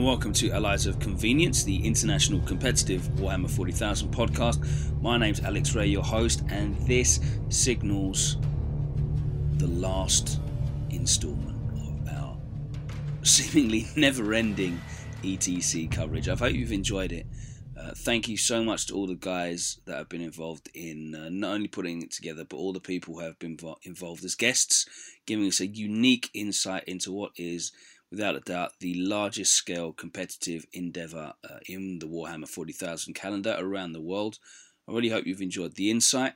[0.00, 4.58] and welcome to Allies of Convenience, the international competitive Warhammer 40,000 podcast.
[5.02, 8.38] My name's Alex Ray, your host, and this signals
[9.58, 10.40] the last
[10.88, 12.38] installment of our
[13.22, 14.80] seemingly never ending
[15.22, 16.30] ETC coverage.
[16.30, 17.26] I hope you've enjoyed it.
[17.78, 21.28] Uh, thank you so much to all the guys that have been involved in uh,
[21.30, 24.86] not only putting it together, but all the people who have been involved as guests,
[25.26, 27.70] giving us a unique insight into what is
[28.10, 33.92] without a doubt the largest scale competitive endeavor uh, in the Warhammer 40,000 calendar around
[33.92, 34.38] the world.
[34.88, 36.34] I really hope you've enjoyed the insight.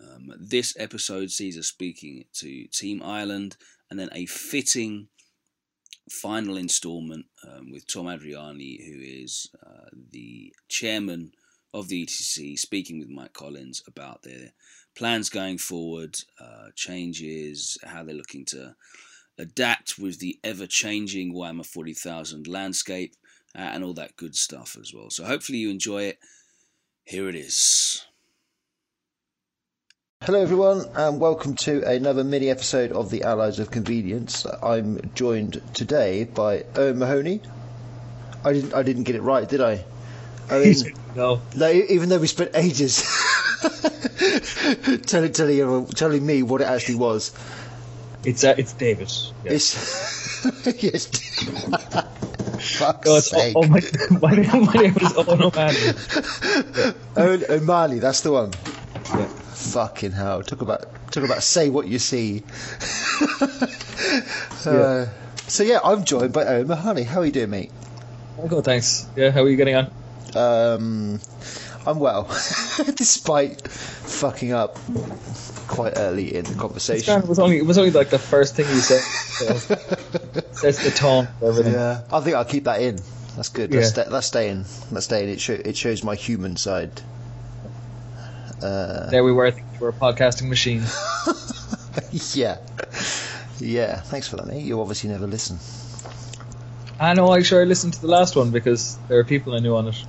[0.00, 3.56] Um, this episode sees us speaking to Team Ireland
[3.90, 5.08] and then a fitting
[6.10, 11.32] final installment um, with Tom Adriani, who is uh, the chairman
[11.72, 14.52] of the ETC, speaking with Mike Collins about their
[14.96, 18.74] plans going forward, uh, changes, how they're looking to
[19.40, 23.14] adapt with the ever changing Warhammer 40,000 landscape
[23.56, 25.10] uh, and all that good stuff as well.
[25.10, 26.18] So hopefully you enjoy it.
[27.04, 28.04] Here it is.
[30.22, 34.44] Hello, everyone, and welcome to another mini episode of the Allies of Convenience.
[34.62, 37.40] I'm joined today by Owen Mahoney.
[38.44, 39.82] I didn't, I didn't get it right, did I?
[40.50, 40.74] Owen,
[41.16, 41.40] no.
[41.56, 43.02] Like, even though we spent ages
[45.06, 47.32] telling, telling, telling me what it actually was.
[48.24, 49.12] It's uh, it's David.
[49.44, 50.46] Yes.
[50.82, 51.06] yes.
[52.78, 53.54] Fuck's God, sake.
[53.56, 53.80] oh, oh my,
[54.20, 55.78] my, name, my name is Owen O'Malley.
[56.76, 56.92] Yeah.
[57.16, 58.52] Owen O'Malley, that's the one.
[59.14, 59.26] Yeah.
[59.26, 60.42] Fucking hell!
[60.42, 62.42] Talk about talk about say what you see.
[63.40, 63.46] yeah.
[64.66, 65.08] Uh,
[65.48, 67.04] so yeah, I'm joined by Owen Mahoney.
[67.04, 67.72] How are you doing, mate?
[68.38, 69.06] Oh, good, thanks.
[69.16, 69.90] Yeah, how are you getting on?
[70.34, 71.20] Um,
[71.86, 72.24] I'm well,
[72.96, 74.78] despite fucking up
[75.66, 77.22] quite early in the conversation.
[77.22, 79.00] It was only it was only like the first thing you said.
[79.00, 81.72] So the tone everything.
[81.72, 82.98] Yeah, I think I'll keep that in.
[83.36, 83.72] That's good.
[83.72, 83.80] Yeah.
[83.80, 84.64] That's, that's staying.
[84.90, 85.28] That's staying.
[85.30, 87.00] It, show, it shows my human side.
[88.62, 89.52] Uh, There we were.
[89.52, 90.82] we were a podcasting machine.
[92.34, 92.58] yeah,
[93.58, 94.00] yeah.
[94.00, 94.64] Thanks for that, mate.
[94.64, 95.58] You obviously never listen.
[97.00, 97.30] I know.
[97.30, 100.04] I sure listened to the last one because there are people I knew on it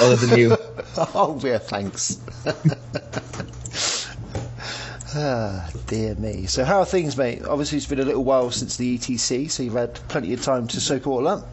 [0.00, 0.56] other than you.
[1.14, 2.18] oh, yeah, thanks.
[5.14, 6.46] ah, dear me.
[6.46, 7.44] So, how are things, mate?
[7.44, 10.66] Obviously, it's been a little while since the ETC, so you've had plenty of time
[10.66, 11.48] to soak it all up.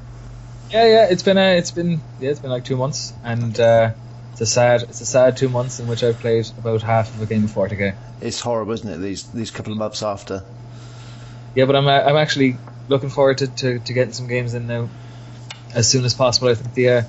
[0.71, 1.07] Yeah, yeah.
[1.11, 3.91] It's been uh, it's been yeah, it's been like two months, and uh,
[4.31, 7.21] it's a sad it's a sad two months in which I've played about half of
[7.21, 7.95] a game of 40k.
[8.21, 8.97] It's horrible, isn't it?
[8.97, 10.43] These these couple of months after.
[11.53, 12.57] Yeah, but I'm uh, I'm actually
[12.89, 14.89] looking forward to, to, to getting some games in now
[15.73, 16.49] as soon as possible.
[16.49, 17.03] I think the uh,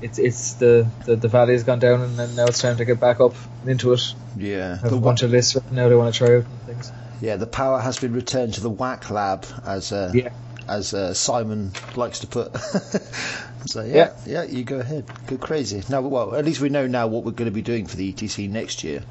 [0.00, 2.84] it's it's the, the the valley has gone down and then now it's time to
[2.84, 3.34] get back up
[3.66, 4.14] into it.
[4.36, 6.60] Yeah, have the a bunch of lists right now they want to try out and
[6.66, 6.92] things.
[7.20, 7.36] yeah.
[7.36, 10.30] The power has been returned to the whack lab, as uh, Yeah.
[10.68, 12.56] as uh, Simon likes to put.
[13.66, 15.82] so yeah, yeah, you go ahead, go crazy.
[15.88, 18.12] Now, well, at least we know now what we're going to be doing for the
[18.12, 19.02] ETC next year,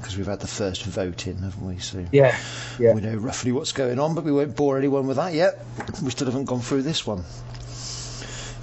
[0.00, 1.78] because we've had the first vote in, haven't we?
[1.78, 2.36] So Yeah,
[2.78, 2.94] yeah.
[2.94, 5.58] we know roughly what's going on, but we won't bore anyone with that yet.
[6.02, 7.24] We still haven't gone through this one.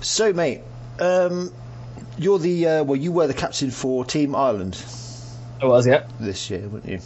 [0.01, 0.61] So, mate,
[0.99, 1.51] um,
[2.17, 4.81] you're the uh, well, you were the captain for Team Ireland
[5.61, 6.05] I was, yeah.
[6.19, 6.99] this year, weren't you?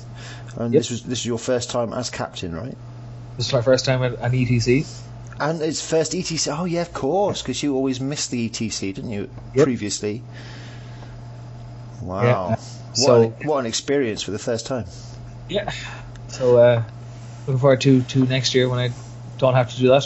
[0.58, 0.80] And Yep.
[0.80, 2.76] this was this is your first time as captain, right?
[3.38, 4.86] This is my first time at an ETC.
[5.40, 6.54] And it's first ETC.
[6.58, 9.30] Oh yeah, of course, because you always missed the ETC, didn't you?
[9.56, 9.64] Yep.
[9.64, 10.24] Previously.
[12.02, 12.50] Wow.
[12.50, 12.56] Yeah.
[12.90, 14.86] What, So- an, what an experience for the first time.
[15.48, 15.72] Yeah.
[16.28, 16.84] So uh,
[17.48, 18.90] looking forward to to next year when I
[19.38, 20.06] don't have to do that.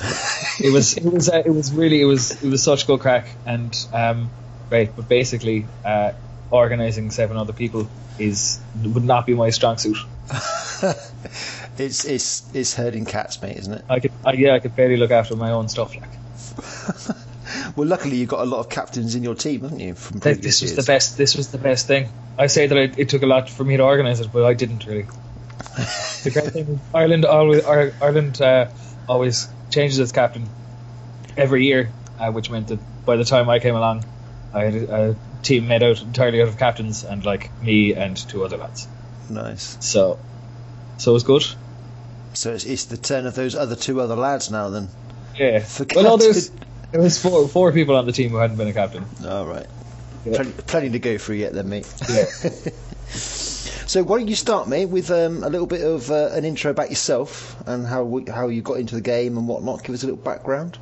[0.60, 3.28] it was it was uh, it was really it was it was such good crack
[3.46, 4.30] and um,
[4.68, 6.12] great, but basically uh,
[6.50, 7.88] organizing seven other people
[8.18, 9.96] is would not be my strong suit.
[11.78, 13.84] it's it's it's herding cats, mate, isn't it?
[13.88, 15.94] I could I, yeah I could barely look after my own stuff.
[15.94, 17.16] Like
[17.78, 19.94] Well, luckily you've got a lot of captains in your team, haven't you?
[19.94, 20.84] From previous this was years.
[20.84, 21.16] the best.
[21.16, 22.08] This was the best thing.
[22.36, 24.54] I say that it, it took a lot for me to organize it, but I
[24.54, 25.02] didn't really.
[26.24, 28.70] the great thing Ireland always Ireland uh,
[29.08, 30.48] always changes its captain
[31.36, 34.04] every year, uh, which meant that by the time I came along,
[34.52, 38.16] I had a, a team made out entirely out of captains and like me and
[38.16, 38.88] two other lads.
[39.30, 39.78] Nice.
[39.78, 40.18] So,
[40.96, 41.44] so it was good.
[42.32, 44.68] So it's, it's the turn of those other two other lads now.
[44.68, 44.88] Then.
[45.36, 45.60] Yeah.
[45.60, 46.50] For Well, no, there's
[46.92, 49.04] there was four four people on the team who hadn't been a captain.
[49.26, 49.66] All right.
[50.24, 50.36] Yeah.
[50.36, 51.92] Plenty, plenty to go through yet, then, mate.
[52.08, 52.24] Yeah.
[53.88, 56.70] So why don't you start, mate, with um, a little bit of uh, an intro
[56.70, 59.82] about yourself and how we, how you got into the game and whatnot.
[59.82, 60.76] Give us a little background.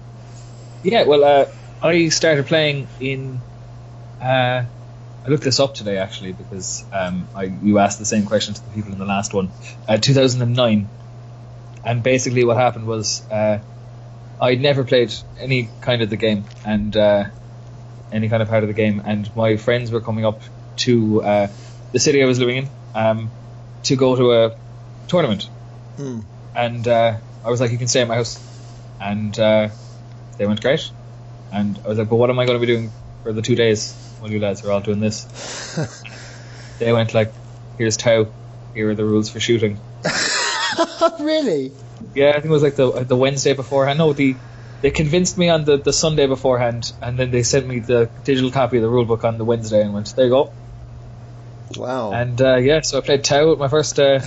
[0.82, 1.46] Yeah, well, uh,
[1.80, 3.38] I started playing in.
[4.20, 4.64] Uh,
[5.24, 8.60] I looked this up today actually because um, I, you asked the same question to
[8.60, 9.50] the people in the last one,
[9.86, 10.88] uh, 2009,
[11.84, 13.60] and basically what happened was uh,
[14.40, 17.24] I'd never played any kind of the game and uh,
[18.12, 20.42] any kind of part of the game, and my friends were coming up
[20.78, 21.48] to uh,
[21.92, 23.30] the city I was living in um,
[23.84, 24.56] to go to a
[25.08, 25.50] tournament,
[25.96, 26.20] Hmm.
[26.54, 28.44] and uh, I was like, "You can stay at my house,"
[29.00, 29.68] and uh,
[30.38, 30.92] they went great,
[31.50, 32.90] and I was like, "But what am I going to be doing
[33.22, 35.26] for the two days while you lads are all doing this?"
[36.78, 37.34] they went like,
[37.78, 38.34] "Here's Tau,
[38.74, 39.80] here are the rules for shooting."
[41.20, 41.72] really?
[42.14, 43.98] Yeah, I think it was like the the Wednesday beforehand.
[43.98, 44.36] No, the
[44.82, 48.50] they convinced me on the, the Sunday beforehand, and then they sent me the digital
[48.50, 50.52] copy of the rule book on the Wednesday, and went, "There you go."
[51.76, 52.12] Wow.
[52.12, 54.20] And uh, yeah, so I played Tau at my first uh,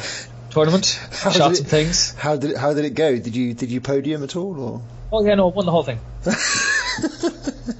[0.49, 2.13] tournament, How shot some things.
[2.13, 3.17] how did it, how did it go?
[3.17, 4.81] Did you did you podium at all or?
[5.11, 5.99] Oh yeah, no, I won the whole thing.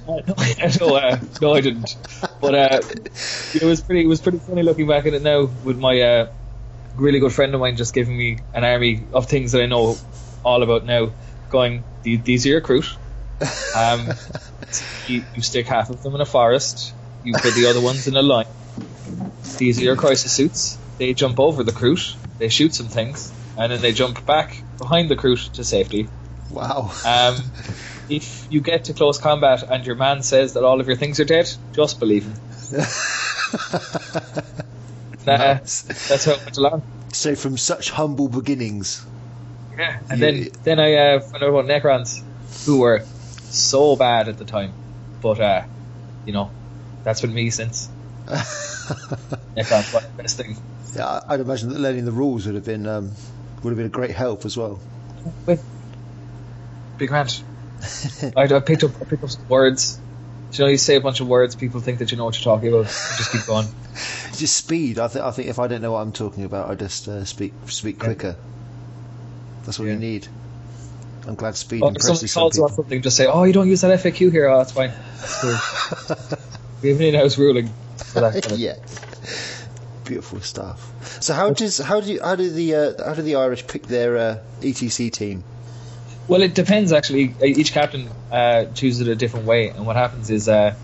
[0.06, 0.22] No,
[0.80, 1.96] no, uh, no, I didn't.
[2.40, 2.80] But uh,
[3.54, 4.02] it was pretty.
[4.02, 6.32] It was pretty funny looking back at it now with my uh,
[6.96, 9.96] really good friend of mine just giving me an army of things that I know
[10.44, 11.10] all about now.
[11.48, 12.86] Going, these are your Kroot.
[13.76, 14.08] Um,
[15.08, 16.92] you, you stick half of them in a forest.
[17.24, 18.46] You put the other ones in a line.
[19.58, 20.78] These are your crisis suits.
[20.98, 22.14] They jump over the Kroot.
[22.38, 26.08] They shoot some things, and then they jump back behind the Kroot to safety.
[26.50, 26.90] Wow.
[27.04, 27.36] Um,
[28.08, 31.20] if you get to close combat and your man says that all of your things
[31.20, 32.34] are dead, just believe him.
[35.26, 35.82] Nice.
[36.08, 36.82] That's how it went along.
[37.12, 39.04] So from such humble beginnings.
[39.78, 39.98] Yeah.
[40.10, 40.30] And Yeah.
[40.30, 42.22] then then I uh, found out about Necrons,
[42.66, 43.00] who were
[43.50, 44.72] so bad at the time,
[45.22, 45.62] but uh,
[46.26, 46.50] you know,
[47.04, 47.88] that's been me since.
[48.26, 50.56] Necrons the best thing.
[50.96, 53.12] Yeah, I'd imagine that learning the rules would have been um,
[53.62, 54.80] would have been a great help as well.
[55.46, 55.58] Wait.
[56.98, 57.42] Big grand.
[58.36, 59.98] I, I picked up I picked up some words.
[60.52, 62.44] You know, you say a bunch of words, people think that you know what you're
[62.54, 63.66] talking about, just keep going.
[64.36, 64.98] Just speed.
[64.98, 65.24] I think.
[65.24, 67.98] I think if I don't know what I'm talking about, I just uh, speak speak
[67.98, 68.04] Yeah.
[68.04, 68.36] quicker.
[69.64, 69.94] That's what Yeah.
[69.94, 70.28] you need.
[71.26, 72.84] I'm glad speed Oh, if impresses some calls you on people.
[72.84, 74.48] something, just say, "Oh, you don't use that FAQ here.
[74.48, 74.92] Oh, that's fine.
[75.18, 76.38] That's cool."
[76.82, 77.68] we have an in-house ruling
[77.98, 78.32] for that.
[78.42, 78.58] Kind of.
[78.58, 78.76] yeah.
[80.04, 80.90] Beautiful stuff.
[81.22, 83.86] So how does how do you, how do the uh, how do the Irish pick
[83.86, 85.44] their uh, ETC team?
[86.28, 87.34] Well, it depends actually.
[87.42, 90.76] Each captain uh, chooses it a different way, and what happens is uh,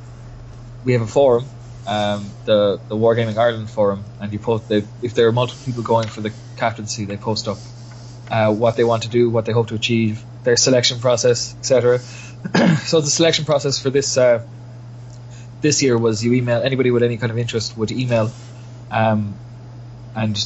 [0.84, 1.46] we have a forum,
[1.86, 5.82] um, the the Wargaming Ireland forum, and you post they, if there are multiple people
[5.82, 7.58] going for the captaincy, they post up
[8.30, 11.98] uh, what they want to do, what they hope to achieve, their selection process, etc.
[12.84, 14.44] so the selection process for this uh,
[15.60, 18.32] this year was you email anybody with any kind of interest would email,
[18.90, 19.40] um,
[20.14, 20.36] and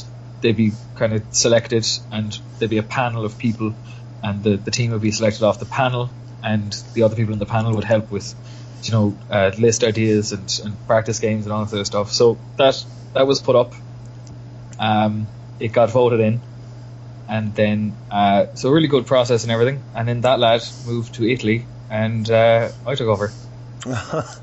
[0.41, 3.75] they'd be kind of selected, and there'd be a panel of people,
[4.23, 6.09] and the, the team would be selected off the panel,
[6.43, 8.33] and the other people in the panel would help with,
[8.83, 12.11] you know, uh, list ideas and, and practice games and all that sort of stuff.
[12.11, 12.83] So that
[13.13, 13.73] that was put up.
[14.79, 15.27] Um,
[15.59, 16.41] it got voted in,
[17.27, 19.83] and then uh, so a really good process and everything.
[19.95, 23.31] And then that lad moved to Italy, and uh, I took over.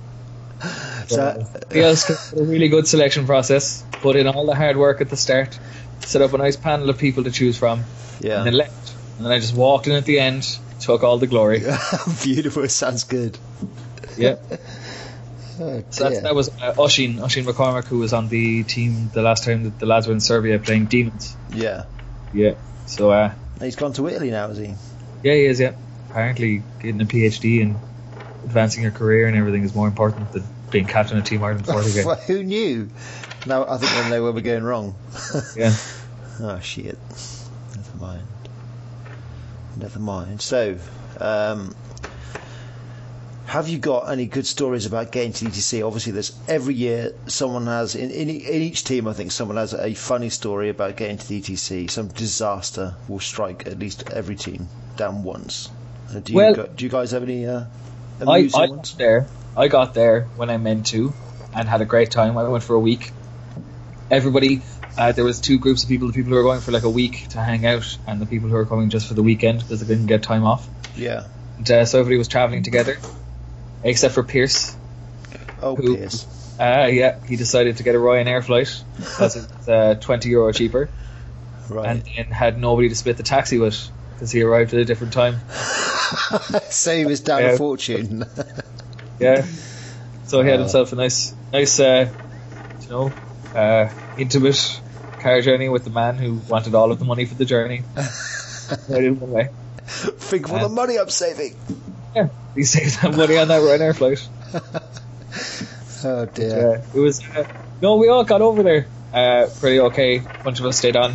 [1.06, 1.40] So,
[1.72, 3.84] has a really good selection process.
[3.92, 5.58] Put in all the hard work at the start.
[6.00, 7.84] Set up a nice panel of people to choose from,
[8.20, 8.38] yeah.
[8.38, 8.94] and then left.
[9.18, 11.58] And then I just walked in at the end, took all the glory.
[12.22, 12.62] Beautiful.
[12.64, 13.38] It sounds good.
[14.16, 14.36] Yeah.
[15.60, 19.22] Oh, So that's, that was uh, Oshin, Oshin McCormick, who was on the team the
[19.22, 21.36] last time that the lads were in Serbia playing Demons.
[21.52, 21.86] Yeah.
[22.32, 22.54] Yeah.
[22.86, 24.66] So, uh, He's gone to Italy now, is he?
[25.24, 25.72] yeah, he is, yeah.
[26.10, 27.74] Apparently, getting a PhD and
[28.44, 31.92] advancing your career and everything is more important than being captain of Team Ireland 40
[31.92, 32.06] game.
[32.28, 32.88] who knew?
[33.44, 34.94] Now I think I know where we're going wrong.
[35.56, 35.74] Yeah.
[36.40, 36.98] Oh shit.
[37.74, 38.22] Never mind.
[39.78, 40.40] Never mind.
[40.42, 40.76] So,
[41.20, 41.74] um,
[43.46, 45.86] have you got any good stories about getting to the ETC?
[45.86, 49.06] Obviously, there's every year someone has in, in in each team.
[49.08, 51.90] I think someone has a funny story about getting to the ETC.
[51.90, 55.70] Some disaster will strike at least every team down once.
[56.10, 57.64] Uh, do you Well- go, do you guys have any uh,
[58.20, 58.52] I, I ones?
[58.52, 59.26] got there.
[59.56, 61.12] I got there when I meant to,
[61.54, 62.36] and had a great time.
[62.36, 63.12] I went for a week.
[64.10, 64.62] Everybody,
[64.98, 66.90] uh, there was two groups of people: the people who were going for like a
[66.90, 69.80] week to hang out, and the people who were coming just for the weekend because
[69.80, 70.68] they didn't get time off.
[70.96, 71.26] Yeah.
[71.56, 72.98] And, uh, so everybody was traveling together,
[73.82, 74.76] except for Pierce.
[75.62, 76.26] Oh, Who- Pierce.
[76.60, 80.88] Uh, yeah, he decided to get a Ryanair flight because it's uh, twenty euro cheaper,
[81.68, 81.88] Right.
[81.88, 83.78] and then had nobody to split the taxi with
[84.14, 85.38] because he arrived at a different time.
[86.70, 87.50] Save us down Yeah.
[87.50, 88.24] a fortune.
[89.20, 89.44] Yeah.
[90.26, 92.08] So he had himself a nice, nice, uh,
[92.82, 93.12] you know,
[93.52, 94.80] uh, intimate
[95.18, 97.82] car journey with the man who wanted all of the money for the journey.
[98.88, 99.50] right in.
[99.86, 101.56] Think of all the money I'm saving.
[102.14, 104.26] Yeah, he saved that money on that Ryanair flight.
[106.04, 106.76] Oh dear.
[106.76, 107.44] Uh, it was uh,
[107.82, 110.18] no, we all got over there uh, pretty okay.
[110.18, 111.12] A bunch of us stayed on.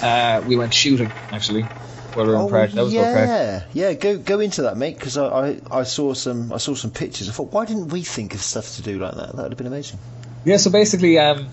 [0.00, 1.62] Uh, we went shooting actually.
[1.62, 2.70] while we were in Oh, Prague.
[2.70, 3.92] That was yeah, yeah.
[3.92, 7.28] Go go into that, mate, because I, I, I saw some I saw some pictures.
[7.28, 9.36] I thought, why didn't we think of stuff to do like that?
[9.36, 9.98] That would have been amazing.
[10.44, 11.48] Yeah, so basically, um,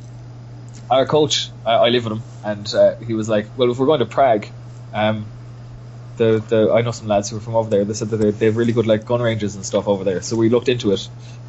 [0.89, 3.85] our coach, I, I live with him, and uh, he was like, "Well, if we're
[3.85, 4.47] going to Prague,
[4.91, 5.31] um,
[6.17, 7.85] the the I know some lads who are from over there.
[7.85, 10.21] They said that they, they have really good like gun ranges and stuff over there.
[10.21, 11.07] So we looked into it,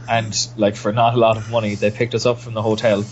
[0.08, 3.04] and like for not a lot of money, they picked us up from the hotel,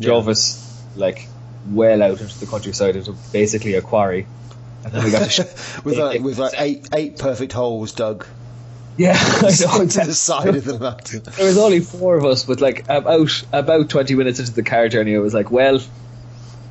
[0.00, 1.28] drove us like
[1.64, 4.26] well out into the countryside into basically a quarry,
[4.84, 7.92] and then we got to sh- with like, they- with like eight eight perfect holes
[7.92, 8.26] dug
[8.96, 11.22] yeah, I know, into the side of the mountain.
[11.36, 14.88] There was only four of us, but like about about twenty minutes into the car
[14.88, 15.80] journey, I was like, "Well,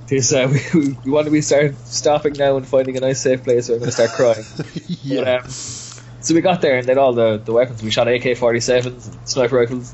[0.08, 3.44] this uh, we, we want to be start stopping now and finding a nice safe
[3.44, 4.46] place, or I'm going to start crying."
[5.04, 5.42] But, yeah.
[5.44, 7.82] um, so we got there and then all the, the weapons.
[7.82, 9.94] We shot AK forty sevens, sniper rifles,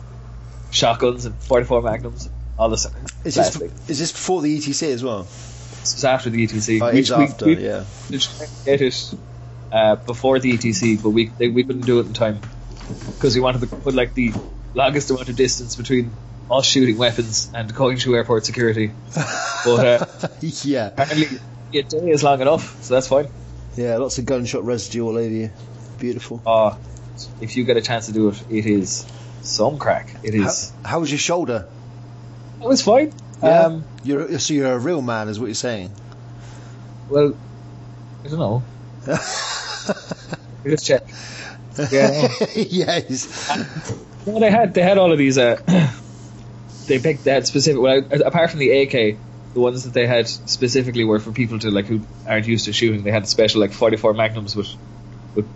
[0.72, 2.29] shotguns, and forty four magnums.
[2.60, 2.75] All the
[3.24, 3.55] Is this
[3.88, 5.24] is this before the ETC as well?
[5.24, 6.81] This was after the ETC.
[6.81, 7.86] Oh, We- it's after, we- yeah.
[8.10, 8.15] to
[8.65, 8.81] it
[9.72, 12.40] uh, before the ETC, but we they, we couldn't do it in time
[13.16, 14.34] because we wanted to put like the
[14.74, 16.12] longest amount of distance between
[16.50, 18.92] us shooting weapons and going through airport security.
[19.66, 20.06] But uh,
[20.42, 21.40] yeah, apparently,
[21.74, 23.28] a day is long enough, so that's fine.
[23.76, 23.98] yeah.
[23.98, 25.52] Lots of gunshot residue all over you.
[26.00, 26.42] Beautiful.
[26.46, 26.78] Uh,
[27.42, 29.06] if you get a chance to do it, it is
[29.42, 30.16] some crack.
[30.24, 30.72] It How, is.
[30.86, 31.68] how was your shoulder?
[32.62, 33.12] It was fine.
[33.44, 33.66] Yeah?
[33.66, 35.92] Um, You're so you're a real man, is what you're saying.
[37.10, 37.36] well,
[38.24, 38.64] I don't know.
[40.64, 41.04] We just check.
[41.92, 42.28] Yeah.
[42.56, 43.50] yes.
[44.26, 45.38] Well, they had they had all of these.
[45.38, 45.62] Uh,
[46.88, 47.82] they picked they had specific.
[47.82, 49.18] Well, apart from the AK,
[49.54, 52.74] the ones that they had specifically were for people to like who aren't used to
[52.74, 53.04] shooting.
[53.04, 54.68] They had special like 44 magnums with
[55.36, 55.48] with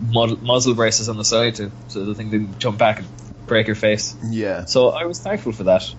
[0.00, 3.08] mud- muzzle braces on the side to so the thing didn't jump back and
[3.46, 4.14] break your face.
[4.30, 4.66] Yeah.
[4.66, 5.92] So I was thankful for that.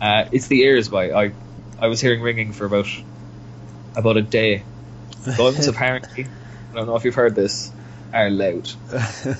[0.00, 1.32] Uh, it's the ears by I
[1.80, 2.88] I was hearing ringing for about
[3.96, 4.62] about a day.
[5.36, 6.26] Guns apparently.
[6.70, 7.72] I don't know if you've heard this.
[8.12, 8.70] Are loud.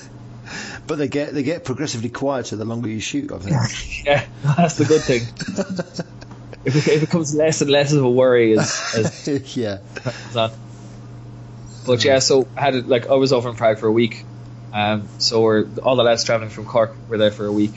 [0.87, 3.31] but they get they get progressively quieter the longer you shoot.
[3.31, 3.55] I think.
[4.05, 5.23] Yeah, that's the good thing.
[6.63, 9.79] It, it becomes less and less of a worry as, as yeah.
[11.85, 14.23] But yeah, so I had it like I was over in Prague for a week,
[14.73, 17.73] um, so we're all the lads traveling from Cork were there for a week,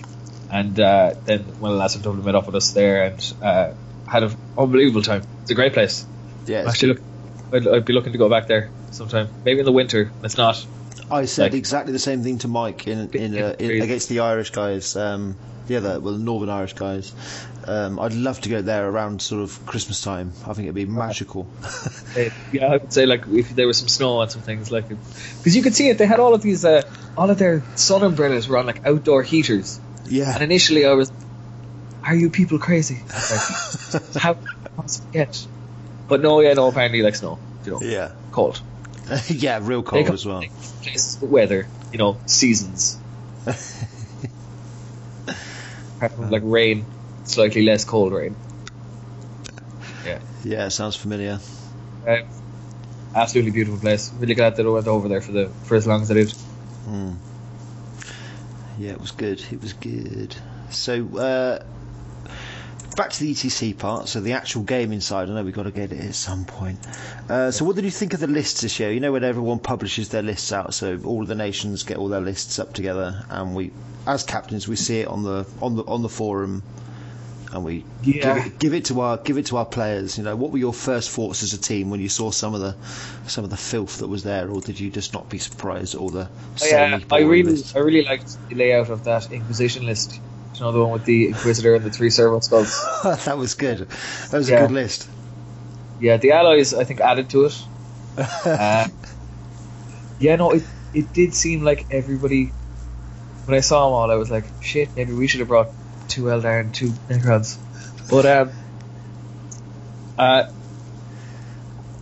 [0.50, 3.34] and uh, then one of the lads from Dublin met up with us there and
[3.42, 3.72] uh,
[4.06, 5.22] had an unbelievable time.
[5.42, 6.04] It's a great place.
[6.46, 6.68] Yeah.
[6.68, 7.02] Actually, look,
[7.52, 9.28] I'd, I'd be looking to go back there sometime.
[9.44, 10.10] Maybe in the winter.
[10.22, 10.64] It's not.
[11.10, 14.20] I said Like- exactly the same thing to Mike in, in, uh, in against the
[14.20, 14.96] Irish guys.
[14.96, 17.12] Um, yeah the other, well, the Northern Irish guys.
[17.66, 20.32] Um, I'd love to go there around sort of Christmas time.
[20.44, 21.46] I think it'd be magical.
[22.14, 24.86] Uh, yeah, I would say like if there was some snow and some things like
[24.86, 25.96] because you could see it.
[25.96, 26.82] They had all of these, uh,
[27.16, 29.80] all of their sun umbrellas were on like outdoor heaters.
[30.04, 30.34] yeah.
[30.34, 31.10] And initially, I was,
[32.04, 32.98] "Are you people crazy?
[33.94, 34.36] Like, how
[34.76, 35.46] possibly get?"
[36.12, 36.68] But no, yeah, no.
[36.68, 38.12] Apparently, like snow, you know, yeah.
[38.32, 38.60] cold.
[39.30, 40.44] yeah, real cold as well.
[40.82, 42.98] places weather, you know, seasons.
[45.98, 46.84] From, like rain,
[47.24, 48.36] slightly less cold rain.
[50.04, 50.18] Yeah.
[50.44, 51.40] Yeah, sounds familiar.
[52.06, 52.18] Uh,
[53.14, 54.12] absolutely beautiful place.
[54.12, 56.30] Really glad that I went over there for the for as long as I did.
[56.84, 57.12] Hmm.
[58.78, 59.42] Yeah, it was good.
[59.50, 60.36] It was good.
[60.68, 61.60] So, uh,
[62.94, 64.08] back to the ETC part.
[64.08, 65.28] So, the actual game inside.
[65.28, 66.78] I know we've got to get it at some point.
[67.28, 68.90] Uh, so, what did you think of the lists this year?
[68.92, 72.08] You know, when everyone publishes their lists out, so all of the nations get all
[72.08, 73.72] their lists up together, and we,
[74.06, 76.62] as captains, we see it on the on the on the forum,
[77.52, 78.34] and we Yeah.
[78.34, 80.18] give, it, give it to our give it to our players.
[80.18, 82.60] You know, what were your first thoughts as a team when you saw some of
[82.60, 82.76] the
[83.28, 86.00] some of the filth that was there, or did you just not be surprised at
[86.00, 86.28] all the?
[86.62, 87.74] Oh, yeah, I really, lists?
[87.74, 90.20] I really liked the layout of that Inquisition list.
[90.54, 92.72] You know, the one with the Inquisitor and the three servo skulls.
[93.24, 93.88] that was good.
[94.30, 95.08] That was a good list.
[96.00, 97.62] Yeah, the allies I think added to it.
[98.44, 98.86] Uh,
[100.18, 102.52] yeah, no, it it did seem like everybody.
[103.46, 105.68] When I saw them all, I was like, shit, maybe we should have brought
[106.08, 107.58] two Eldar and two Necrons.
[108.10, 108.50] But um,
[110.18, 110.50] uh,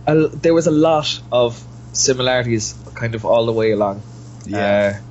[0.05, 4.03] a, there was a lot of similarities, kind of all the way along.
[4.45, 4.99] Yeah.
[4.99, 5.01] Uh,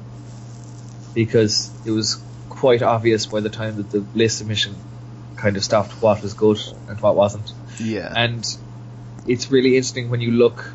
[1.14, 2.22] because it was
[2.60, 4.74] quite obvious by the time that the list submission
[5.36, 8.12] kind of stopped what was good and what wasn't yeah.
[8.14, 8.44] and
[9.26, 10.72] it's really interesting when you look.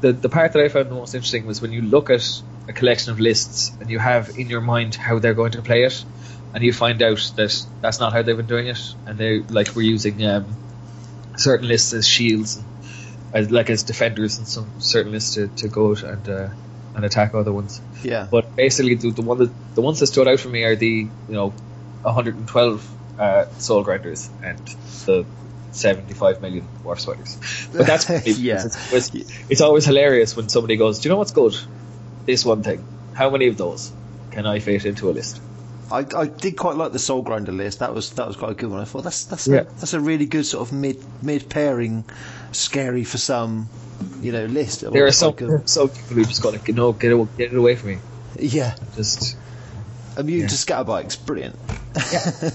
[0.00, 2.72] The the part that I found the most interesting was when you look at a
[2.72, 6.04] collection of lists and you have in your mind how they're going to play it,
[6.52, 9.74] and you find out that that's not how they've been doing it, and they like
[9.74, 10.46] we're using um,
[11.36, 12.62] certain lists as shields,
[13.32, 16.48] as like as defenders, and some certain lists to, to go out and uh,
[16.94, 17.80] and attack other ones.
[18.02, 18.26] yeah.
[18.30, 21.10] But basically, the, the one that the ones that stood out for me are the
[21.28, 21.54] you know
[22.02, 24.58] 112 uh, soul grinders and
[25.06, 25.26] the
[25.70, 27.38] 75 million warp spiders.
[27.72, 28.08] But that's
[28.38, 28.64] Yeah.
[28.64, 29.10] it's, always,
[29.48, 31.54] it's always hilarious when somebody goes, "Do you know what's good?
[32.26, 32.84] This one thing.
[33.12, 33.92] How many of those
[34.30, 35.40] can I fit into a list?"
[35.92, 37.78] I, I did quite like the Soul Grinder list.
[37.80, 38.80] That was that was quite a good one.
[38.80, 39.60] I thought that's that's Yeah.
[39.60, 42.04] a, that's a really good sort of mid mid pairing,
[42.52, 43.68] scary for some,
[44.20, 44.82] you know, list.
[44.82, 45.68] It There are some good.
[45.68, 47.98] some people who just got to no get it, get it away from me.
[48.40, 49.36] yeah, Just
[50.18, 50.46] immune Yeah.
[50.48, 51.56] to scatterbikes, brilliant.
[52.12, 52.50] Yeah.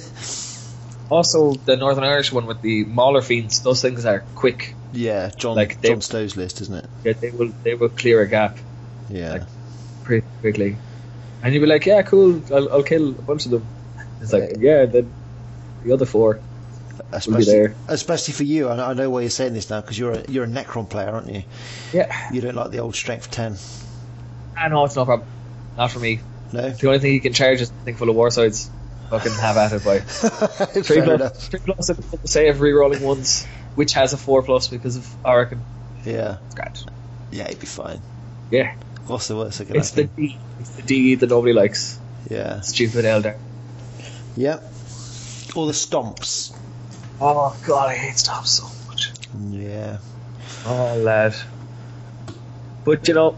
[1.09, 3.61] also the Northern Irish one with the Mauler fiends.
[3.61, 4.75] Those things are quick.
[4.93, 6.85] Yeah, John Like, they- John Stow's list, isn't it?
[7.03, 8.57] Yeah, They will they will clear a gap
[9.09, 9.43] Yeah, Like-
[10.03, 10.77] pretty quickly,
[11.43, 12.41] and you'd be like, "Yeah, cool.
[12.53, 13.65] I'll, I'll kill a bunch of them."
[14.21, 15.11] It's like, yeah, then
[15.83, 16.41] the other four.
[17.11, 17.75] especially there.
[17.87, 18.69] especially for you.
[18.69, 21.29] I know, why you're saying this now because you're a you're a Necron player, aren't
[21.29, 21.43] you?
[21.93, 23.55] Yeah, You don't like the old strength ten,
[24.57, 25.27] ah, I know it's no problem.
[25.77, 26.19] Not for me.
[26.51, 26.69] no?
[26.69, 28.69] The only thing you can charge is a thing full of warscythes.
[29.09, 29.99] Fucking have at it, boy.
[30.83, 35.15] Three plus, three plus and save re-rolling ones, which has a four plus because of
[35.25, 35.57] Oracle.
[36.05, 36.83] Yeah, Scratch.
[37.31, 38.01] yeah, he'd be fine.
[38.51, 38.75] Yeah,
[39.09, 40.03] What's the worst that could it's the?
[40.03, 40.37] D.
[40.59, 41.99] It's the D that nobody likes.
[42.29, 43.37] Yeah, Stupid Eldar.
[44.37, 44.63] Yep.
[45.55, 46.55] All the stomps.
[47.19, 49.11] Oh god, I hate stop so much.
[49.49, 49.97] Yeah.
[50.65, 51.35] Oh lad.
[52.85, 53.35] But you know,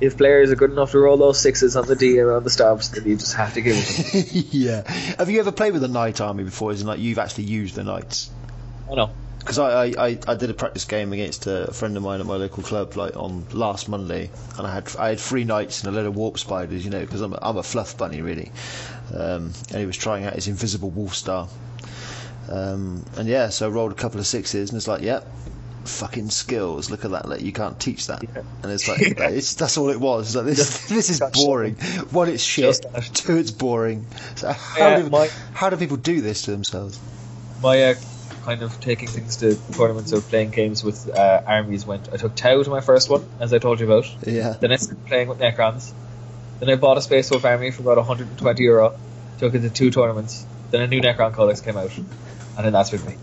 [0.00, 2.50] if players are good enough to roll those sixes on the D and on the
[2.50, 4.44] stomps, then you just have to give it to them.
[4.52, 4.90] yeah.
[5.18, 6.70] Have you ever played with a knight army before?
[6.70, 8.30] As in, like you've actually used the knights?
[8.88, 9.10] Oh, I know.
[9.48, 12.26] Because I, I, I, I did a practice game against a friend of mine at
[12.26, 15.90] my local club like on last Monday, and I had I had three knights and
[15.90, 18.52] a load of warp spiders, you know, because I'm a, I'm a fluff bunny really,
[19.14, 21.48] um, and he was trying out his invisible wolf star,
[22.50, 25.26] um, and yeah, so I rolled a couple of sixes, and it's like, yep.
[25.84, 26.90] Fucking skills!
[26.90, 27.26] Look at that!
[27.26, 28.42] Like you can't teach that, Yeah.
[28.62, 30.26] and it's like it's, that's all it was.
[30.26, 31.76] It's like this, this is boring.
[32.10, 32.84] One, it's shit.
[33.14, 34.04] Two, it's boring.
[34.36, 37.00] So how Yeah, do my- how do people do this to themselves?
[37.62, 37.94] My uh,
[38.48, 42.08] kind of taking things to tournaments or playing games with uh, armies went.
[42.10, 44.06] I took Tau to my first one, as I told you about.
[44.26, 45.92] Yeah, Then I started playing with Necrons.
[46.58, 48.98] Then I bought a Space Wolf army for about 120 euro.
[49.38, 50.46] Took it to two tournaments.
[50.70, 53.16] Then a new Necron Codex came out, and then that's with me.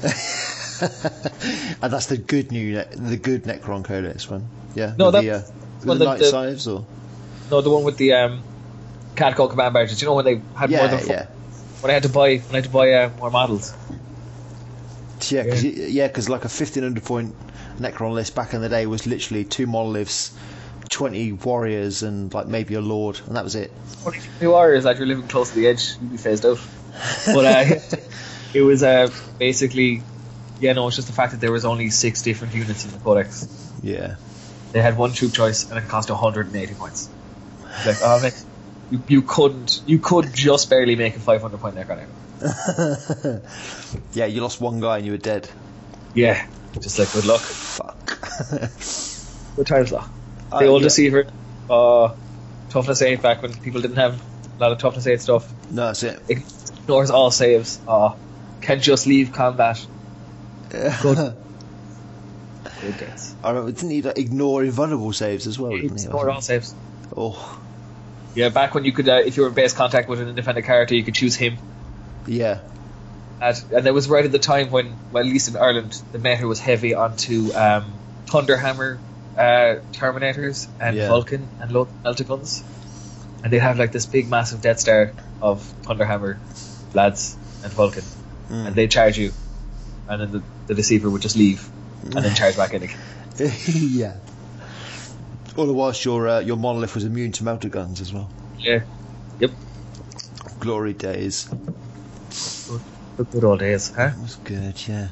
[1.82, 4.44] and that's the good new, ne- the good Necron Codex one.
[4.76, 4.94] Yeah.
[4.96, 5.42] No, that- the, uh,
[5.84, 6.86] well, the the- Night the- Sives or
[7.50, 8.42] No, the one with the um,
[9.16, 10.00] Catacomb command barges.
[10.00, 11.26] You know when they had more than four, yeah,
[11.80, 13.74] when I had to buy when I had to buy uh, more models.
[15.30, 15.86] Yeah, because Yeah.
[15.86, 17.34] yeah, because like a fifteen hundred point
[17.78, 20.32] Necron list back in the day was literally two monoliths,
[20.88, 23.72] twenty warriors, and like maybe a lord, and that was it.
[24.02, 26.58] Twenty warriors, like you're living close to the edge, you'd be phased out.
[27.26, 27.98] But uh,
[28.54, 30.02] it was uh, basically,
[30.60, 32.98] yeah, no, it's just the fact that there was only six different units in the
[32.98, 33.46] codex.
[33.82, 34.16] Yeah.
[34.72, 37.08] They had one troop choice, and it cost 180 points.
[37.62, 38.44] It's like, oh, mate,
[38.90, 42.06] you, you couldn't, you could just barely make a 500 point Necron army.
[44.12, 45.48] yeah, you lost one guy and you were dead.
[46.14, 46.46] Yeah,
[46.80, 47.40] just like good luck.
[47.40, 47.96] Fuck.
[49.56, 49.92] Good times.
[49.92, 50.06] Uh,
[50.50, 50.86] The old yeah.
[50.86, 51.26] deceiver,
[51.68, 52.14] uh,
[52.70, 54.20] toughness eight back when people didn't have
[54.58, 55.52] a lot of toughness eight stuff.
[55.70, 56.20] No, that's it.
[56.28, 57.80] Ignores all saves.
[57.88, 58.14] Uh,
[58.60, 59.84] can just leave combat.
[60.70, 61.34] Good.
[62.80, 63.34] Good days.
[63.42, 65.72] I remember, didn't he like, ignore invulnerable saves as well?
[65.72, 66.04] Didn't he?
[66.04, 66.74] Ignore all saves.
[67.16, 67.60] Oh,
[68.34, 70.66] Yeah, back when you could, uh, if you were in base contact with an independent
[70.66, 71.58] character, you could choose him.
[72.28, 72.60] Yeah.
[73.40, 76.18] At, and that was right at the time when, well, at least in Ireland, the
[76.18, 77.92] meta was heavy onto um,
[78.26, 78.98] Thunderhammer
[79.36, 81.08] uh, Terminators and Yeah.
[81.08, 82.62] Vulkan and load Melticons.
[83.42, 86.36] And they'd have like this big, massive Death Star of Thunderhammer
[86.94, 88.04] lads and Vulkan.
[88.50, 88.66] Mm.
[88.66, 89.32] And they'd charge you.
[90.08, 91.68] And then the, the Deceiver would just leave
[92.02, 92.98] and then charge back in again.
[93.66, 94.16] yeah.
[95.56, 98.30] All the whilst your uh, your monolith was immune to melta guns as well.
[98.58, 98.82] Yeah.
[99.40, 99.50] Yep.
[100.60, 101.48] Glory days.
[103.16, 104.08] The good old days, huh?
[104.08, 105.08] That was good, yeah.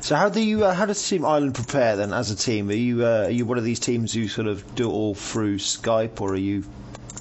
[0.00, 2.70] So how do you uh, how does Team Ireland prepare then as a team?
[2.70, 5.14] Are you uh, are you one of these teams who sort of do it all
[5.14, 6.64] through Skype, or are you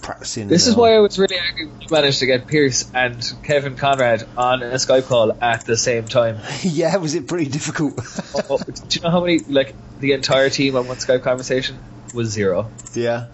[0.01, 0.47] practicing?
[0.47, 3.33] This is uh, why I was really angry when we managed to get Pierce and
[3.43, 6.39] Kevin Conrad on a Skype call at the same time.
[6.61, 7.99] yeah, was it pretty difficult?
[8.35, 11.77] Oh, oh, do you know how many, like, the entire team on one Skype conversation
[12.13, 12.71] was zero?
[12.93, 13.27] yeah.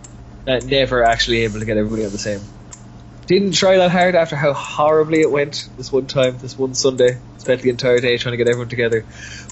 [0.47, 2.39] Uh, never actually able to get everybody on the same.
[3.27, 7.17] Didn't try that hard after how horribly it went this one time, this one Sunday.
[7.37, 9.05] Spent the entire day trying to get everyone together.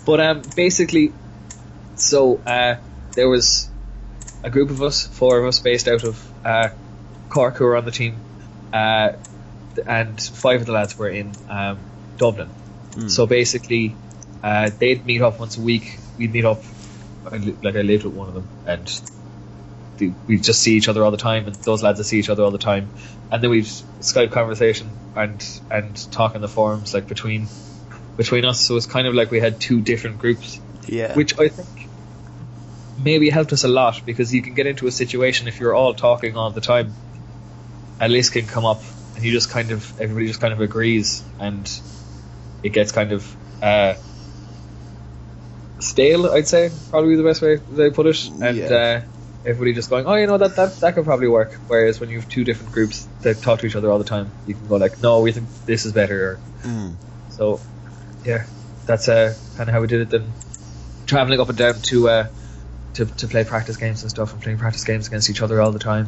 [0.05, 1.11] But um, basically,
[1.95, 2.77] so uh,
[3.13, 3.69] there was
[4.43, 6.69] a group of us, four of us, based out of uh,
[7.29, 8.17] Cork who were on the team,
[8.71, 9.13] uh,
[9.85, 11.79] and five of the lads were in um,
[12.17, 12.49] Dublin.
[13.09, 13.93] So basically,
[14.41, 15.99] uh, they'd meet up once a week.
[16.17, 16.63] We'd meet up,
[17.29, 19.01] like I lived with one of them, and
[19.97, 22.29] the- we'd just see each other all the time, and those lads would see each
[22.29, 22.89] other all the time,
[23.31, 23.65] and then we'd
[24.01, 27.47] Skype conversation and and talk in the forums like between
[28.17, 31.13] between us, so it's kind of like we had two different groups, Yeah.
[31.15, 31.67] which I think
[32.97, 35.93] maybe helped us a lot because you can get into a situation if you're all
[35.93, 36.93] talking all the time,
[37.99, 38.83] a list can come up
[39.15, 41.69] and you just kind of everybody just kind of agrees and
[42.63, 43.95] it gets kind of uh,
[45.79, 46.27] stale.
[46.31, 48.65] I'd say probably the best way they put it, and Yeah.
[48.65, 49.01] uh,
[49.45, 51.59] everybody just going, oh, you know that that that could probably work.
[51.67, 54.31] Whereas when you have two different groups that talk to each other all the time,
[54.45, 56.31] you can go like, no, we think this is better.
[56.31, 56.95] Or, Mm.
[57.29, 57.59] so,
[58.23, 58.45] yeah,
[58.87, 60.09] that's uh, kind of how we did it.
[60.09, 60.33] Then
[61.05, 62.27] traveling up and down to uh,
[62.95, 65.71] to to play practice games and stuff, and playing practice games against each other all
[65.71, 66.07] the time,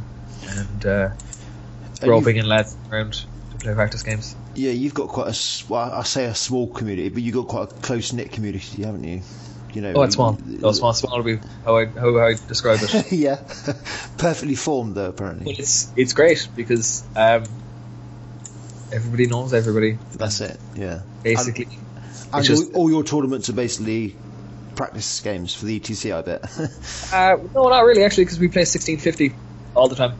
[0.50, 1.10] and uh,
[2.04, 3.13] roping in lads around
[3.52, 4.36] to play practice games.
[4.56, 5.38] Yeah, you've got quite a,
[5.69, 9.04] well, I say a small community, but you've got quite a close knit community, haven't
[9.04, 9.21] you?
[9.78, 9.94] You know.
[9.96, 10.40] Oh, it's small.
[10.44, 13.12] No, small, small would be how I how I describe it.
[13.12, 13.36] yeah,
[14.18, 15.10] perfectly formed though.
[15.10, 17.44] Apparently, But it's it's great because um,
[18.92, 20.00] everybody knows everybody.
[20.16, 20.60] that's it.
[20.76, 21.68] Yeah, Basically,
[22.34, 24.16] and it's just- all, all your tournaments are basically
[24.76, 26.12] practice games for the ETC.
[26.12, 26.42] I bet.
[27.13, 29.36] uh, no, not really actually, because we play sixteen fifty
[29.76, 30.18] all the time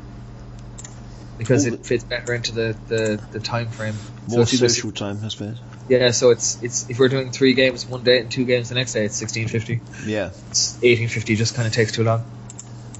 [1.38, 3.95] because it fits better into the, the, the time frame.
[4.28, 5.58] More either- social time, I suppose.
[5.89, 8.76] Yeah, so it's it's if we're doing three games one day and two games the
[8.76, 9.80] next day, it's sixteen fifty.
[10.06, 12.26] Yeah, It's eighteen fifty just kind of takes too long.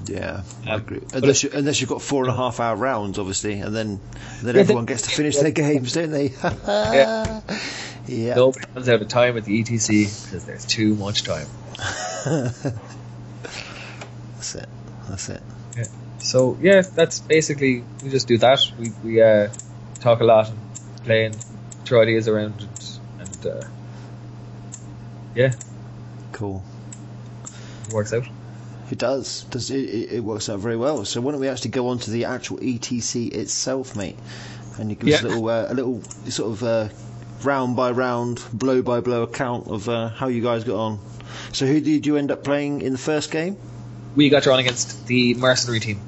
[0.06, 1.00] yeah, I Um, agree.
[1.12, 4.00] Unless you, unless you've got four and a half hour rounds, obviously, and then
[4.42, 6.28] then Yeah, everyone gets to finish their games, don't they?
[6.66, 7.40] Yeah.
[8.06, 8.34] yeah.
[8.36, 11.46] Nobody runs out of time at the ETC because there's too much time.
[14.36, 14.68] That's it.
[15.10, 15.42] That's it.
[16.28, 18.60] So yeah, that's basically we just do that.
[18.78, 19.48] We we uh,
[20.00, 20.58] talk a lot and
[21.02, 21.34] play and
[21.86, 23.68] throw ideas around and, and uh,
[25.34, 25.52] yeah,
[26.32, 26.62] Cool.
[27.86, 28.24] it works out.
[28.90, 29.44] It does.
[29.44, 31.06] Does it, it, it works out very well.
[31.06, 34.18] So why don't we actually go on to the actual ETC itself, mate?
[34.78, 36.88] And you give us a little, uh, a little sort of uh,
[37.42, 40.98] round by round, blow by blow account of uh, how you guys got on.
[41.52, 43.56] So who did you end up playing in the first game?
[44.14, 46.00] We got drawn against the mercenary team.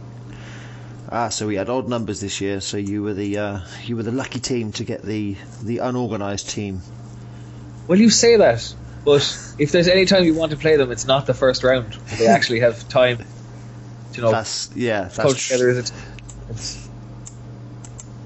[1.12, 2.60] Ah, so we had odd numbers this year.
[2.60, 6.48] So you were the uh, you were the lucky team to get the the unorganised
[6.48, 6.82] team.
[7.88, 8.72] Well, you say that,
[9.04, 11.94] but if there's any time you want to play them, it's not the first round.
[12.18, 13.24] They actually have time to
[14.14, 15.02] you know That's yeah.
[15.02, 15.70] That's coach tr- together.
[15.70, 15.92] Is it?
[16.50, 16.88] It's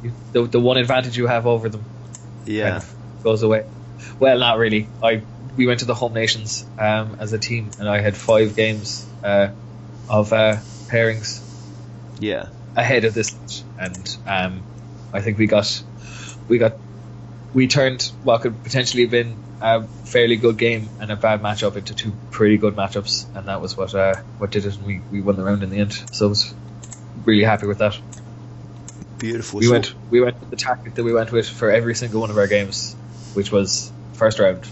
[0.02, 1.84] you, the the one advantage you have over them
[2.44, 2.76] kind yeah.
[2.76, 3.66] of goes away.
[4.18, 4.88] Well, not really.
[5.02, 5.22] I
[5.56, 9.06] we went to the home nations um, as a team, and I had five games
[9.22, 9.52] uh,
[10.08, 10.56] of uh,
[10.88, 11.40] pairings
[12.20, 12.48] Yeah.
[12.76, 14.62] Ahead of this, and um,
[15.12, 15.82] I think we got
[16.48, 16.72] we got
[17.52, 21.76] we turned what could potentially have been a fairly good game and a bad matchup
[21.76, 24.76] into two pretty good matchups, and that was what uh, what did it.
[24.76, 26.52] And we, we won the round in the end, so I was
[27.24, 27.98] really happy with that.
[29.18, 29.60] Beautiful.
[29.60, 32.20] We So- went we went with the tactic that we went with for every single
[32.20, 32.94] one of our games,
[33.34, 34.68] which was first round.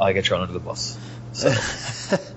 [0.00, 0.98] I get thrown under the bus.
[1.32, 1.50] So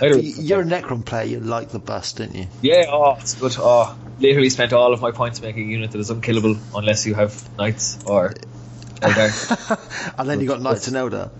[0.00, 1.24] I don't- You're a Necron player.
[1.24, 2.46] You like the bus, don't you?
[2.62, 3.54] yeah, oh, it's good.
[3.58, 7.14] Oh, literally spent all of my points making a unit that is unkillable unless you
[7.14, 8.30] have knights or
[9.00, 10.14] Eldar.
[10.18, 11.30] and then you got Knights and Eldar.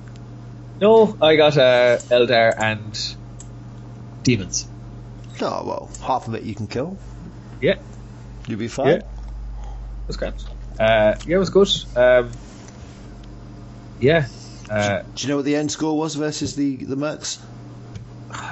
[0.81, 3.15] no, I got uh, Eldar and
[4.23, 4.67] demons.
[5.41, 6.97] Oh well, half of it you can kill.
[7.61, 7.75] Yeah,
[8.47, 8.87] You'll be fine.
[8.89, 9.05] yeah, it
[10.07, 10.35] was great.
[10.79, 11.69] Uh, yeah, it was good.
[11.97, 12.31] Um,
[14.01, 14.27] yeah.
[14.71, 17.39] Uh, Do you know what the end score was versus the the Mercs?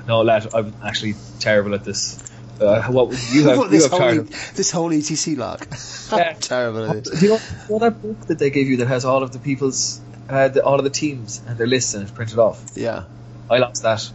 [0.06, 2.18] No, lad, I'm actually terrible at this.
[2.60, 3.58] Uh, what you have?
[3.58, 4.22] What, you this have whole
[4.54, 5.66] this whole ETC log.
[6.10, 6.32] Yeah.
[6.34, 7.04] Terrible at it.
[7.04, 9.32] Do you know, you know that book that they gave you that has all of
[9.32, 12.62] the people's, uh, the, all of the teams and their lists and it's printed off?
[12.74, 13.04] Yeah.
[13.50, 14.10] I lost that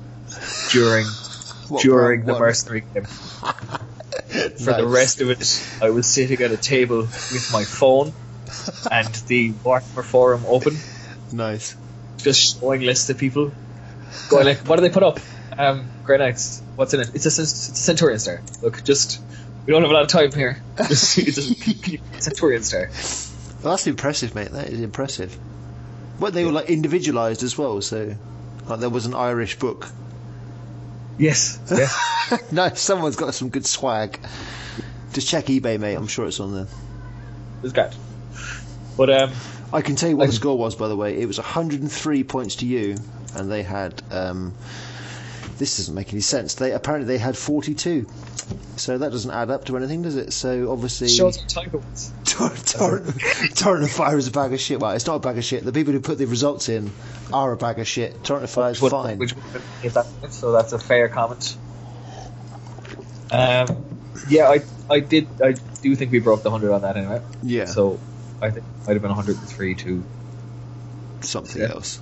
[0.71, 1.05] during
[1.67, 2.41] What, during round the one?
[2.41, 3.05] mercenary game.
[3.05, 8.13] For the rest of it, I was sitting at a table with my phone
[8.91, 10.77] and the Warhammer forum open,
[11.31, 11.75] Nice.
[12.17, 13.51] just showing lists to people.
[14.29, 15.19] Going like, what do they put up?
[15.57, 16.61] Um, Grey Knights.
[16.75, 17.11] What's in it?
[17.13, 18.41] It's a, it's a Centurion Star.
[18.61, 19.21] Look, just
[19.65, 20.61] we don't have a lot of time here.
[20.77, 22.89] Just, it's a Centurion Star.
[23.63, 24.51] Well, that's impressive, mate.
[24.51, 25.37] That is impressive.
[26.19, 28.15] Well, they were like individualized as well, so
[28.67, 29.87] like there was an Irish book.
[31.17, 31.59] Yes.
[31.69, 32.37] Yeah.
[32.51, 34.19] no, someone's got some good swag.
[35.13, 35.95] Just check eBay, mate.
[35.95, 36.63] I'm sure it's on there.
[36.63, 37.91] It was great.
[38.97, 39.31] But um,
[39.73, 41.17] I can tell you what the score was, by the way.
[41.19, 42.97] It was 103 points to you,
[43.35, 44.01] and they had.
[44.11, 44.53] Um,
[45.61, 46.55] this doesn't make any sense.
[46.55, 48.07] They apparently they had 42,
[48.77, 50.33] so that doesn't add up to anything, does it?
[50.33, 52.11] So obviously, shows what time it was.
[52.25, 54.79] Torrent, torrent, torrent of Fire is a bag of shit.
[54.79, 55.63] Well, it's not a bag of shit.
[55.63, 56.91] The people who put the results in
[57.31, 58.23] are a bag of shit.
[58.23, 59.17] Torrent of Fire is Would- fine.
[59.19, 59.35] Which,
[59.83, 61.55] if that, so that's a fair comment.
[63.31, 63.85] Um,
[64.29, 67.21] yeah, I I did I do think we broke the hundred on that anyway.
[67.43, 67.65] yeah.
[67.65, 67.99] So
[68.41, 70.03] I think it might have been 103 to
[71.21, 71.69] something Yeah.
[71.69, 71.99] else.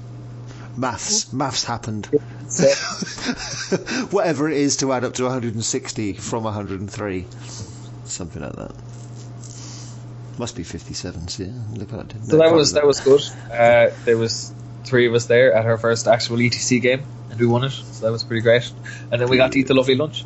[0.79, 2.05] Maths, maths happened.
[4.11, 7.25] Whatever it is to add up to 160 from 103,
[8.05, 8.71] something like that.
[10.37, 11.27] Must be 57.
[11.27, 12.25] So yeah, look at that.
[12.25, 13.21] so that was that was good.
[13.51, 14.53] Uh, there was
[14.85, 17.71] three of us there at our first actual ETC game, and we won it.
[17.71, 18.71] So that was pretty great.
[19.11, 20.23] And then we got to eat the lovely lunch.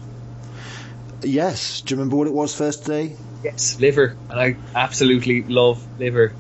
[1.23, 1.81] Yes.
[1.81, 3.15] Do you remember what it was first day?
[3.43, 6.31] Yes, liver, and I absolutely love liver.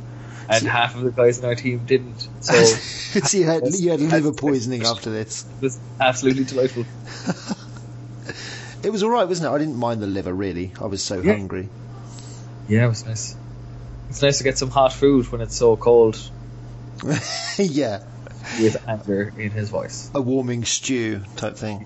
[0.49, 4.01] And half of the guys in our team didn't, so so you had you had
[4.01, 5.45] liver poisoning after this.
[5.59, 6.85] It was absolutely delightful.
[8.83, 9.55] It was all right, wasn't it?
[9.55, 10.73] I didn't mind the liver really.
[10.81, 11.33] I was so Yeah.
[11.33, 11.69] hungry.
[12.67, 13.35] Yeah, it was nice.
[14.09, 16.19] It's nice to get some hot food when it's so cold.
[17.57, 17.99] yeah,
[18.61, 20.11] With anger in his voice.
[20.13, 21.85] a warming stew type thing.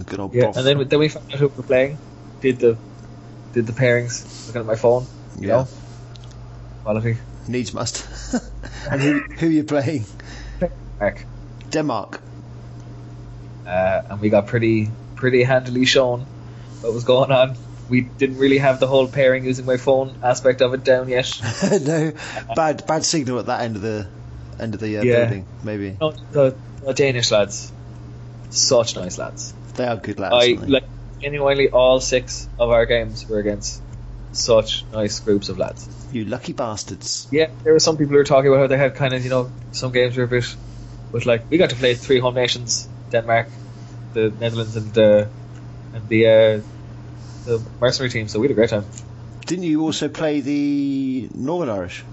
[0.00, 1.98] A good old Yeah, and then then we found out who we were playing.
[2.40, 2.76] Did the
[3.52, 4.46] did the pairings.
[4.48, 5.06] Looking at my phone.
[5.38, 5.48] Yeah.
[5.48, 5.68] know,
[6.84, 7.16] quality.
[7.48, 8.06] needs must.
[8.90, 10.04] and who who are you playing?
[11.00, 11.24] Mark.
[11.70, 12.20] Denmark.
[13.66, 16.20] Uh, and we got pretty pretty handily shown
[16.82, 17.56] what was going on.
[17.88, 21.28] We didn't really have the whole pairing using my phone aspect of it down yet.
[21.82, 22.12] no,
[22.56, 24.06] bad bad signal at that end of the
[24.60, 25.24] end of the uh, Yeah.
[25.24, 25.46] building.
[25.62, 27.72] Maybe No, the, the Danish lads,
[28.50, 29.52] such nice lads.
[29.76, 30.34] they are good lads.
[30.34, 30.84] I like
[31.20, 33.82] genuinely all six of our games were against
[34.34, 35.88] such nice groups of lads.
[36.12, 37.26] you lucky bastards.
[37.30, 39.30] Yeah, there were some people who were talking about how they had kind of you
[39.30, 40.56] know some games were a bit,
[41.12, 43.48] but like we got to play three home nations: Denmark,
[44.12, 45.26] the Netherlands, and uh,
[45.94, 46.60] and the uh,
[47.44, 48.28] the mercenary team.
[48.28, 48.84] So we had a great time.
[49.46, 52.04] Didn't you also play the Northern Irish?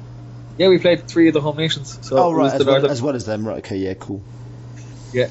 [0.57, 1.97] Yeah, we played three of the home nations.
[2.01, 3.47] So oh right, as well, as well as them.
[3.47, 4.21] Right, okay, yeah, cool.
[5.13, 5.27] yeah.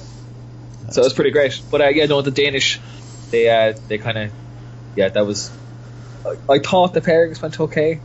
[0.91, 1.61] So it was pretty great.
[1.71, 2.81] But uh, yeah, no, the Danish,
[3.31, 4.33] they uh, they kind of,
[4.97, 5.51] yeah, that was.
[6.25, 8.01] I, I thought the pairings went okay,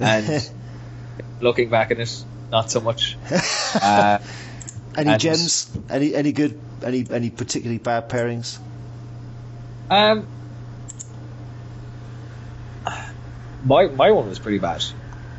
[0.00, 0.50] and
[1.40, 3.16] looking back at it, not so much.
[3.74, 4.18] Uh,
[4.96, 5.68] any and- gems?
[5.90, 6.60] Any any good?
[6.82, 8.58] Any any particularly bad pairings?
[9.90, 10.28] Um,
[13.64, 14.84] my my one was pretty bad,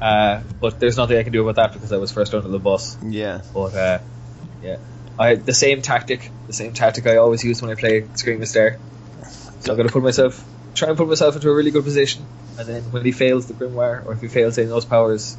[0.02, 2.60] uh, but there's nothing I can do about that because I was first under the
[2.60, 2.98] bus.
[3.02, 4.00] Yeah, But uh,
[4.62, 4.78] yeah,
[5.18, 8.78] I the same tactic, the same tactic I always use when I play Screamerstar.
[9.62, 10.44] So I'm gonna put myself,
[10.76, 12.24] try and put myself into a really good position,
[12.60, 15.36] and then when he fails the Grimoire or if he fails any of those powers,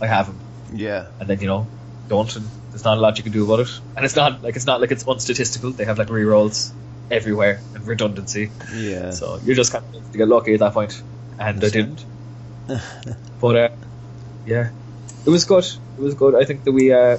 [0.00, 0.38] I have him,
[0.72, 1.66] yeah, and then you know,
[2.08, 3.80] don't, and there's not a lot you can do about it.
[3.96, 5.72] And it's not like it's not like it's unstatistical.
[5.72, 6.72] They have like rerolls
[7.10, 8.50] everywhere and redundancy.
[8.74, 9.10] yeah.
[9.10, 11.02] So you're just kind of to get lucky at that point,
[11.38, 12.04] and I didn't.
[13.40, 13.68] But uh,
[14.46, 14.70] yeah,
[15.26, 15.64] it was good.
[15.64, 16.34] It was good.
[16.34, 17.18] I think that we uh,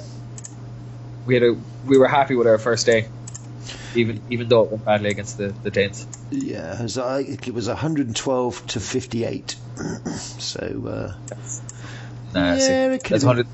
[1.24, 3.08] we had a we were happy with our first day,
[3.94, 6.06] even even though it went badly against the the Danes.
[6.30, 9.56] Yeah, it was, uh, it was 112 to 58.
[10.16, 11.34] so, uh,
[12.34, 13.46] Nah, Yeah, see, it been- 100,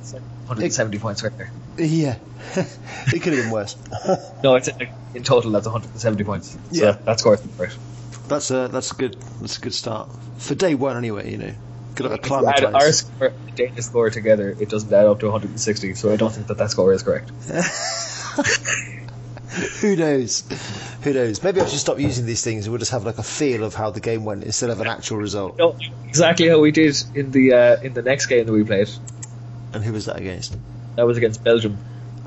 [0.47, 1.51] 170 points right there.
[1.79, 2.17] yeah,
[2.57, 3.77] it could have been worse.
[4.43, 4.69] No, it's
[5.15, 6.51] in total that's 170 points.
[6.51, 6.97] So Yeah.
[7.05, 7.71] that's scores right.
[8.29, 10.09] that's a that's a good that's a good start
[10.39, 11.31] for day one anyway.
[11.31, 11.53] You know,
[12.09, 15.95] to If add our score, and Danish score together, it doesn't add up to 160.
[15.95, 17.31] So I don't think that that score is correct.
[19.81, 20.45] Who knows?
[21.03, 21.43] Who knows?
[21.43, 23.75] Maybe I should stop using these things and we'll just have like a feel of
[23.75, 25.59] how the game went instead of an actual result.
[25.59, 28.89] No, exactly how we did in the uh, in the next game that we played.
[29.75, 30.57] And who was that against?
[30.97, 31.79] That was against Belgium,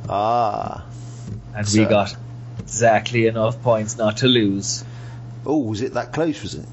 [0.09, 0.83] Ah.
[1.55, 2.15] and So- we got
[2.59, 4.83] exactly enough points not to lose.
[5.45, 6.41] Oh, was it that close?
[6.41, 6.65] Was it?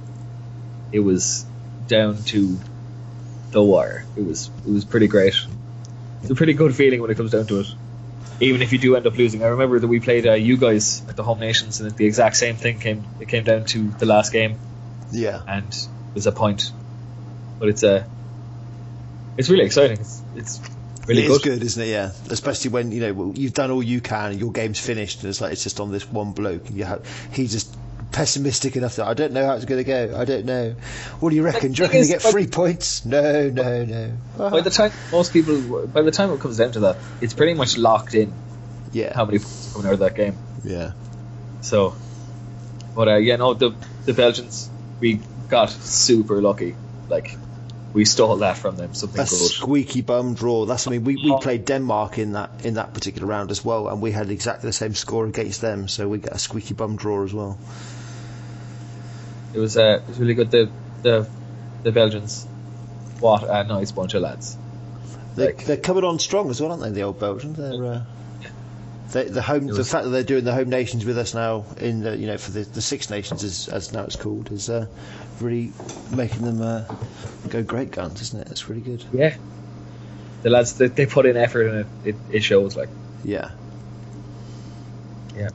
[0.92, 1.44] It was
[1.88, 2.58] down to
[3.50, 4.04] the wire.
[4.16, 5.34] It was it was pretty great.
[6.22, 7.66] It's a pretty good feeling when it comes down to it.
[8.42, 11.02] Even if you do end up losing, I remember that we played uh, you guys
[11.08, 13.04] at the home nations, and the exact same thing came.
[13.20, 14.58] It came down to the last game,
[15.12, 15.40] Yeah.
[15.46, 16.72] and it was a point.
[17.60, 18.04] But it's a,
[19.38, 19.98] it's really exciting.
[20.00, 20.60] It's it's
[21.06, 21.60] really it is good.
[21.60, 21.86] good, isn't it?
[21.88, 25.40] Yeah, especially when you know you've done all you can, your game's finished, and it's
[25.40, 27.76] like it's just on this one bloke, and you have he's just
[28.12, 30.14] pessimistic enough that I don't know how it's going to go.
[30.16, 30.74] I don't know.
[31.20, 31.72] What do you reckon?
[31.72, 33.04] Do you reckon they get three points?
[33.04, 34.12] No, no, no.
[34.36, 37.54] By the time most people, by the time it comes down to that, it's pretty
[37.54, 38.34] much locked in
[38.92, 40.36] yeah, how many points are coming out of that game.
[40.64, 40.92] yeah,
[41.62, 41.94] So,
[42.94, 44.68] but uh, yeah, no, the the Belgians
[45.00, 46.76] we got super lucky.
[47.08, 47.36] Like
[47.94, 48.94] we stole that from them.
[48.94, 49.28] Something a good.
[49.38, 50.64] squeaky bum draw.
[50.66, 51.38] That's I mean we, we Oh.
[51.38, 54.72] played Denmark in that in that particular round as well, and we had exactly the
[54.72, 57.58] same score against them, so we got a squeaky bum draw as well.
[59.54, 60.50] It was uh, it was really good.
[60.50, 60.70] The
[61.02, 61.28] the
[61.82, 62.46] the Belgians,
[63.20, 64.56] what a nice bunch of lads.
[65.36, 66.90] They, Like- they're coming on strong as well, aren't they?
[66.90, 67.56] The old Belgians.
[67.56, 68.02] They're uh,
[69.12, 69.68] they, the home.
[69.68, 72.26] It The fact that they're doing the home nations with us now in the you
[72.26, 74.86] know for the, the Six Nations as, as now it's called is uh,
[75.40, 75.72] really
[76.14, 76.84] making them uh,
[77.48, 78.50] go great guns, isn't it?
[78.50, 79.04] It's really good.
[79.12, 79.36] Yeah.
[80.42, 82.74] the lads they, they put in effort and it, it, it shows.
[82.76, 82.88] Like
[83.24, 83.50] Yeah.
[85.36, 85.48] Yeah.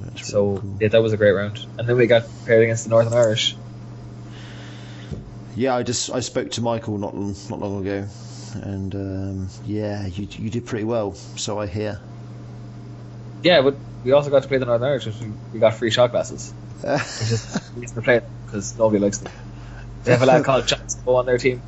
[0.00, 0.76] That's so, really cool.
[0.80, 1.64] yeah, that was a great round.
[1.78, 3.56] And then we got paired against the Northern Irish.
[5.56, 8.08] Yeah, I just I spoke to Michael not long, not long ago,
[8.54, 11.14] and um, yeah, you you did pretty well.
[11.14, 12.00] So I hear.
[13.42, 15.06] Yeah, but we also got to play the Northern Irish.
[15.06, 16.92] We, we got free shot glasses, which
[17.30, 19.32] is reason to play them because nobody likes them.
[20.02, 21.62] They have a lad called Chancebo on their team.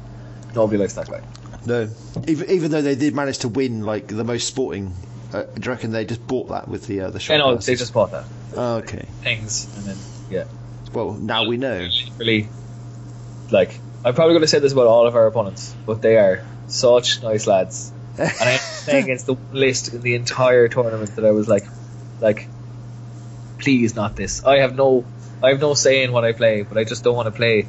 [0.54, 1.20] Nobody likes that guy.
[1.64, 1.88] no,
[2.26, 4.92] even even though they did manage to win like the most sporting,
[5.32, 7.34] uh, do you reckon they just bought that with the uh, the shot?
[7.34, 9.06] I know they just bought that Oh, okay.
[9.22, 9.96] things, and then
[10.30, 10.44] yeah,
[10.92, 11.88] Well, now we know.
[12.18, 12.48] really
[13.50, 13.78] like.
[14.04, 17.22] I'm probably going to say this about all of our opponents, but they are such
[17.24, 17.92] nice lads.
[18.18, 21.66] And I'm playing against the list in the entire tournament that I was like,
[22.20, 22.48] like,
[23.58, 24.44] please not this.
[24.44, 25.04] I have no,
[25.42, 27.66] I have no say in what I play, but I just don't want to play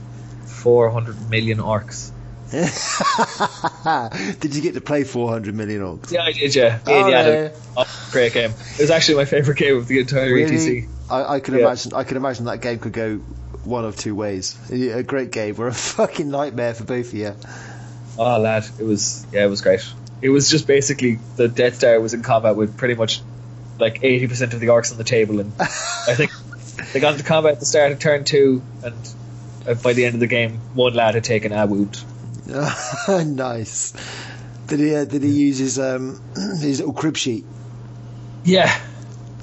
[0.61, 2.11] 400 million orcs.
[4.39, 6.11] did you get to play 400 million orcs?
[6.11, 6.55] Yeah, I did.
[6.55, 7.49] Yeah, Oh, yeah.
[7.75, 8.51] Oh, great game.
[8.51, 10.55] It was actually my favorite game of the entire Really?
[10.55, 10.87] ETC.
[11.09, 11.61] I, I can Yeah.
[11.61, 11.93] imagine.
[11.93, 13.17] I can imagine that game could go
[13.63, 14.57] one of two ways.
[14.71, 17.35] A great game or a fucking nightmare for both of you.
[18.17, 19.81] Oh, lad, it was yeah, it was great.
[20.21, 23.21] It was just basically the Death Star was in combat with pretty much
[23.79, 26.31] like 80% of the orcs on the table, and I think
[26.93, 28.95] they got into combat at the start of turn two, and
[29.67, 32.03] uh, by the end of the game, one lad had taken a wound.
[33.25, 33.93] nice.
[34.67, 34.95] Did he?
[34.95, 37.45] Uh, did he use his um his little crib sheet?
[38.43, 38.65] Yeah,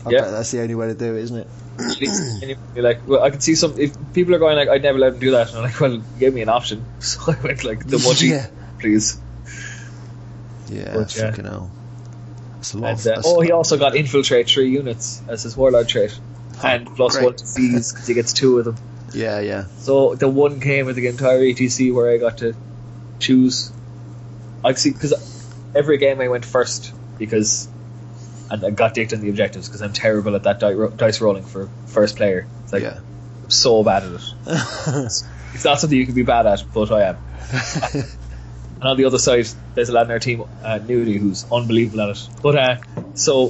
[0.07, 0.21] I Yeah.
[0.23, 1.47] bet that's the only way to do it, isn't it?
[1.77, 3.75] and you'd be like, well, I can see some.
[3.79, 5.93] If people are going like, I'd never let him do that, and I'm like, well,
[5.93, 8.47] you gave me an option, so I went like the munchie, Yeah.
[8.79, 9.19] please.
[10.71, 11.31] Yeah, But, yeah.
[11.31, 11.71] fucking hell.
[12.57, 12.91] That's a lot.
[12.91, 16.19] And, of- uh, that's- oh, he also got infiltrate three units as his warlord trait,
[16.63, 17.25] and plus great.
[17.25, 18.77] one to seize because he gets two of them.
[19.13, 19.67] yeah, yeah.
[19.79, 22.55] So the one came with the entire ETC where I got to
[23.25, 23.73] choose,
[24.65, 25.15] I see because
[25.75, 27.69] every game I went first because,
[28.51, 30.61] and I got dicked on the objectives because I'm terrible at that
[30.97, 32.47] dice rolling for first player.
[32.63, 33.01] It's like yeah.
[33.45, 35.23] I'm so bad at it.
[35.55, 37.17] It's not something you can be bad at, but I am.
[38.85, 42.03] And on the other side, there's a lad in our team, uh, Nudie, who's unbelievable
[42.03, 42.29] at it.
[42.43, 42.77] But uh,
[43.15, 43.47] so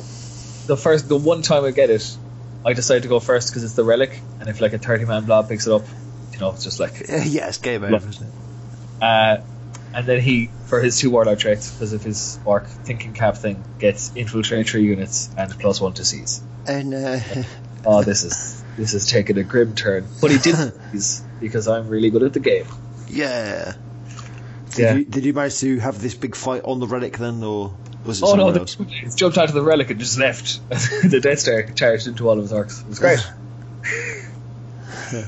[0.68, 2.16] the first, the one time I get it,
[2.64, 5.24] I decide to go first because it's the relic, and if like a 30 man
[5.24, 5.82] blob picks it up,
[6.32, 7.00] you know, it's just like.
[7.08, 9.02] yeah, it's game over, isn't it?
[9.02, 9.38] Uh,
[9.94, 13.62] and then he, for his two warlord traits, because of his orc thinking cap thing,
[13.78, 16.42] gets infiltrate three units and plus one to seize.
[16.66, 17.20] And uh,
[17.86, 20.06] Oh, this is this is taking a grim turn.
[20.20, 20.74] But he didn't
[21.40, 22.66] because I'm really good at the game.
[23.08, 23.74] yeah.
[24.70, 24.94] Did Yeah.
[24.94, 28.20] you did you manage to have this big fight on the relic then, or was
[28.20, 28.76] it Oh no, somewhere else?
[28.88, 30.60] he jumped out of the relic and just left.
[31.08, 32.80] the Death Star charged into all of his orcs.
[32.82, 33.20] It was great.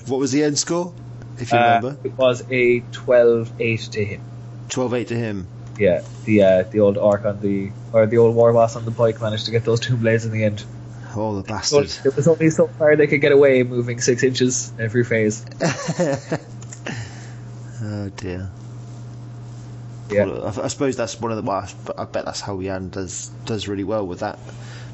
[0.07, 0.93] What was the end score?
[1.39, 4.21] If you Uh, remember, it was a 12-8 to him.
[4.69, 5.47] 12-8 to him.
[5.79, 8.91] Yeah, the uh, the old orc on the or the old war boss on the
[8.91, 10.65] pike managed to get those two blades in the end.
[11.15, 11.93] Oh, the bastard!
[12.05, 15.45] it was only so far they could get away moving six inches every phase.
[17.83, 18.51] oh dear.
[20.11, 20.25] Yeah.
[20.27, 21.43] Well, I, I suppose that's one of the.
[21.43, 21.57] Well,
[21.97, 24.39] I I bet that's how Yan does does really well with that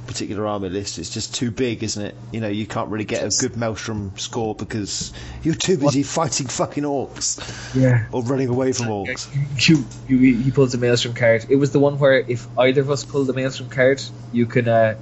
[0.07, 0.99] particular army list.
[0.99, 2.15] It's just too big, isn't it?
[2.33, 5.13] You know, you can't really get a good Maelstrom score because
[5.43, 7.39] you're too busy fighting fucking orcs
[7.75, 8.07] Yeah.
[8.13, 9.29] or running away from orcs.
[9.69, 11.47] You, you, he pulls the Maelstrom card.
[11.49, 14.69] It was the one where if either of us pulled the Maelstrom card, you can,
[14.69, 14.97] uh,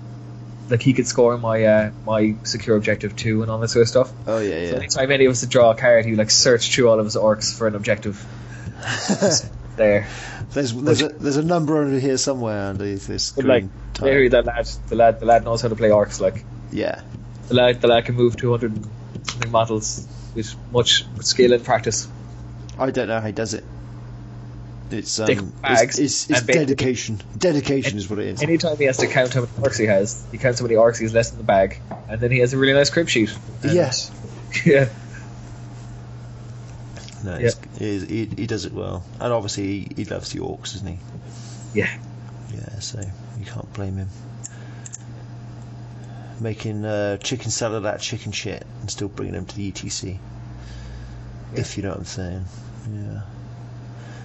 [0.68, 3.88] like, he could score my uh, my secure objective too and all that sort of
[3.88, 4.12] stuff.
[4.28, 4.76] Oh yeah, So yeah.
[4.76, 7.16] anytime any of us would draw a card, he like search through all of his
[7.16, 8.24] orcs for an objective.
[9.80, 10.06] there,
[10.50, 13.64] There's there's a there's a number under here somewhere underneath this but like.
[14.00, 16.20] Larry, that lad, the lad, the lad knows how to play orcs.
[16.20, 17.02] Like Yeah,
[17.48, 18.72] the lad, the lad can move 200
[19.26, 22.08] something models with much skill and practice.
[22.78, 23.64] I don't know how he does it.
[24.90, 27.20] It's um, bags it's, it's, it's dedication.
[27.36, 28.42] Dedication is what it is.
[28.42, 30.98] Anytime he has to count how many orcs he has, he counts how many orcs
[30.98, 33.36] he has left in the bag, and then he has a really nice crib sheet.
[33.62, 34.10] Yes.
[34.64, 34.88] yeah.
[37.22, 40.72] No, it's, he, he, he does it well, and obviously he, he loves the orcs,
[40.74, 40.98] doesn't he?
[41.74, 41.98] Yeah.
[42.52, 43.00] Yeah, so
[43.38, 44.08] you can't blame him.
[46.40, 50.18] Making uh, chicken salad out of chicken shit and still bringing them to the ETC.
[51.54, 52.44] If you know what I'm saying.
[52.92, 53.22] Yeah.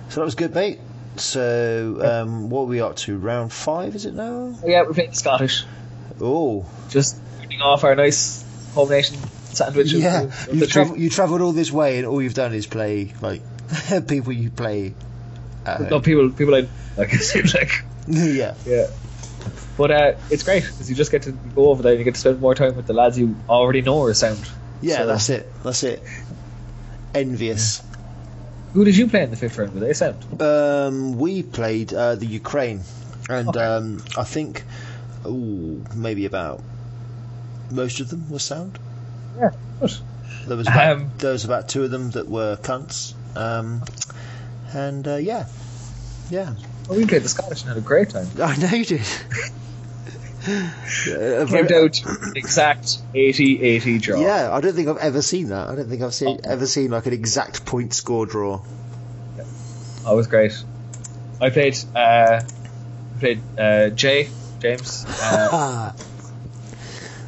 [0.10, 0.80] So that was good, mate.
[1.16, 3.18] So, um, what are we up to?
[3.18, 4.54] Round five, is it now?
[4.62, 5.64] Oh, yeah, we're playing Scottish.
[6.20, 8.44] Oh, Just turning off our nice
[8.74, 9.18] home nation
[9.56, 9.92] sandwich.
[9.94, 10.22] yeah.
[10.22, 12.68] the- of the You travel, you travelled all this way, and all you've done is
[12.68, 13.42] play like
[14.08, 14.94] people you play.
[15.66, 17.14] At No, people, people I like.
[17.14, 17.72] It seems like
[18.08, 18.54] yeah.
[18.66, 18.88] yeah.
[19.78, 22.14] But uh, it's great because you just get to go over there and you get
[22.16, 24.40] to spend more time with the lads you already know are sound.
[24.82, 25.64] Yeah, So- that's it.
[25.64, 26.02] That's it.
[27.14, 27.82] Envious.
[28.74, 29.74] Who did you play in the fifth round?
[29.74, 30.42] Were they sound?
[30.42, 32.82] Um, we played uh, the Ukraine,
[33.30, 33.60] and Okay.
[33.60, 34.64] um, I think,
[35.26, 36.62] ooh, maybe about
[37.72, 38.78] most of them were sound.
[39.38, 39.50] Yeah.
[40.48, 43.84] There was about, Um, there was about two of them that were cunts, um,
[44.74, 45.48] and uh, yeah,
[46.30, 46.54] yeah,
[46.88, 48.28] Well, we played the Scottish and had a great time.
[48.42, 49.02] I know you did.
[50.48, 50.72] Yeah,
[51.42, 54.22] a Came very- down to exact 80-80 draw.
[54.22, 55.68] yeah, I don't think I've ever seen that.
[55.70, 56.50] I don't think I've seen Oh.
[56.52, 58.62] ever seen like an exact point score draw.
[60.04, 60.54] That was great.
[61.42, 64.30] I played uh, I played uh, Jay
[64.60, 65.04] James.
[65.08, 65.96] Uh, Ah.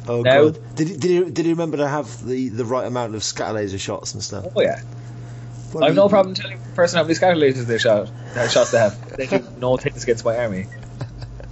[0.08, 0.76] Oh Now- god!
[0.76, 3.52] Did he, did he did he remember to have the, the right amount of scatter
[3.54, 4.46] laser shots and stuff?
[4.56, 4.80] oh yeah,
[5.74, 8.10] Well, I have no he- problem telling the person how many scatter lasers they shot.
[8.34, 9.16] Uh, shots they have.
[9.16, 10.66] They do no things against my army.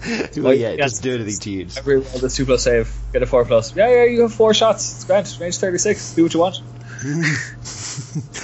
[0.36, 0.92] well, yeah, Yes.
[0.92, 1.66] just do anything to you.
[1.76, 3.74] Every roll this two plus save, get a four plus.
[3.74, 4.94] Yeah, yeah, you have four shots.
[4.94, 5.36] It's grand.
[5.40, 6.14] Range thirty six.
[6.14, 6.60] Do what you want.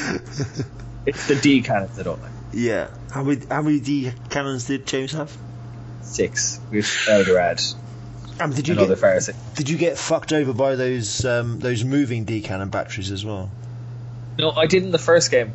[1.05, 2.31] It's the D cannons I don't like.
[2.53, 2.89] Yeah.
[3.11, 5.37] How many how many D cannons did James have?
[6.03, 7.75] Six with Eldrad.
[8.45, 9.35] Um, did you Another get Pharisee.
[9.57, 13.51] did you get fucked over by those um, those moving D cannon batteries as well?
[14.39, 15.53] No, I did in the first game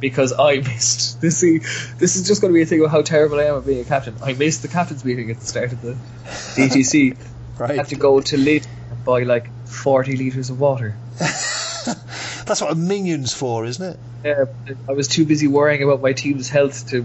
[0.00, 1.20] because I missed.
[1.20, 1.58] This see,
[1.98, 3.80] this is just going to be a thing of how terrible I am at being
[3.80, 4.14] a captain.
[4.22, 5.92] I missed the captain's meeting at the start of the
[6.24, 7.16] ETC.
[7.16, 7.76] I Right.
[7.76, 10.96] had to go to Lidl and buy like forty liters of water.
[11.18, 13.98] That's what a minion's for, isn't it?
[14.24, 14.44] Yeah,
[14.88, 17.04] I was too busy worrying about my team's health to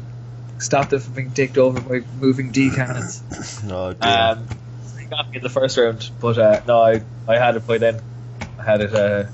[0.57, 3.21] stop them from being dicked over by moving D cannons.
[3.63, 4.09] No, dear.
[4.11, 4.55] Um, they
[5.15, 8.01] got me in the first round, but uh, no, I, I had it by then.
[8.59, 9.25] I had it uh,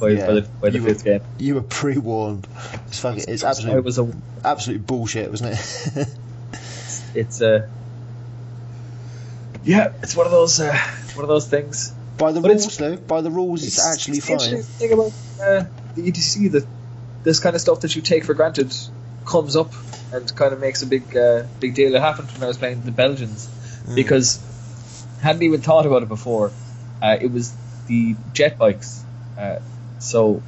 [0.00, 1.20] by, Yeah, by the, by the fifth were- game.
[1.38, 2.46] you were pre-warned.
[2.86, 3.24] It's fucking.
[3.28, 4.12] It's I absolute was a,
[4.44, 6.08] absolute bullshit, wasn't it?
[7.14, 7.68] it's a,
[9.64, 10.76] yeah, it's one of those, uh,
[11.14, 11.92] one of those things.
[12.16, 12.96] by the But rules, though.
[12.96, 14.62] By the rules, it's, actually the fine.
[14.62, 15.12] thing about
[15.42, 15.64] uh,
[15.94, 16.66] the ETC that
[17.24, 18.74] this kind of stuff that you take for granted
[19.26, 19.72] comes up
[20.12, 21.94] and kind of makes a big uh, big deal.
[21.94, 23.54] It happened when I was playing the Belgians
[23.88, 23.94] Mm.
[23.94, 24.38] because
[25.20, 26.52] hadn't even thought about it before.
[27.02, 27.54] Uh, it was
[27.86, 29.04] the jet bikes.
[29.36, 29.58] Uh,
[29.98, 30.42] so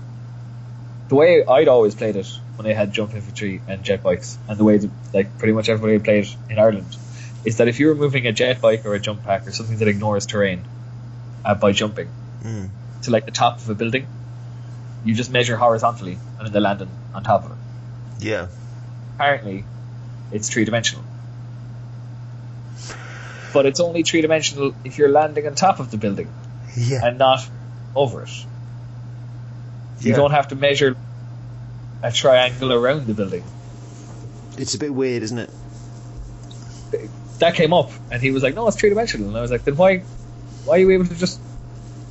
[1.09, 4.59] the way I'd always played it when I had jump infantry and jet bikes, and
[4.59, 6.97] the way that like pretty much everybody played it in Ireland,
[7.45, 9.79] is that if you were moving a jet bike or a jump pack or something
[9.79, 10.65] that ignores terrain
[11.45, 12.09] uh, by jumping
[12.45, 12.71] Mm.
[13.03, 14.07] to like the top of a building,
[15.05, 17.57] you just measure horizontally and then they land on, on top of it.
[18.25, 18.47] Yeah.
[19.17, 19.65] Apparently,
[20.33, 21.05] it's three dimensional.
[23.53, 26.29] But it's only three dimensional if you're landing on top of the building
[26.77, 27.01] Yeah.
[27.05, 27.41] and not
[27.95, 28.31] over it.
[30.01, 30.17] You Yeah.
[30.17, 30.97] don't have to measure
[32.03, 33.45] a triangle around the building.
[34.57, 35.51] It's a bit weird, isn't it?
[37.39, 39.65] That came up, and he was like, "No, it's three dimensional." And I was like,
[39.65, 39.99] "Then why,
[40.65, 41.41] why are you able to just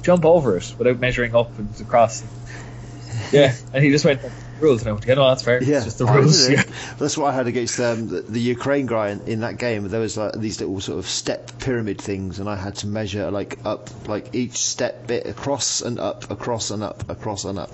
[0.01, 2.23] jump over it without measuring up and across?"
[3.31, 4.21] Yeah, and he just went
[4.59, 5.63] rules, and I went, "Yeah, no, that's fair.
[5.63, 6.63] Yeah, It's just the rules." Yeah.
[6.97, 9.87] That's what I had against um, the, the Ukraine guy in, in that game.
[9.87, 13.31] There was like these little sort of step pyramid things, and I had to measure
[13.31, 17.71] like up, like each step bit across and up, across and up, across and up,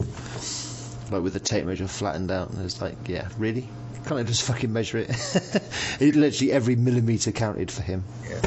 [1.11, 2.51] like with the tape measure flattened out.
[2.51, 3.67] And it's like, yeah, really?
[4.05, 5.09] Can't I just fucking measure it?
[5.99, 8.03] it literally every millimeter counted for him.
[8.29, 8.41] Yeah.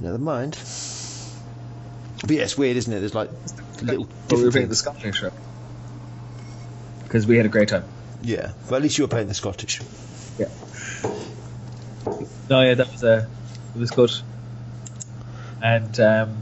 [0.00, 0.52] Never mind.
[2.20, 3.00] But yeah, it's weird, isn't it?
[3.00, 3.30] There's like
[3.82, 4.74] little But we were playing the.
[4.74, 5.32] Scottish show
[7.06, 7.84] because we had a great time.
[8.22, 9.80] Yeah, but at least you were playing the Scottish.
[10.38, 10.48] Yeah.
[12.50, 13.26] No, yeah, that was uh,
[13.74, 14.10] it was good.
[15.62, 16.36] And um,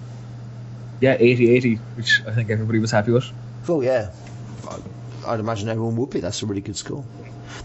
[1.00, 3.30] yeah, 80-80, which I think everybody was happy with.
[3.68, 4.10] Oh yeah,
[5.26, 6.20] I'd imagine everyone would be.
[6.20, 7.04] That's a really good score.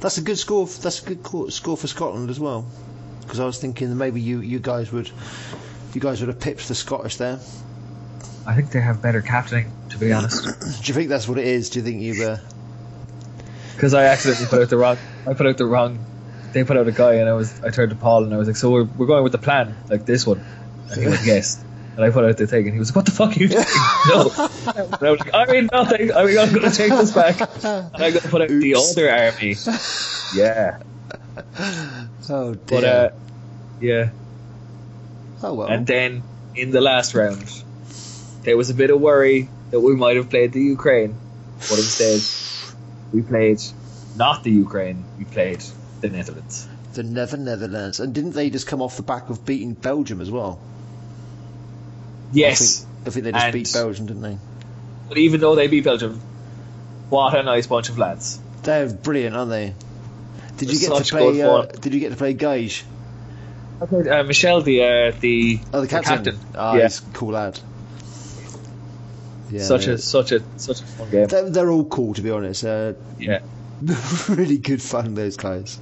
[0.01, 0.67] That's a good score.
[0.67, 2.65] That's a good score for Scotland as well.
[3.21, 5.09] Because I was thinking that maybe you, you guys would,
[5.93, 7.39] you guys would have pipped the Scottish there.
[8.45, 10.43] I think they have better captaining, to be honest.
[10.43, 11.69] Do you think that's what it is?
[11.69, 12.23] Do you think you?
[12.23, 12.37] Uh,
[13.79, 14.97] Because I accidentally put out the wrong.
[15.25, 16.03] I put out the wrong.
[16.51, 17.63] They put out a guy, and I was.
[17.63, 19.73] I turned to Paul, and I was like, "So we're, we're going with the plan,
[19.87, 20.43] like this one."
[20.91, 21.63] And he went, "Yes."
[21.95, 23.47] And I put out the thing, and he was like, "What the fuck are you
[23.47, 23.63] doing?"
[24.09, 24.31] no.
[24.35, 26.11] And I was like, "I mean nothing.
[26.11, 28.71] I mean, I'm going to take this back, and I'm going to put out the
[28.73, 28.97] Oops.
[28.97, 29.55] other army."
[30.35, 30.81] Yeah,
[32.29, 32.61] oh dear.
[32.67, 33.09] but uh,
[33.79, 34.09] yeah.
[35.41, 35.69] oh well.
[35.69, 36.23] And then
[36.53, 37.49] in the last round,
[38.43, 41.15] there was a bit of worry that we might have played the Ukraine,
[41.59, 42.19] but instead
[43.13, 43.61] we played
[44.15, 45.05] not the Ukraine.
[45.17, 45.63] We played
[46.01, 46.67] the Netherlands.
[46.93, 50.31] the Nether Netherlands, and didn't they just come off the back of beating Belgium as
[50.31, 50.59] well?
[52.31, 54.37] Yes, I think, I think they just And- beat Belgium, didn't they?
[55.07, 56.19] but even though they beat Belgium,
[57.09, 58.39] what a nice bunch of lads.
[58.63, 59.73] They're brilliant, aren't they?
[60.57, 61.41] Did you get to play?
[61.41, 62.83] Uh, did you get to play Gage?
[63.81, 66.37] I played uh, Michelle, the uh, the, Oh, the captain.
[66.53, 67.59] Ah, yeah, he's a cool lad.
[69.51, 71.27] Yeah, such a such a such a fun game.
[71.27, 72.63] They're, they're all cool, to be honest.
[72.63, 73.39] Uh, Yeah,
[74.29, 75.79] really good fun, those guys.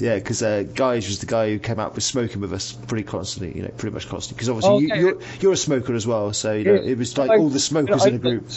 [0.00, 3.04] Yeah, because uh, Guys was the guy who came out with smoking with us pretty
[3.04, 4.34] constantly, you know, pretty much constantly.
[4.36, 5.00] Because obviously Oh, you, okay.
[5.00, 6.90] you're you're a smoker as well, so you know Yeah.
[6.92, 8.48] it was like I- all the smokers I- in a group.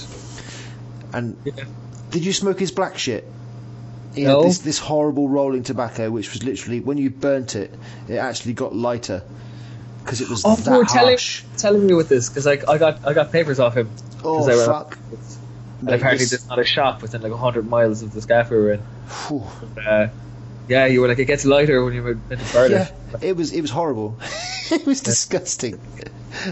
[1.13, 1.53] And Yeah.
[2.11, 3.25] did you smoke his black shit?
[4.15, 4.37] He No.
[4.41, 7.71] had this this horrible rolling tobacco, which was literally when you burnt it,
[8.07, 9.21] it actually got lighter
[10.07, 11.43] because it was Oh, that telling, harsh.
[11.57, 13.89] telling me with this because I, I got I got papers off him.
[14.23, 14.97] Oh I went- fuck!
[15.81, 18.57] And apparently, this- there's not a shop within like hundred miles of the scaff we
[18.57, 18.81] were in.
[19.07, 19.43] Phew.
[19.85, 20.07] Uh,
[20.69, 23.23] yeah, you were like it gets lighter when you were in the burn Yeah, it.
[23.23, 24.17] it was it was horrible.
[24.71, 25.79] it was disgusting.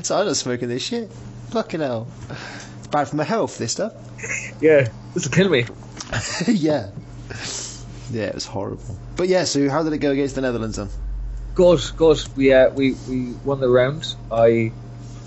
[0.03, 1.09] So I'm not smoking this shit.
[1.51, 2.07] Fucking hell.
[2.79, 3.57] It's bad for my health.
[3.57, 3.93] This stuff.
[4.61, 5.65] Yeah, this will kill me.
[6.47, 6.89] yeah.
[8.11, 8.83] Yeah, it was horrible.
[9.15, 10.89] But yeah, so how did it go against the Netherlands then?
[11.55, 12.19] Good, good.
[12.35, 14.13] We uh, we we won the round.
[14.31, 14.71] I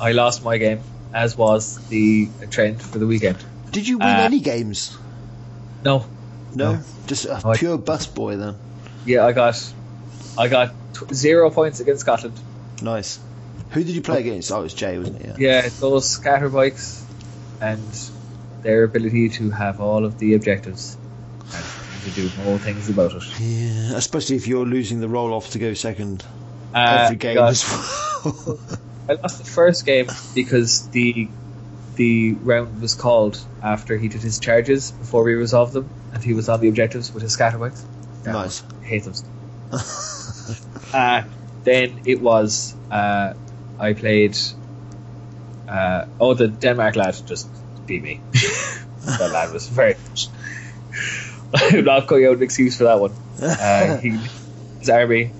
[0.01, 0.81] I lost my game,
[1.13, 3.39] as was the trend for the weekend.
[3.73, 4.97] Did you win Uh, any games?
[5.85, 6.05] No,
[6.55, 6.81] No, no.
[7.07, 8.57] just a No, I- pure bus boy then.
[9.07, 9.57] yeah, I got
[10.37, 12.39] I got t- zero points against Scotland.
[12.83, 13.19] Nice.
[13.71, 14.53] Who did you play against?
[14.53, 15.39] Oh, it was Jay, wasn't it?
[15.39, 17.05] Yeah, those scatter bikes
[17.61, 17.83] and
[18.63, 20.97] their ability to have all of the objectives
[21.55, 21.65] and
[22.03, 23.25] to do no things about it.
[23.41, 26.25] Yeah, especially if you're losing the roll off to go second
[26.75, 28.59] Uh, every game got- as well.
[29.09, 31.31] I lost the first game because the
[31.97, 36.35] the round was called after he did his charges before we resolved them, and he
[36.35, 37.59] was on the objectives with his scatter.
[37.59, 38.63] Yeah, Nice.
[38.83, 39.15] I hate them.
[40.93, 41.23] uh,
[41.65, 43.33] then it was uh,
[43.79, 44.37] I played.
[45.67, 47.49] Uh, oh, the Denmark lad just
[47.87, 48.21] beat me.
[49.07, 49.97] that lad was very.
[51.55, 53.13] I'm not going out an excuse for that one.
[53.41, 54.19] Uh, he,
[54.79, 55.33] his army,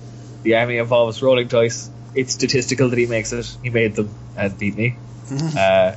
[0.43, 1.89] the army involves rolling dice.
[2.15, 3.57] It's statistical that he makes it.
[3.61, 4.97] He made them and beat me.
[5.57, 5.95] uh,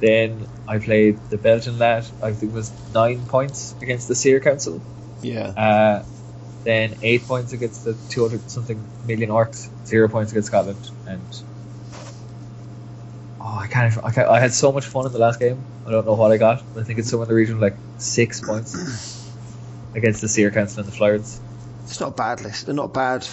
[0.00, 2.06] then I played the Belgian lad.
[2.22, 4.82] I think it was nine points against the Seer Council.
[5.22, 5.48] yeah.
[5.48, 6.04] Uh,
[6.64, 9.68] then eight points against the 200 something million orcs.
[9.86, 10.90] Zero points against Scotland.
[11.06, 11.22] And
[13.40, 14.28] oh, I can't, I can't.
[14.28, 15.62] I had so much fun in the last game.
[15.86, 16.64] I don't know what I got.
[16.76, 18.74] I think it's somewhere in the region of like six points
[19.96, 21.40] against the Seer Council and the Flyers.
[21.84, 22.66] It's not a bad list.
[22.66, 23.26] They're not bad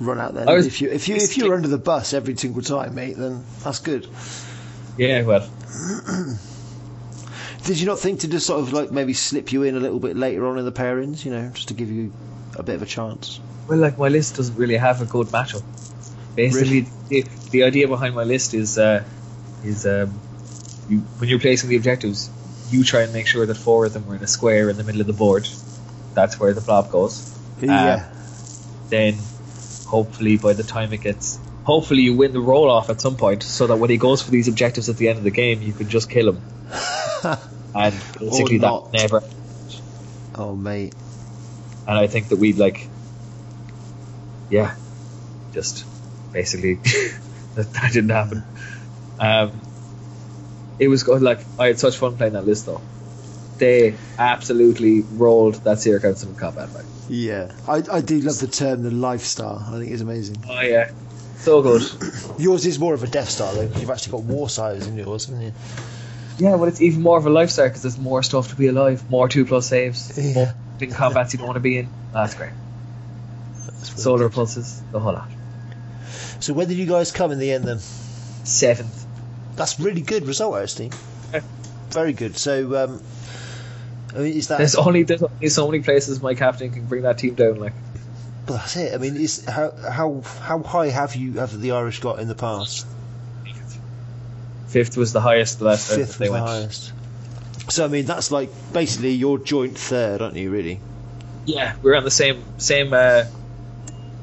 [0.00, 0.46] run out there.
[0.46, 3.44] Was- if you if you if you're under the bus every single time, mate, then
[3.64, 4.06] that's good.
[4.96, 5.48] Yeah, well,
[7.64, 10.00] Did you not think to just sort of like maybe slip you in a little
[10.00, 12.12] bit later on in the pairings, you know, just to give you
[12.56, 13.38] a bit of a chance?
[13.68, 15.62] Well, like my list doesn't really have a good matchup.
[16.34, 19.04] Basically, the, the idea behind my list is uh,
[19.62, 20.18] is um,
[20.88, 22.30] you, when you're placing the objectives,
[22.70, 24.84] you try and make sure that four of them are in a square in the
[24.84, 25.48] middle of the board.
[26.14, 27.38] That's where the blob goes.
[27.60, 28.08] yeah.
[28.88, 29.18] Then,
[29.86, 33.42] hopefully, by the time it gets, hopefully you win the roll off at some point,
[33.42, 35.72] so that when he goes for these objectives at the end of the game, you
[35.72, 36.42] can just kill him.
[37.74, 38.92] and basically, that not.
[38.92, 39.22] never.
[40.34, 40.94] oh, mate.
[41.86, 42.88] and I think that we'd like,
[44.48, 44.74] yeah,
[45.52, 45.84] just
[46.32, 46.74] basically
[47.54, 48.42] that, that didn't happen.
[49.20, 49.60] Um,
[50.80, 51.22] it was good.
[51.22, 52.80] Like I had such fun playing that list though.
[53.58, 56.72] They absolutely rolled that Seer Council in combat.
[56.74, 59.62] Like, Yeah, I, I do love the term the lifestyle.
[59.68, 60.36] I think it's amazing.
[60.48, 60.90] oh yeah,
[61.36, 61.82] so good.
[62.38, 64.96] Yours is more of a Death Star though, because you've actually got war sires in
[64.96, 65.52] yours, haven't you?
[66.38, 69.08] Yeah, well, it's even more of a lifestyle because there's more stuff to be alive,
[69.10, 70.32] more two plus saves, Yeah.
[70.34, 71.88] more big combats you don't want to be in.
[72.14, 72.52] That's great.
[73.66, 75.30] That's Solar pulses, the whole lot.
[76.40, 77.78] So when did you guys come in the end then?
[77.78, 78.99] Seventh.
[79.60, 80.90] That's really good result, actually.
[81.32, 81.40] Yeah.
[81.90, 82.36] Very good.
[82.36, 83.02] So, um,
[84.14, 84.58] I mean, is that?
[84.58, 87.56] There's only there's only so many places my captain can bring that team down.
[87.60, 87.74] Like.
[88.46, 88.94] But that's it.
[88.94, 92.34] I mean, is how how how high have you have the Irish got in the
[92.34, 92.86] past?
[94.68, 96.46] Fifth was the highest the last Fifth they was the went.
[96.46, 96.92] highest.
[97.68, 100.50] So I mean, that's like basically your joint third, aren't you?
[100.50, 100.80] Really,
[101.44, 103.24] Yeah, we're on the same same uh,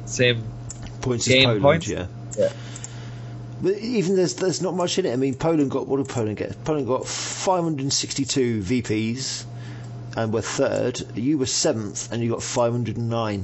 [0.06, 0.44] same.
[1.02, 1.88] points Gain as Poland, points?
[1.90, 2.08] yeah.
[2.38, 2.50] Yeah.
[3.62, 5.14] But even there's there's not much in it.
[5.14, 6.64] I mean, Poland got what did Poland get?
[6.64, 9.46] Poland got 562 VPs,
[10.16, 11.02] and we're third.
[11.18, 13.44] You were seventh, and you got 509.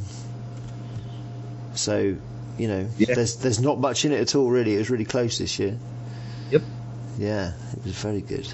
[1.76, 2.16] So,
[2.57, 3.16] you know, Yeah.
[3.16, 4.49] there's there's not much in it at all.
[4.49, 5.78] Really, it was really close this year.
[6.51, 6.61] Yep.
[7.18, 8.47] Yeah, it was very good.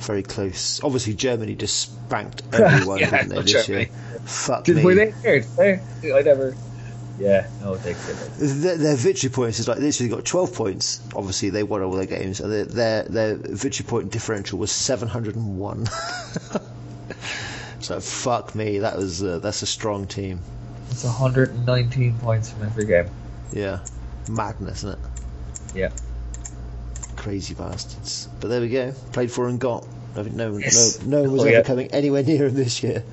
[0.00, 0.80] Very close.
[0.82, 3.84] Obviously, Germany just spanked everyone, Yeah, didn't they, this Germany.
[3.86, 4.20] year?
[4.24, 4.84] Fuck Did, me.
[4.84, 5.44] were they here?
[5.58, 5.78] Eh?
[6.14, 6.54] I never.
[7.22, 8.16] Yeah, no, they did.
[8.38, 9.98] Their, their victory points is like this.
[9.98, 11.00] They got 12 points.
[11.14, 15.86] Obviously, they won all their games, and their their, their victory point differential was 701.
[17.80, 18.78] so fuck me.
[18.78, 20.40] That was uh, that's a strong team.
[20.90, 23.08] It's 119 points from every game.
[23.52, 23.78] Yeah,
[24.28, 24.98] madness, isn't it?
[25.76, 25.90] Yeah.
[27.16, 28.28] Crazy bastards.
[28.40, 28.92] But there we go.
[29.12, 29.86] Played for and got.
[30.16, 31.00] I think no, Yes.
[31.02, 31.62] no, no one was Oh, ever yeah.
[31.62, 33.04] coming anywhere near him this year.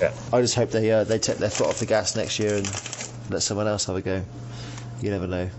[0.00, 0.12] Yeah.
[0.32, 2.66] I just hope they uh, they take their foot off the gas next year and
[3.30, 4.24] let someone else have a go.
[5.00, 5.50] You never know.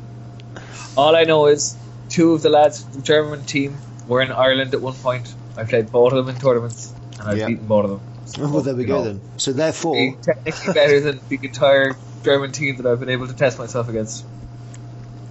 [0.96, 1.76] All I know is
[2.08, 5.32] two of the lads from the German team were in Ireland at one point.
[5.56, 7.90] I played both of them in tournaments, and I've beaten both of
[8.36, 8.52] them.
[8.52, 9.20] well, there we go know, then.
[9.36, 13.58] So therefore, Technically better than the entire German team that I've been able to test
[13.58, 14.24] myself against.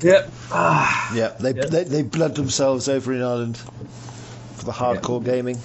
[0.02, 0.30] Yep.
[0.52, 1.66] Ah, yeah, they, Yeah.
[1.66, 5.58] they they blood themselves over in Ireland for the hardcore gaming.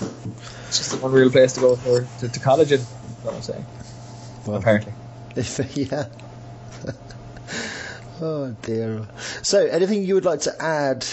[0.69, 2.79] it's just an unreal place to go for to, to college in.
[2.81, 3.67] That's what I'm saying.
[4.47, 4.93] Well, Apparently.
[5.75, 6.07] Yeah.
[8.21, 9.07] oh dear.
[9.43, 11.05] So, anything you would like to add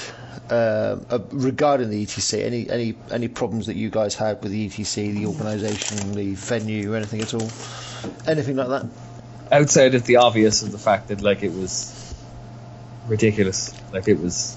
[0.49, 2.43] um, uh, regarding the ETC?
[2.43, 6.93] Any any any problems that you guys had with the ETC, the organisation, the venue,
[6.93, 7.49] anything at all?
[8.27, 8.85] Anything like that?
[9.51, 12.15] outside of the obvious of the fact that like it was
[13.07, 14.55] ridiculous like it was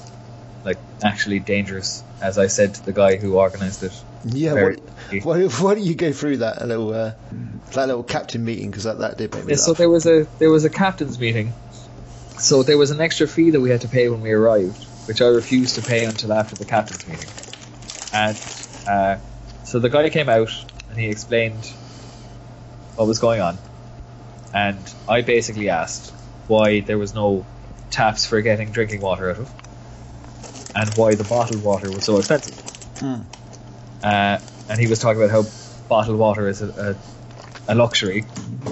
[0.65, 3.93] like actually dangerous as i said to the guy who organized it.
[4.27, 4.55] Yeah.
[4.55, 4.73] Why,
[5.23, 7.13] why, why don't you go through that a little uh,
[7.73, 8.71] that little captain meeting?
[8.71, 9.65] Because that, that did make me Yeah, laugh.
[9.65, 11.53] so there was a there was a captain's meeting.
[12.39, 15.21] So there was an extra fee that we had to pay when we arrived which
[15.21, 17.29] i refused to pay until after the captain's meeting.
[18.13, 18.37] And
[18.89, 19.19] uh,
[19.65, 20.51] so the guy came out
[20.89, 21.65] and he explained
[22.97, 23.59] what was going on.
[24.53, 26.13] And i basically asked
[26.47, 27.45] why there was no
[27.91, 29.64] taps for getting drinking water out of
[30.75, 32.57] and why the bottled water was so expensive.
[33.01, 33.23] Hmm.
[34.03, 35.53] uh, and he was talking about how
[35.89, 37.01] bottled water is a,
[37.67, 38.31] a, a luxury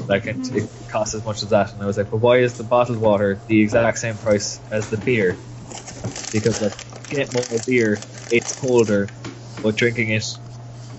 [0.09, 1.73] like it, it costs as much as that.
[1.75, 4.89] And i was like but why is the bottled water the exact same price as
[4.89, 5.41] the beer?
[6.31, 6.75] Because like
[7.09, 9.13] get more beer it's colder
[9.63, 10.25] but drinking it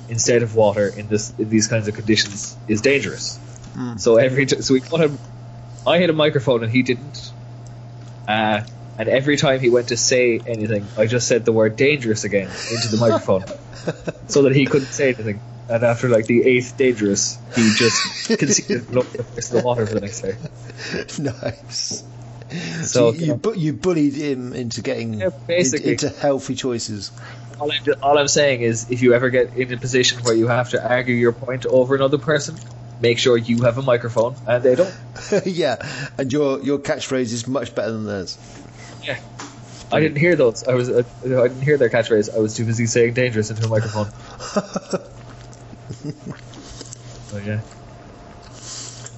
[0.08, 3.40] instead of water in this in these kinds of conditions is dangerous.
[3.76, 4.00] Mm.
[4.00, 5.20] so every t- so we got him
[5.86, 7.34] i had a microphone and he didn't.
[8.28, 8.62] Uh,
[8.98, 12.48] and every time he went to say anything i just said the word dangerous again
[12.70, 13.44] into the microphone
[14.28, 18.84] so that he couldn't say anything and after like the eighth dangerous he just conceded
[18.88, 20.34] and looked at the rest of the water for the next day
[21.20, 22.04] nice.
[22.52, 27.12] So, So, you you, bu- you bullied him into getting Yeah, in- into healthy choices.
[27.60, 30.48] all I'm, all I'm saying is if you ever get in a position where you
[30.48, 32.58] have to argue your point over another person
[33.00, 34.94] make sure you have a microphone and they don't
[35.46, 35.78] yeah,
[36.18, 38.38] and your your catchphrase is much better than theirs.
[39.04, 39.20] Yeah
[39.92, 40.64] I didn't hear those.
[40.64, 42.36] I was uh, I didn't hear their catchphrase.
[42.36, 44.08] I was too busy saying dangerous into a microphone.
[47.34, 47.62] So yeah,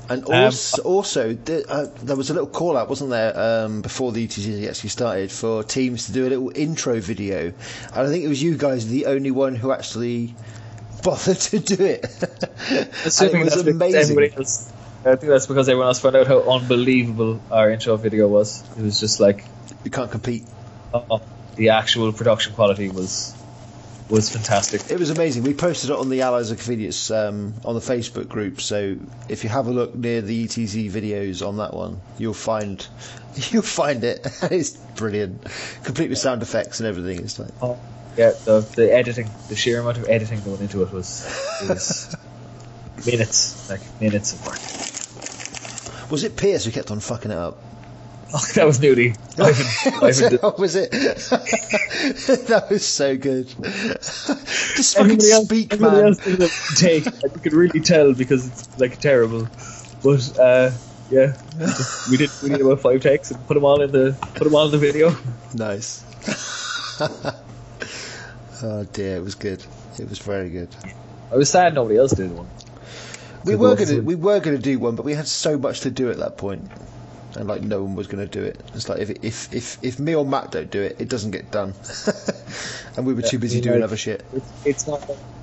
[0.09, 3.81] And Um, also, also th- uh, there was a little call out, wasn't there, um,
[3.81, 7.51] before the ETC actually started, for teams to do a little intro video.
[7.93, 10.33] And I think it was you guys the only one who actually
[11.03, 12.05] bothered to do it.
[12.69, 14.31] and assuming it was that's amazing.
[14.37, 14.71] else.
[15.03, 18.63] I think that's because everyone else found out how unbelievable our intro video was.
[18.77, 19.43] It was just like
[19.85, 20.43] You can't compete.
[21.55, 23.35] the actual production quality was
[24.09, 24.91] was fantastic.
[24.91, 25.43] It was amazing.
[25.43, 28.61] We posted it on the Allies of Convenience um, on the Facebook group.
[28.61, 28.97] So
[29.29, 32.85] if you have a look near the ETC videos on that one, you'll find
[33.51, 34.25] you'll find it.
[34.43, 35.43] it's brilliant,
[35.83, 37.23] complete with sound effects and everything.
[37.23, 37.79] It's like Oh,
[38.17, 41.25] yeah, the the editing, the sheer amount of editing that went into it was
[41.63, 42.15] it was
[43.05, 46.11] minutes, like minutes of work.
[46.11, 47.59] was it Pierce who kept on fucking it up?
[48.33, 49.15] Oh, that was nudie.
[50.01, 50.91] Was, it, oh, was it?
[50.91, 53.47] that was so good.
[53.61, 56.05] Just fucking everybody else, speak, everybody man.
[56.07, 57.05] else did a take.
[57.05, 59.47] You could really tell because it's like terrible.
[60.03, 60.71] But uh,
[61.11, 64.15] yeah, just- we did we did about five takes and put them all in the
[64.35, 65.15] put them all in the video.
[65.53, 66.03] Nice.
[68.63, 69.63] oh dear, it was good.
[69.99, 70.69] It was very good.
[71.31, 72.47] I was sad nobody else did one.
[73.43, 76.09] We were gonna we were gonna do one, but we had so much to do
[76.09, 76.69] at that point,
[77.35, 78.59] and like no one was gonna do it.
[78.73, 81.51] It's like if if if if me or Matt don't do it, it doesn't get
[81.51, 81.73] done,
[82.97, 84.23] and we were too busy you doing know, other shit.
[84.63, 84.99] It's, not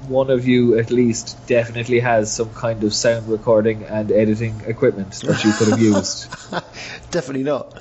[0.09, 5.12] one of you at least definitely has some kind of sound recording and editing equipment
[5.22, 6.28] that you could have used.
[7.11, 7.80] Definitely not.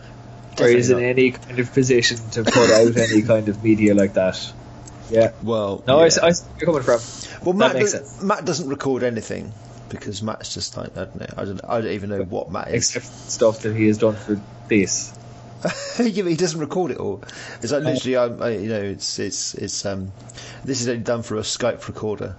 [0.59, 4.13] or is in any kind of position to put out any kind of media like
[4.13, 4.37] that.
[5.09, 5.31] Yeah.
[5.43, 6.11] Well, No, I yeah.
[6.23, 7.45] I I, see where you're coming from.
[7.45, 8.21] well, that Matt, does- sense.
[8.21, 9.51] Matt doesn't record anything
[9.91, 11.27] because Matt's just like I don't know.
[11.37, 11.61] I don't.
[11.63, 12.95] I don't even know what Matt is.
[12.95, 15.13] Except stuff that he has done for this.
[15.99, 17.23] yeah, but he doesn't record it all.
[17.61, 20.11] It's like literally, I, I, you know, it's it's it's um,
[20.63, 22.35] this is only done for a Skype recorder.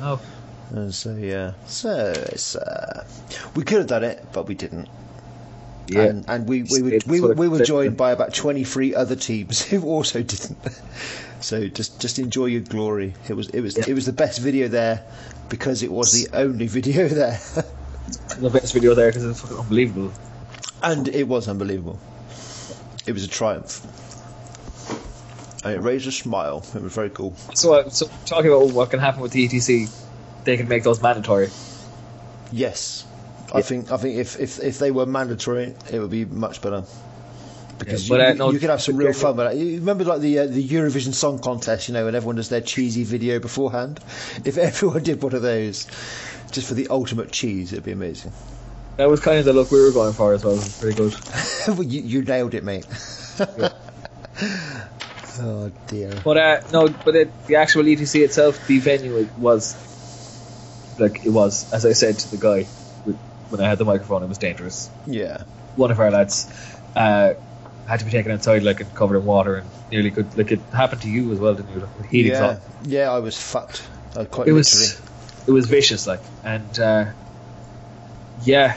[0.00, 0.20] Oh.
[0.70, 3.06] And so yeah, so it's uh,
[3.54, 4.88] we could have done it, but we didn't.
[5.88, 6.04] Yeah.
[6.04, 9.62] And, and we we were, we, we were joined by about twenty three other teams
[9.70, 10.58] who also didn't.
[11.38, 13.12] So just just enjoy your glory.
[13.28, 13.84] It was it was Yeah.
[13.88, 15.04] it was the best video there
[15.48, 17.38] because it was the only video there,
[18.38, 20.12] the best video there because it's fucking unbelievable.
[20.82, 21.98] and it was unbelievable.
[23.06, 23.82] It was a triumph.
[25.64, 26.64] And it raised a smile.
[26.74, 27.34] It was very cool.
[27.54, 29.88] So, uh, so talking about what can happen with the ETC,
[30.44, 31.48] they can make those mandatory.
[32.52, 33.04] Yes,
[33.52, 36.84] I think I think if, if if they were mandatory, it would be much better.
[37.78, 39.56] Because Yeah, but, you, uh, no, you could have some real fun with that.
[39.56, 42.60] You remember like the uh, the Eurovision Song Contest, you know, when everyone does their
[42.60, 44.00] cheesy video beforehand.
[44.44, 45.86] If everyone did one of those,
[46.52, 48.32] just for the ultimate cheese, it'd be amazing.
[48.96, 50.54] That was kind of the look we were going for as well.
[50.54, 51.14] It was pretty good.
[51.68, 52.86] well, you, you nailed it, mate.
[55.40, 56.14] oh dear.
[56.24, 59.76] But uh, no, but it, the actual ETC itself, the venue was
[60.98, 62.64] like it was, as I said to the guy
[63.50, 64.90] when I had the microphone, it was dangerous.
[65.06, 65.42] Yeah.
[65.76, 66.50] One of our lads
[66.94, 67.34] uh,
[67.86, 70.60] had to be taken outside, like and covered in water, and nearly could like it
[70.72, 71.80] happened to you as well, didn't you?
[71.80, 72.58] Like, heating Yeah.
[72.86, 73.82] Yeah, I was fucked.
[74.14, 74.54] Uh, quite It literally.
[74.54, 75.00] was
[75.46, 77.06] it was vicious, like and uh,
[78.42, 78.76] yeah,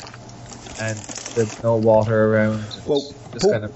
[0.79, 0.99] and
[1.35, 2.63] there's no water around.
[2.85, 3.01] Well,
[3.33, 3.73] just Paul- kind of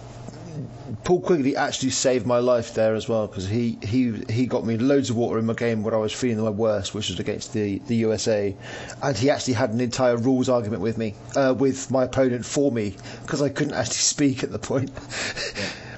[1.04, 4.78] Paul Quigley actually saved my life there as well because he, he he got me
[4.78, 7.52] loads of water in my game when I was feeling my worst, which was against
[7.52, 8.56] the, the USA,
[9.02, 12.72] and he actually had an entire rules argument with me, uh, with my opponent for
[12.72, 14.92] me because I couldn't actually speak at the point.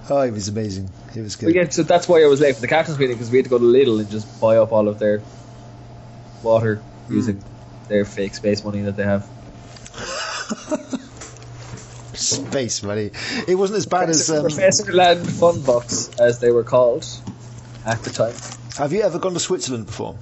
[0.10, 0.90] oh, it was amazing.
[1.16, 1.54] It was good.
[1.54, 3.50] Yeah, so that's why I was late for the captain's meeting because we had to
[3.50, 5.22] go to Lidl and just buy up all of their
[6.42, 7.44] water using
[7.88, 9.30] their fake space money that they have.
[12.16, 13.12] Space money.
[13.48, 14.30] It wasn't as bad as.
[14.30, 17.06] Um, Professor Land Fun Box, as they were called
[17.86, 18.34] at the time.
[18.78, 20.18] have you ever gone to Switzerland before?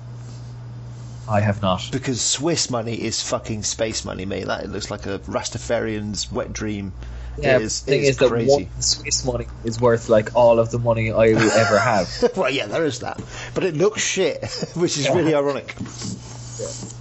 [1.27, 1.89] I have not.
[1.91, 4.45] Because Swiss money is fucking space money, mate.
[4.47, 6.91] That it looks like a Rastafarian's wet dream.
[7.37, 8.51] Yeah, it is, the thing is, is that crazy.
[8.51, 12.31] one Swiss money is worth like all of the money I will ever have.
[12.35, 13.21] well, yeah, there is that,
[13.55, 14.43] but it looks shit,
[14.75, 15.75] which is really ironic.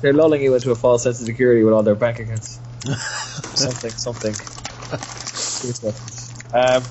[0.00, 2.58] They're lulling you into a false sense of security with all their bank accounts.
[3.54, 4.34] something, something.
[6.52, 6.82] Um,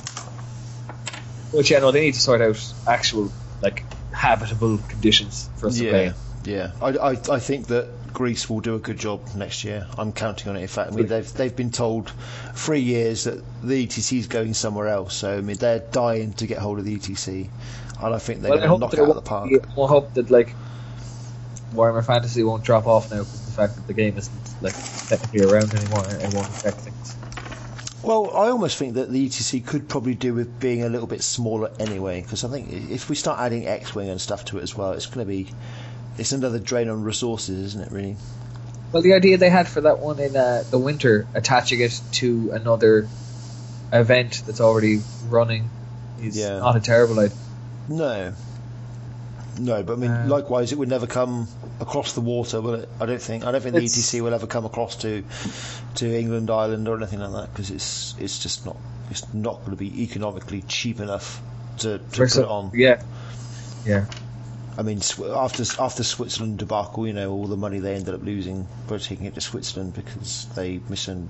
[1.52, 3.32] but yeah, no, they need to sort out actual
[3.62, 6.06] like habitable conditions for us to play.
[6.06, 6.72] Yeah, yeah.
[6.82, 9.88] I, I, I think that Greece will do a good job next year.
[9.98, 10.62] I'm counting on it.
[10.62, 12.12] In fact, I mean they've they've been told
[12.54, 15.16] three years that the ETC is going somewhere else.
[15.16, 17.50] So I mean they're dying to get hold of the ETC,
[18.02, 19.52] and I think they're Well, going to knock it out of the park.
[19.52, 20.56] I hope that like
[21.74, 24.76] Warhammer Fantasy won't drop off now because the fact that the game isn't like
[25.08, 27.16] technically around anymore it won't affect things.
[28.04, 31.22] Well, I almost think that the ETC could probably do with being a little bit
[31.22, 34.76] smaller anyway, because I think if we start adding X-wing and stuff to it as
[34.76, 35.48] well, it's going to be
[36.18, 37.92] it's another drain on resources, isn't it?
[37.92, 38.18] Really?
[38.92, 42.52] Well, the idea they had for that one in uh, the winter, attaching it to
[42.54, 43.08] another
[43.94, 45.00] event that's already
[45.30, 45.70] running,
[46.22, 46.60] is Yeah.
[46.60, 47.38] not a terrible idea.
[47.88, 48.34] No.
[49.60, 51.48] No, but I mean, Uh, likewise, it would never come
[51.80, 52.90] across the water, will it?
[53.00, 53.46] I don't think.
[53.46, 55.24] I don't think the ETC will ever come across to
[55.96, 58.78] to England, Ireland, or anything like that because it's it's just not
[59.10, 61.42] it's not going to be economically cheap enough
[61.80, 62.72] to, to put it on.
[62.74, 63.02] Yeah,
[63.86, 64.06] yeah.
[64.78, 65.00] I mean,
[65.36, 69.26] after after Switzerland debacle, you know, all the money they ended up losing by taking
[69.26, 71.28] it to Switzerland because they misun.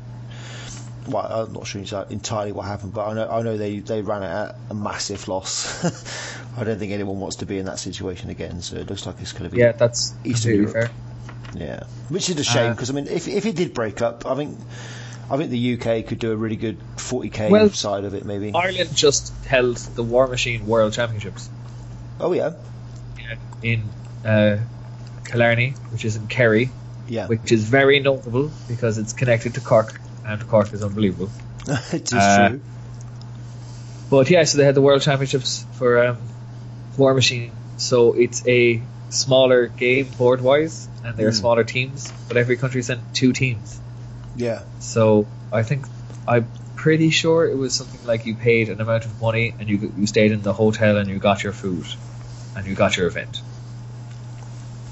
[1.08, 4.24] Well, I'm not sure entirely what happened, but I know I know they, they ran
[4.24, 5.84] it at a massive loss.
[6.58, 8.62] I don't think anyone wants to be in that situation again.
[8.62, 10.74] So it looks like it's going to be Yeah, that's Eastern Europe.
[10.74, 10.92] fair.
[11.56, 14.26] yeah, which is a shame Uh, because I mean, if if it did break up,
[14.26, 14.58] I think
[15.30, 18.54] I think the UK could do a really good 40k Well, side of it, maybe.
[18.54, 21.50] Ireland just held the War Machine World Championships
[22.20, 22.52] Oh yeah,
[23.64, 23.82] in
[24.26, 24.58] uh,
[25.26, 26.70] Killarney, which is in Kerry,
[27.08, 31.32] yeah, which is very notable because it's connected to Cork, and Cork is unbelievable.
[31.94, 32.62] it is uh, true.
[34.10, 36.18] But yeah, so they had the World Championships for um,
[36.98, 37.54] War Machine.
[37.78, 41.36] So it's a smaller game board wise, and they're Mm.
[41.44, 43.82] smaller teams, but every country sent two teams.
[44.36, 45.88] Yeah, So I think
[46.28, 49.94] I'm pretty sure it was something like you paid an amount of money and you
[49.96, 51.86] you stayed in the hotel and you got your food
[52.56, 53.44] and you got your event.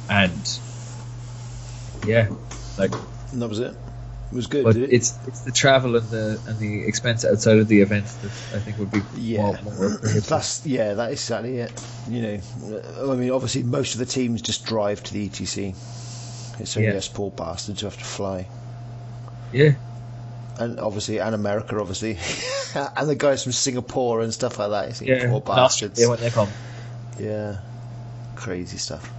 [0.09, 0.45] And
[2.01, 2.29] yeah,
[2.77, 2.91] like
[3.31, 3.75] and that was it.
[4.31, 4.63] It was good.
[4.63, 4.93] but it?
[4.93, 8.59] it's it's the travel and the and the expense outside of the event that I
[8.59, 9.53] think would be Yeah,
[10.27, 11.83] that's yeah, that is exactly it.
[12.07, 15.69] You know, I mean, obviously most of the teams just drive to the ETC.
[16.59, 16.97] It's only Yeah.
[16.97, 18.47] us poor bastards who have to fly,
[19.51, 19.71] yeah.
[20.59, 22.17] and obviously, and America, obviously,
[22.97, 25.01] and the guys from Singapore and stuff like that.
[25.01, 25.93] Yeah, poor bastards.
[25.99, 26.49] Australia when they come.
[27.17, 27.57] Yeah,
[28.35, 29.11] crazy stuff.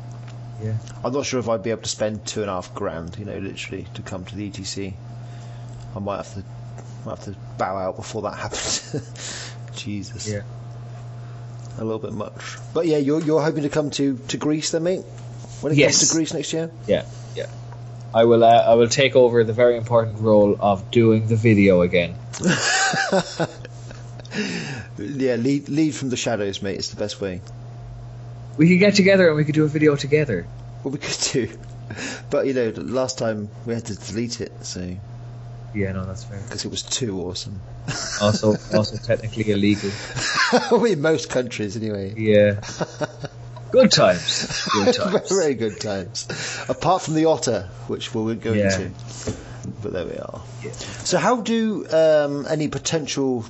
[0.62, 0.74] Yeah.
[1.04, 3.24] I'm not sure if I'd be able to spend two and a half grand, you
[3.24, 4.92] know, literally to come to the ETC.
[5.94, 6.44] I might have to,
[7.04, 9.52] might have to bow out before that happens.
[9.76, 10.28] Jesus.
[10.28, 10.42] Yeah.
[11.78, 12.56] A little bit much.
[12.74, 15.02] But yeah, you're you're hoping to come to, to Greece then, mate?
[15.62, 15.98] When it Yes.
[15.98, 16.70] comes to Greece next year?
[16.86, 17.04] Yeah,
[17.34, 17.46] yeah.
[18.12, 18.42] I will.
[18.44, 22.16] Uh, I will take over the very important role of doing the video again.
[24.98, 26.76] yeah, lead lead from the shadows, mate.
[26.76, 27.40] It's the best way.
[28.60, 30.46] We could get together and we could do a video together.
[30.84, 31.58] Well, we could do,
[32.28, 34.96] but you know, last time we had to delete it, so
[35.74, 36.38] Yeah, no, that's fair.
[36.44, 37.58] because it was too awesome.
[38.20, 39.90] Also, also technically illegal.
[40.70, 42.12] well, in most countries, anyway.
[42.18, 42.60] Yeah.
[43.70, 44.68] Good times.
[44.74, 45.28] Good times.
[45.30, 46.28] Very good times.
[46.68, 48.78] Apart from the otter, which we'll go Yeah.
[48.78, 48.92] into.
[49.82, 50.42] But there we are.
[50.62, 50.72] Yeah.
[50.72, 53.46] So, how do um, any potential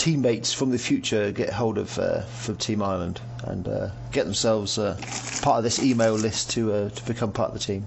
[0.00, 4.78] teammates from the future get hold of uh, from Team Ireland and uh, get themselves
[4.78, 4.96] uh,
[5.42, 7.86] part of this email list to uh, to become part of the team?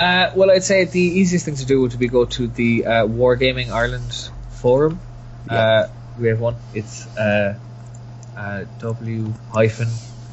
[0.00, 2.90] Uh, well, I'd say the easiest thing to do would be go to the uh,
[3.06, 4.30] Wargaming Ireland
[4.62, 4.98] forum.
[5.46, 5.58] Yeah.
[5.58, 5.88] Uh,
[6.18, 6.56] we have one.
[6.72, 7.58] It's uh,
[8.36, 9.88] uh, w hyphen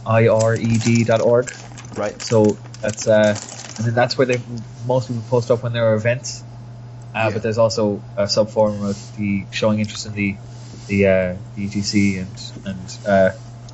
[0.07, 1.51] ired dot org.
[1.97, 2.21] Right.
[2.21, 3.35] So that's uh,
[3.77, 4.39] and then that's where they
[4.87, 6.43] most people post up when there are events.
[7.13, 7.29] Uh, Yeah.
[7.33, 10.37] But there's also a sub forum of the showing interest in the
[10.87, 13.29] the, uh, and and uh,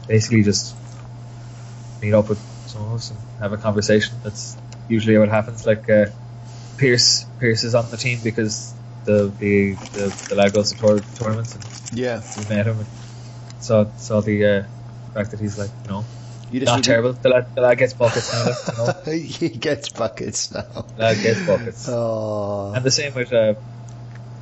[0.07, 0.75] basically just
[2.01, 4.19] meet up with some of us and have a conversation.
[4.23, 5.65] That's usually what happens.
[5.65, 6.05] Like uh,
[6.77, 10.99] Pierce Pierce is on the team because the the the, the lad goes to tour,
[11.15, 11.63] tournaments and
[11.99, 12.21] Yeah.
[12.37, 12.87] we met him and
[13.59, 14.63] saw saw the uh,
[15.13, 16.05] fact that he's like you know
[16.49, 17.13] You not terrible.
[17.13, 18.45] The lad, the lad gets buckets now.
[18.45, 20.63] Like, you know, he gets buckets now.
[20.95, 21.87] the lad gets buckets.
[21.89, 22.73] Oh.
[22.75, 23.55] And the same with uh,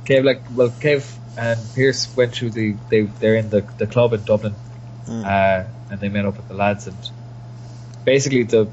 [0.04, 0.24] Cave.
[0.24, 4.24] Like well, Cave and Pierce went through the they they're in the the club in
[4.24, 4.54] Dublin,
[5.06, 5.24] Mm.
[5.24, 6.96] uh, and they met up with the lads and
[8.04, 8.66] basically the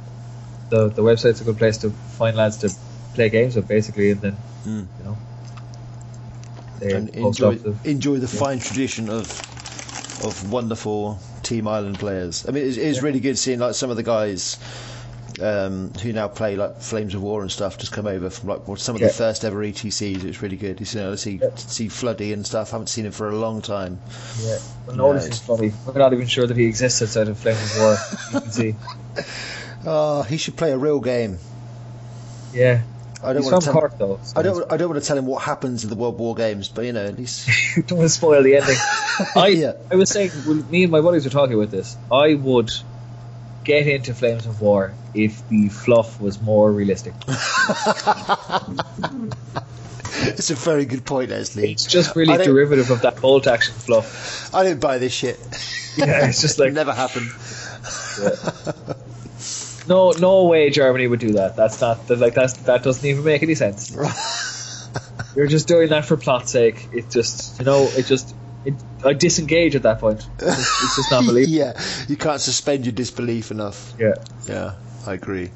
[0.70, 2.70] the the website's a good place to find lads to
[3.14, 4.88] play games with basically, and then Mm.
[4.98, 5.18] you know
[6.80, 8.40] they and enjoy the enjoy the yeah.
[8.40, 9.26] fine tradition of
[10.24, 12.48] of wonderful Team Ireland players.
[12.48, 13.04] I mean, it's, it's Yeah.
[13.04, 14.58] really good seeing like some of the guys
[15.42, 18.68] um, who now play like Flames of War and stuff just come over from like
[18.68, 19.08] well, some of Yeah.
[19.08, 20.24] the first ever ETCs.
[20.24, 20.80] It's really good.
[20.80, 21.50] You know, to see Yeah.
[21.56, 22.70] see Floody and stuff.
[22.70, 24.00] I haven't seen him for a long time.
[24.42, 24.58] yeah.
[24.88, 25.72] Well, No, notice is funny.
[25.86, 27.98] We're not even sure that he exists outside of Flames of War.
[28.34, 28.76] You can see.
[29.86, 31.40] Oh, he should play a real game.
[32.54, 32.84] Yeah.
[33.22, 33.80] I don't He's want to tell.
[33.82, 34.20] Cork though.
[34.24, 34.72] so I don't.
[34.72, 36.94] I don't want to tell him what happens in the World War games, but you
[36.94, 37.50] know, at least.
[37.76, 38.78] don't want to spoil the ending.
[39.36, 39.74] I Yeah.
[39.92, 41.98] I was saying, well, me and my buddies were talking about this.
[42.12, 42.72] I would
[43.66, 47.14] get into Flames of War if the fluff was more realistic.
[50.26, 51.72] it's a very good point, Leslie.
[51.72, 54.54] It's just really derivative of that bolt action fluff.
[54.54, 55.40] I didn't buy this shit.
[55.96, 57.30] Yeah, it's just like Never happened.
[59.88, 61.56] no, no way Germany would do that.
[61.56, 63.96] That's not that, like that's that doesn't even make any sense.
[65.36, 66.90] You're just doing that for plot's sake.
[66.94, 68.36] It just you know it just
[68.66, 70.26] it, I disengage at that point.
[70.40, 71.56] It's just, it's just not believable.
[71.56, 73.94] yeah, you can't suspend your disbelief enough.
[74.00, 74.14] Yeah,
[74.48, 74.76] Yeah,
[75.06, 75.50] I agree.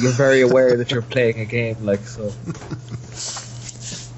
[0.00, 2.30] you're very aware that you're playing a game like so.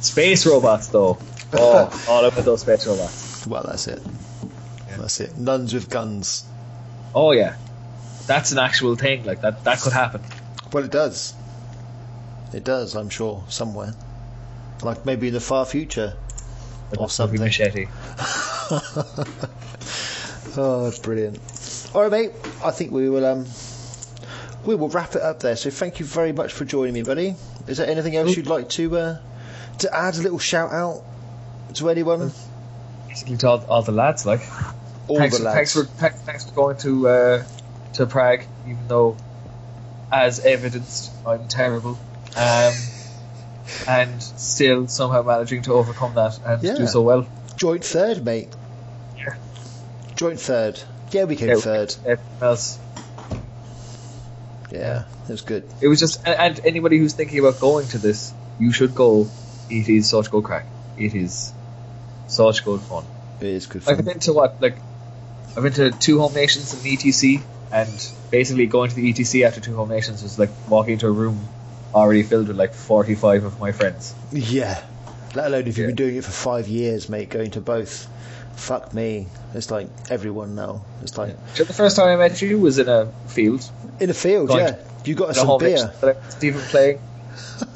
[0.00, 1.18] Space robots though.
[1.54, 3.46] Oh, all about those space robots.
[3.46, 4.00] Well, that's it.
[4.88, 4.96] Yeah.
[4.98, 5.36] That's it.
[5.38, 6.44] Nuns with guns.
[7.14, 7.56] Oh yeah,
[8.26, 9.24] that's an actual thing.
[9.24, 10.22] Like that that could happen.
[10.72, 11.34] Well, it does.
[12.54, 13.94] It does, I'm sure, somewhere.
[14.82, 16.14] Like maybe in the far future.
[16.90, 17.40] But Or something.
[17.40, 17.86] machete.
[20.54, 21.38] Oh, that's brilliant.
[21.94, 22.32] All right, mate.
[22.62, 23.24] I think we will.
[23.24, 23.46] Um,
[24.64, 25.56] we will wrap it up there.
[25.56, 27.34] So thank you very much for joining me, buddy.
[27.66, 29.18] Is there anything else you'd like to uh,
[29.78, 30.14] to add?
[30.16, 31.02] A little shout out
[31.74, 32.32] to anyone?
[33.08, 34.40] Basically, to all, all the lads like.
[35.08, 35.56] All thanks, the lads.
[35.56, 37.44] thanks for thanks, thanks for going to uh,
[37.94, 39.16] to Prague, even though,
[40.10, 41.98] as evidenced, I'm terrible,
[42.36, 42.72] um,
[43.88, 46.74] and still somehow managing to overcome that and Yeah.
[46.76, 47.26] do so well.
[47.56, 48.48] Joint third, mate.
[49.18, 49.34] Yeah.
[50.16, 50.80] Joint third.
[51.10, 51.94] Yeah, we came Yeah, third.
[52.06, 52.78] Everyone else,
[54.72, 55.64] Yeah, it was good.
[55.80, 59.30] it was just, and, and anybody who's thinking about going to this, you should go.
[59.68, 60.66] It is such good crack.
[60.96, 61.52] It is
[62.26, 63.04] such good fun.
[63.40, 63.98] It is good fun.
[63.98, 64.82] I've been to what like
[65.56, 69.60] I've been to two home nations the ETC, and basically going to the ETC after
[69.60, 71.48] two home nations was like walking into a room
[71.94, 74.14] already filled with like forty five of my friends.
[74.32, 74.82] Yeah.
[75.34, 75.86] Let alone if you've Yeah.
[75.86, 78.08] been doing it for five years, mate, going to both.
[78.56, 79.26] Fuck me.
[79.54, 80.82] It's like everyone now.
[81.02, 83.68] It's like So the first time I met you was in a field,
[84.00, 84.76] in a field, Going yeah.
[85.04, 85.70] You got us some beer.
[85.70, 86.98] nation that I wasn't even playing,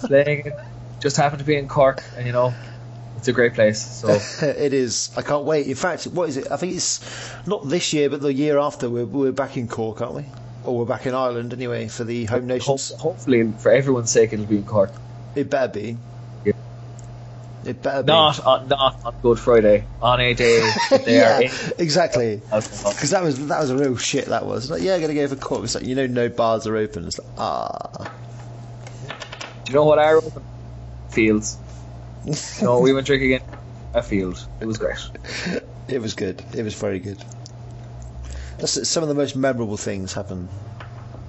[0.01, 0.53] playing in.
[1.01, 2.55] Just happened to be in Cork, and you know,
[3.16, 3.81] it's a great place.
[3.85, 4.09] So
[4.47, 5.11] it is.
[5.16, 5.66] I can't wait.
[5.66, 6.51] In fact, what is it?
[6.51, 7.01] I think it's
[7.47, 8.89] not this year, but the year after.
[8.89, 10.24] We're, we're back in Cork, aren't we?
[10.64, 12.93] Or we're back in Ireland anyway for the home ho- nations.
[12.93, 14.91] hopefully, for everyone's sake, it'll be in Cork.
[15.35, 15.97] It better be.
[17.66, 18.06] It better be.
[18.06, 20.70] Not on not on Good Friday, on a day
[21.06, 21.40] yeah,
[21.78, 22.40] exactly.
[22.50, 24.26] Because that was that was a real shit.
[24.26, 25.64] That was like, yeah, gonna go for Cork.
[25.64, 27.06] It's like you know, no bars are open.
[27.06, 28.10] It's like ah,
[29.64, 30.42] Do you know what our open
[31.10, 31.58] fields?
[32.60, 33.40] Know, we went drinking in
[33.94, 34.44] a field.
[34.60, 34.98] It was great.
[35.88, 36.42] It was good.
[36.54, 37.22] It was very good.
[38.58, 40.48] That's some of the most memorable things happen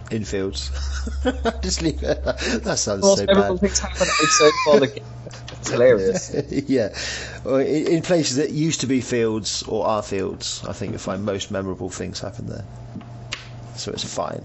[0.09, 0.71] in fields.
[1.61, 2.23] Just leave it.
[2.23, 3.61] That sounds Most so memorable bad.
[3.61, 5.03] things happen outside the game.
[5.59, 6.33] It's hilarious.
[6.69, 6.89] yeah,
[7.45, 11.25] in, in places that used to be fields or are fields, I think you'll find
[11.25, 12.65] most memorable things happen there.
[13.75, 14.43] So it's fine.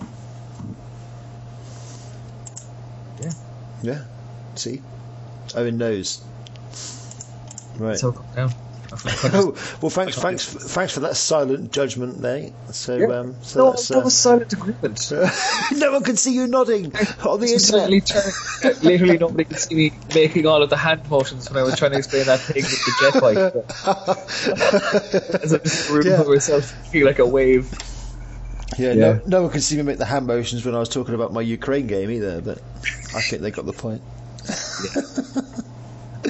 [3.21, 3.31] Yeah.
[3.83, 4.05] Yeah.
[4.57, 4.83] See,
[5.55, 6.25] Owen knows.
[7.79, 7.99] Right.
[7.99, 8.53] So calm down.
[9.34, 12.51] Oh, well, thanks, thanks, thanks for that silent judgment there.
[12.72, 13.07] So, Yeah.
[13.20, 15.11] um, so no, that's, that uh, was silent agreement.
[15.72, 16.86] no one can see you nodding
[17.24, 17.61] on the internet.
[17.61, 18.30] suddenly turn,
[18.82, 21.93] literally nobody could see me making all of the hand motions when I was trying
[21.93, 23.20] to explain that thing with the jet
[25.32, 25.43] bike.
[25.43, 26.22] As I'm just rooting Yeah.
[26.22, 27.72] for myself, feel like a wave.
[28.78, 28.95] Yeah, Yeah.
[28.95, 31.32] No, no one can see me make the hand motions when I was talking about
[31.32, 32.59] my Ukraine game either, but
[33.14, 34.03] I think they got the point.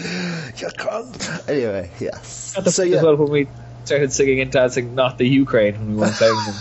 [0.57, 1.49] you can't.
[1.49, 2.55] Anyway, yes.
[2.57, 3.49] At the So point as well when we
[3.85, 6.55] started singing and dancing "Not the Ukraine" when we weren't playing them.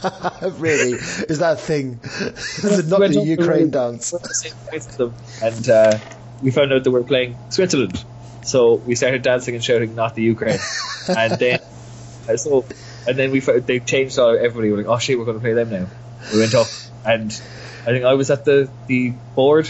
[0.60, 1.98] really, is that a thing?
[1.98, 4.12] the, not Went the Ukraine dance.
[4.12, 5.98] went the same place as them, and uh,
[6.42, 8.04] we found out that we were playing Switzerland.
[8.42, 10.60] So we started dancing and shouting "Not the Ukraine,"
[11.08, 11.60] and then
[12.28, 12.64] uh, so
[13.06, 14.70] and then we found, they changed all everybody.
[14.70, 15.86] Were like, "Oh shit, we're going to play them now."
[16.32, 17.30] We went off, and
[17.82, 19.68] I think I was at the the board,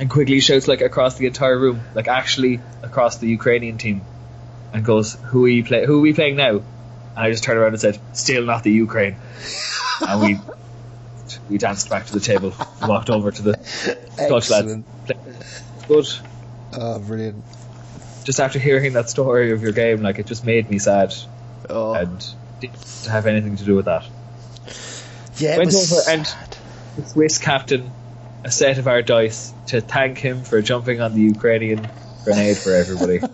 [0.00, 4.00] and quickly shouts like across the entire room, like actually across the Ukrainian team,
[4.72, 5.86] and goes, "Who are you play?
[5.86, 6.64] Who are we playing now?" And
[7.26, 9.16] I just turned around and said, "Still not the Ukraine,"
[10.00, 10.38] and we.
[11.48, 14.50] We danced back to the table, walked over to the Dutch lads.
[14.50, 14.86] Excellent.
[15.86, 16.08] Good.
[16.72, 17.44] Oh, brilliant.
[18.24, 21.14] Just after hearing that story of your game, like it just made me sad
[21.68, 22.24] Oh, and
[22.60, 24.04] didn't have anything to do with that.
[25.38, 26.56] yeah, it went was over and- sad.
[26.96, 27.92] The Swiss captain
[28.44, 31.86] a set of our dice to thank him for jumping on the Ukrainian
[32.24, 33.20] grenade for everybody.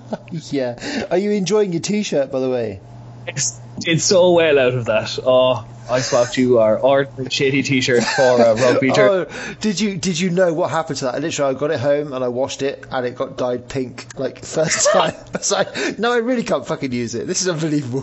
[0.51, 1.07] Yeah.
[1.11, 2.81] Are you enjoying your T-shirt, by the way?
[3.27, 5.19] It's- did so well out of that.
[5.25, 9.29] Oh, I swapped you our ordinary shitty t-shirt for a rugby shirt.
[9.31, 11.17] Oh, did you did you know what happened to that?
[11.17, 14.19] I literally, I got it home and I washed it, and it got dyed pink
[14.19, 15.13] like first time.
[15.35, 17.27] I was like, no, I really can't fucking use it.
[17.27, 18.01] This is unbelievable.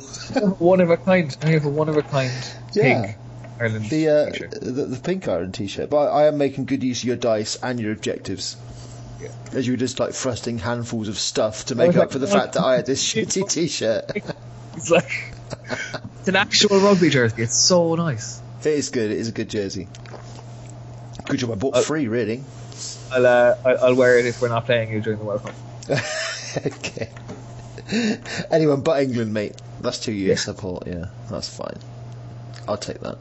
[0.60, 1.36] One of a kind.
[1.42, 2.32] I have a one of a kind
[2.74, 2.84] Yeah.
[3.06, 3.18] pink
[3.60, 4.26] Ireland The, uh,
[4.62, 7.80] the the pink iron T-shirt, but I am making good use of your dice and
[7.80, 8.58] your objectives.
[9.22, 9.30] Yeah.
[9.54, 12.28] As you were just like thrusting handfuls of stuff to make up like, for the
[12.28, 14.12] "Oh, fact that I had this shitty T-shirt.
[14.76, 15.34] It's like
[16.20, 17.44] it's an actual rugby jersey.
[17.44, 18.42] It's so nice.
[18.62, 19.12] It is good.
[19.12, 19.88] It is a good jersey.
[21.26, 21.52] Good job.
[21.52, 22.44] I bought Uh, three, really.
[23.12, 25.54] I'll uh, I- I'll wear it if we're not playing you during the World Cup.
[26.66, 27.10] okay.
[28.50, 29.54] Anyone but England, mate.
[29.82, 30.88] That's two years support.
[30.88, 31.78] Yeah, that's fine.
[32.68, 33.18] I'll take that.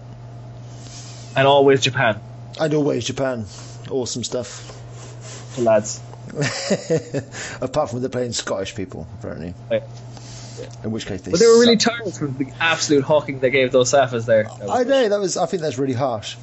[1.37, 2.21] And always Japan,
[2.61, 3.47] And always Japan.
[3.91, 5.55] Awesome stuff.
[5.57, 6.01] the lads.
[7.61, 9.55] Apart from they're playing Scottish people, apparently.
[9.71, 9.83] Right.
[10.85, 11.31] In which case they.
[11.31, 11.99] But they were really suck.
[11.99, 14.49] tired from the absolute hawking they gave those Safas there.
[14.71, 15.37] I know that was.
[15.37, 16.37] I think that's really harsh.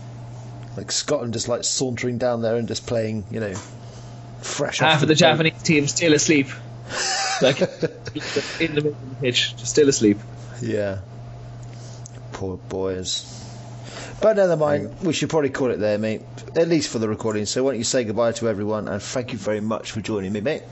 [0.78, 3.54] Like Scotland just like sauntering down there and just playing, you know,
[4.42, 4.80] fresh.
[4.80, 5.20] Half of the boat.
[5.20, 6.48] Japanese team still asleep.
[7.42, 10.18] Like in the middle of the pitch, just still asleep.
[10.62, 11.00] Yeah.
[12.34, 13.24] Poor boys.
[14.22, 15.02] But never mind.
[15.02, 16.22] We should probably call it there, mate.
[16.56, 17.46] At least for the recording.
[17.46, 20.34] So why don't you say goodbye to everyone and thank you very much for joining
[20.34, 20.64] me, mate.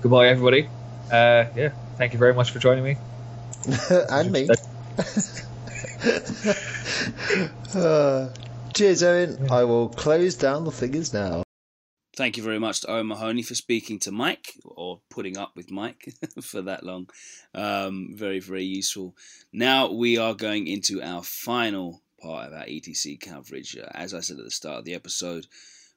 [0.00, 0.68] Goodbye, everybody.
[1.10, 2.96] Uh, yeah, thank you very much for joining me.
[4.10, 4.48] and me.
[7.74, 8.28] Uh,
[8.74, 9.48] cheers, Owen.
[9.50, 11.42] I will close down the figures now.
[12.14, 15.70] Thank you very much to Owen Mahoney for speaking to Mike or putting up with
[15.70, 17.08] Mike for that long.
[17.54, 19.16] Um, very, very useful.
[19.50, 23.78] Now we are going into our final part of our ETC coverage.
[23.78, 25.46] Uh, as I said at the start of the episode,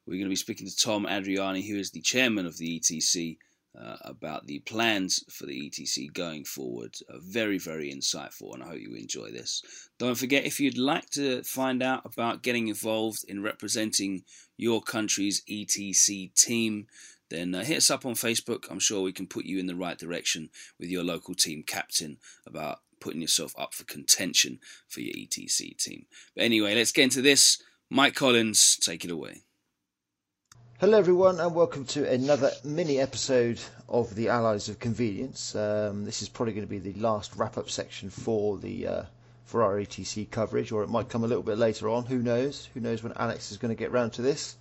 [0.05, 3.37] we're going to be speaking to Tom Adriani, who is the chairman of the ETC,
[3.77, 6.95] uh, about the plans for the ETC going forward.
[7.09, 9.61] Uh, very, very insightful, and I hope you enjoy this.
[9.97, 14.23] Don't forget, if you'd like to find out about getting involved in representing
[14.57, 16.87] your country's ETC team,
[17.29, 18.69] then uh, hit us up on Facebook.
[18.69, 20.49] I'm sure we can put you in the right direction
[20.79, 26.05] with your local team captain about putting yourself up for contention for your ETC team.
[26.35, 27.61] But anyway, let's get into this.
[27.89, 29.43] Mike Collins, take it away.
[30.79, 35.55] Hello, everyone, and welcome to another mini episode of the Allies of Convenience.
[35.55, 39.03] Um, this is probably going to be the last wrap-up section for the uh,
[39.45, 42.05] for our ETC coverage, or it might come a little bit later on.
[42.05, 42.67] Who knows?
[42.73, 44.55] Who knows when Alex is going to get round to this?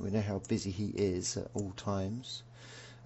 [0.00, 2.42] We know how busy he is at all times.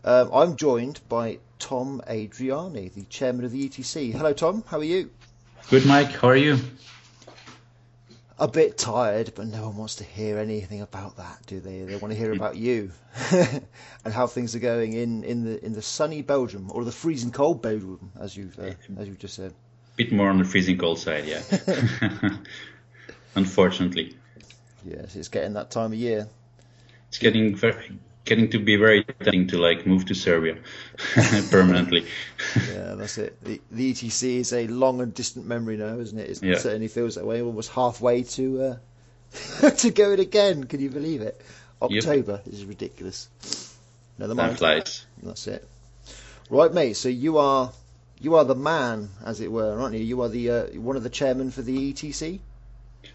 [0.04, 4.12] Um, I'm joined by Tom Adriani, the chairman of the ETC.
[4.12, 4.64] Hello, Tom.
[4.66, 5.10] How are you?
[5.70, 6.10] Good, Mike.
[6.10, 6.58] How are you?
[8.42, 11.82] a bit tired, but no one wants to hear anything about that, do they?
[11.82, 12.90] They want to hear about you
[13.30, 17.30] and how things are going in, in the in the sunny Belgium or the freezing
[17.30, 19.54] cold Belgium, as you've uh, as you've just said.
[19.96, 21.42] Bit more on the freezing cold side, yeah.
[23.34, 24.16] Unfortunately.
[24.84, 26.28] Yes, it's getting that time of year.
[27.08, 30.56] It's getting very getting to be very tempting to like move to Serbia
[31.50, 32.06] permanently.
[32.68, 33.42] yeah, that's it.
[33.44, 36.30] The, the ETC is a long and distant memory now, isn't it?
[36.30, 36.58] It Yeah.
[36.58, 37.42] certainly feels that way.
[37.42, 40.64] Almost halfway to uh, to go it again.
[40.64, 41.40] Can you believe it?
[41.80, 43.28] October this is ridiculous.
[44.18, 44.58] Mind.
[44.58, 45.04] flies.
[45.22, 45.66] That's it.
[46.48, 46.94] Right, mate.
[46.94, 47.72] So you are
[48.22, 50.00] you are the man, as it were, aren't you?
[50.04, 52.38] You are the uh, one of the chairmen for the ETC.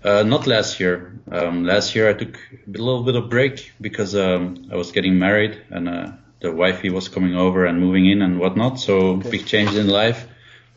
[0.04, 1.14] Uh, not last year.
[1.32, 2.36] Um, last year I took
[2.68, 6.90] a little bit of break because um, I was getting married and uh, the wifey
[6.90, 8.80] was coming over and moving in and whatnot.
[8.80, 9.30] So Okay.
[9.32, 10.28] big changes in life.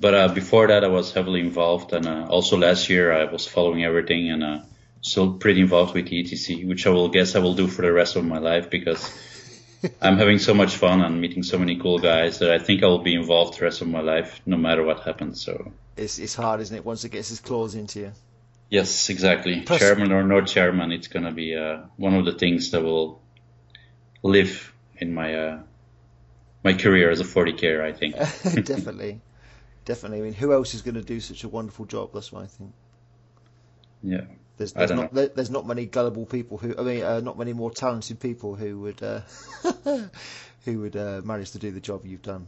[0.01, 3.47] But uh, before that I was heavily involved and uh, also last year I was
[3.47, 4.59] following everything and uh,
[5.03, 7.93] still pretty involved with the ETC, which I will guess I will do for the
[7.93, 9.03] rest of my life because
[10.01, 12.87] I'm having so much fun and meeting so many cool guys that I think I
[12.87, 15.43] will be involved the rest of my life no matter what happens.
[15.43, 15.73] So.
[15.97, 16.85] It's it's hard, isn't it?
[16.85, 18.13] Once it gets its claws into you.
[18.69, 19.63] Yes, exactly.
[19.63, 23.21] Plus- chairman or no chairman, it's gonna be uh, one of the things that will
[24.23, 25.63] live in my uh,
[26.63, 27.81] my career as a 40k.
[27.81, 28.15] I think.
[28.67, 29.21] definitely,
[29.85, 30.19] definitely.
[30.19, 32.11] I mean, who else is going to do such a wonderful job?
[32.13, 32.73] That's what I think.
[34.03, 34.25] Yeah.
[34.61, 37.55] There's, there's not there, there's not many gullible people who I mean uh, not many
[37.55, 39.23] more talented people who would uh,
[40.67, 42.47] who would uh, manage to do the job you've done.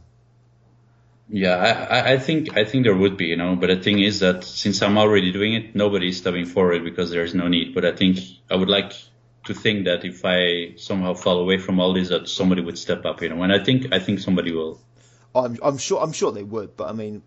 [1.27, 3.99] Yeah, I, I- I think I think there would be, you know, but the thing
[3.99, 7.73] is that since I'm already doing it, nobody's stepping forward because there's no need.
[7.73, 8.19] But I think
[8.51, 8.93] I would like
[9.45, 13.05] to think that if I somehow fall away from all this, that somebody would step
[13.05, 13.41] up, you know.
[13.41, 14.79] And I think I think somebody will.
[15.33, 17.23] I'm I'm sure I'm sure they would, but I mean,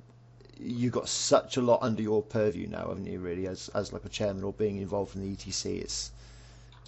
[0.58, 3.18] you've got such a lot under your purview now, haven't you?
[3.18, 6.10] Really, as as like a chairman or being involved in the ETC, it's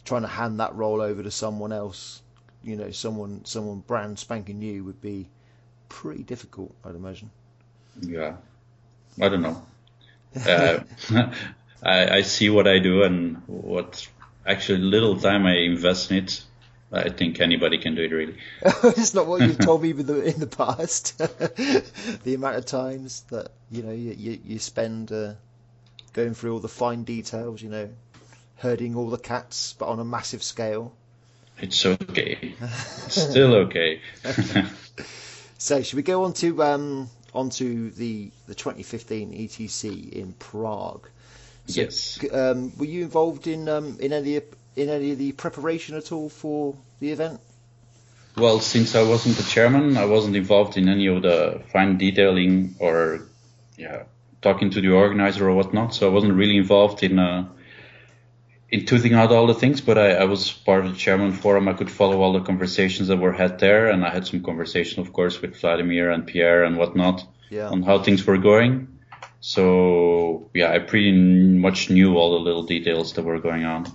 [0.04, 2.22] trying to hand that role over to someone else.
[2.62, 5.28] You know, someone someone brand spanking new would be
[5.88, 7.30] pretty difficult, I'd imagine.
[8.00, 8.36] Yeah,
[9.20, 9.62] I don't know.
[10.46, 10.80] Uh,
[11.82, 14.06] I, I see what I do and what
[14.46, 16.42] actually little time I invest in it.
[16.90, 18.36] I think anybody can do it really.
[18.62, 21.18] it's not what you've told me in the in the past.
[22.24, 25.34] the amount of times that you know you you, you spend uh,
[26.14, 27.90] going through all the fine details, you know,
[28.56, 30.94] herding all the cats, but on a massive scale.
[31.60, 32.54] It's okay.
[32.60, 34.00] It's still okay.
[35.58, 41.08] So should we go on to um onto the the 2015 ETC in Prague?
[41.66, 42.18] So, yes.
[42.32, 44.40] Um, were you involved in um in any
[44.78, 47.40] in any of the preparation at all for the event?
[48.36, 52.76] Well, since I wasn't the chairman, I wasn't involved in any of the fine detailing
[52.78, 53.26] or
[53.76, 54.04] yeah,
[54.40, 55.94] talking to the organizer or whatnot.
[55.94, 57.48] So I wasn't really involved in uh,
[58.70, 59.80] in toothing out all the things.
[59.80, 61.66] But I, I was part of the chairman forum.
[61.66, 65.00] I could follow all the conversations that were had there, and I had some conversation,
[65.02, 67.68] of course, with Vladimir and Pierre and whatnot Yeah.
[67.70, 68.98] on how things were going.
[69.40, 73.86] So yeah, I pretty much knew all the little details that were going on.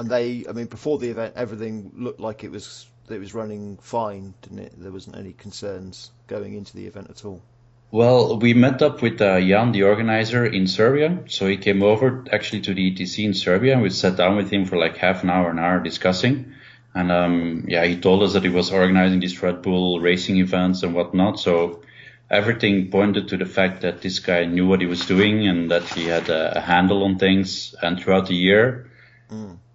[0.00, 3.76] And they, I mean, before the event, everything looked like it was it was running
[3.82, 4.72] fine, didn't it?
[4.78, 7.42] There wasn't any concerns going into the event at all.
[7.90, 11.24] Well, we met up with uh, Jan, the organizer, in Serbia.
[11.26, 14.48] So he came over actually to the ETC in Serbia, and we sat down with
[14.48, 16.54] him for like half an hour, an hour discussing.
[16.94, 20.82] And um, yeah, he told us that he was organizing these Red Bull racing events
[20.82, 21.40] and whatnot.
[21.40, 21.82] So
[22.30, 25.82] everything pointed to the fact that this guy knew what he was doing and that
[25.82, 27.74] he had a, a handle on things.
[27.82, 28.86] And throughout the year,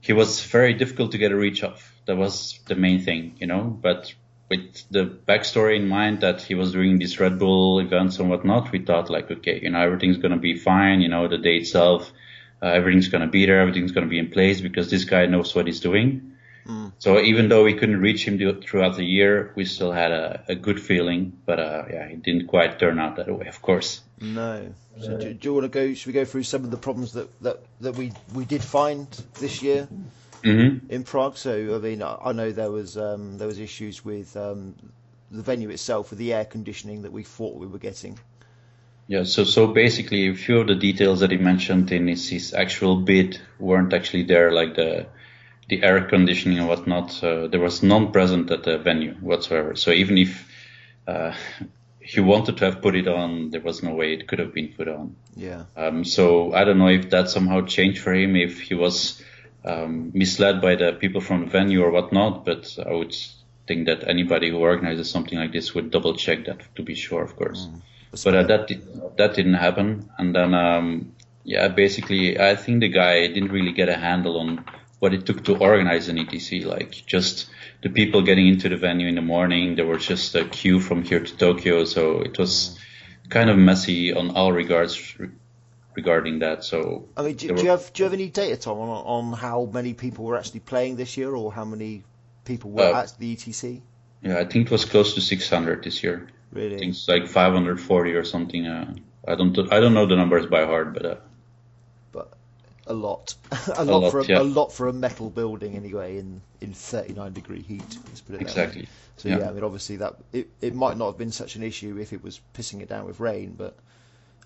[0.05, 1.91] he was very difficult to get a reach of.
[2.05, 3.63] That was the main thing, you know.
[3.63, 4.13] But
[4.49, 8.71] with the backstory in mind that he was doing these Red Bull events and whatnot,
[8.71, 11.01] we thought like, okay, you know, everything's gonna be fine.
[11.01, 12.13] You know, the day itself,
[12.61, 15.65] uh, everything's gonna be there, everything's gonna be in place because this guy knows what
[15.65, 16.34] he's doing.
[16.97, 20.55] So even though we couldn't reach him throughout the year, we still had a, a
[20.55, 21.37] good feeling.
[21.45, 24.01] But uh, yeah, it didn't quite turn out that way, of course.
[24.19, 24.73] No.
[24.99, 25.93] So do, do you want to go?
[25.93, 29.07] Should we go through some of the problems that that, that we we did find
[29.35, 29.87] this year
[30.43, 31.37] hmm in Prague?
[31.37, 34.75] So I mean, I, I know there was um, there was issues with um,
[35.29, 38.17] the venue itself with the air conditioning that we thought we were getting.
[39.07, 42.53] Yeah, so so basically, a few of the details that he mentioned in his, his
[42.55, 45.07] actual bid weren't actually there, like the
[45.67, 47.23] the air conditioning and whatnot.
[47.23, 49.75] Uh, there was none present at the venue whatsoever.
[49.75, 50.47] So even if
[51.07, 51.33] uh,
[51.99, 54.73] he wanted to have put it on, there was no way it could have been
[54.77, 55.15] put on.
[55.35, 55.63] Yeah.
[55.75, 59.23] Um, so I don't know if that somehow changed for him, if he was
[59.63, 62.45] um, misled by the people from the venue or whatnot.
[62.45, 63.15] But I would
[63.67, 67.23] think that anybody who organizes something like this would double check that to be sure,
[67.23, 67.67] of course.
[68.23, 70.09] But uh, that did, that didn't happen.
[70.17, 71.15] And then um,
[71.45, 74.65] Yeah, basically, I think the guy didn't really get a handle on
[75.05, 76.65] what it took to organize an ETC.
[76.65, 77.47] Like just
[77.83, 81.03] the people getting into the venue in the morning, there was just a queue from
[81.03, 82.79] here to Tokyo, so it was
[83.29, 85.29] kind of messy on all regards re-
[85.95, 86.63] regarding that.
[86.63, 89.33] So I mean, do, do you have do you have any data, Tom, on, on
[89.33, 92.03] how many people were actually playing this year, or how many
[92.45, 93.81] people were Uh, at the ETC?
[94.21, 96.17] yeah, I think it was close to 600 this year.
[96.27, 96.77] I Really?
[96.79, 98.65] think it's like 540 or something.
[98.65, 98.93] Uh,
[99.27, 101.34] I don't I don't know the numbers by heart, but uh, but
[102.87, 103.35] a lot,
[103.75, 104.39] a lot, lot, for a, yeah.
[104.39, 107.97] a lot for a metal building anyway in in 39 degree heat.
[108.07, 108.63] Let's put it that way.
[108.63, 108.87] exactly.
[109.17, 109.39] So yeah.
[109.39, 109.49] yeah.
[109.49, 112.23] I mean, obviously that it, it might not have been such an issue if it
[112.23, 113.75] was pissing it down with rain, but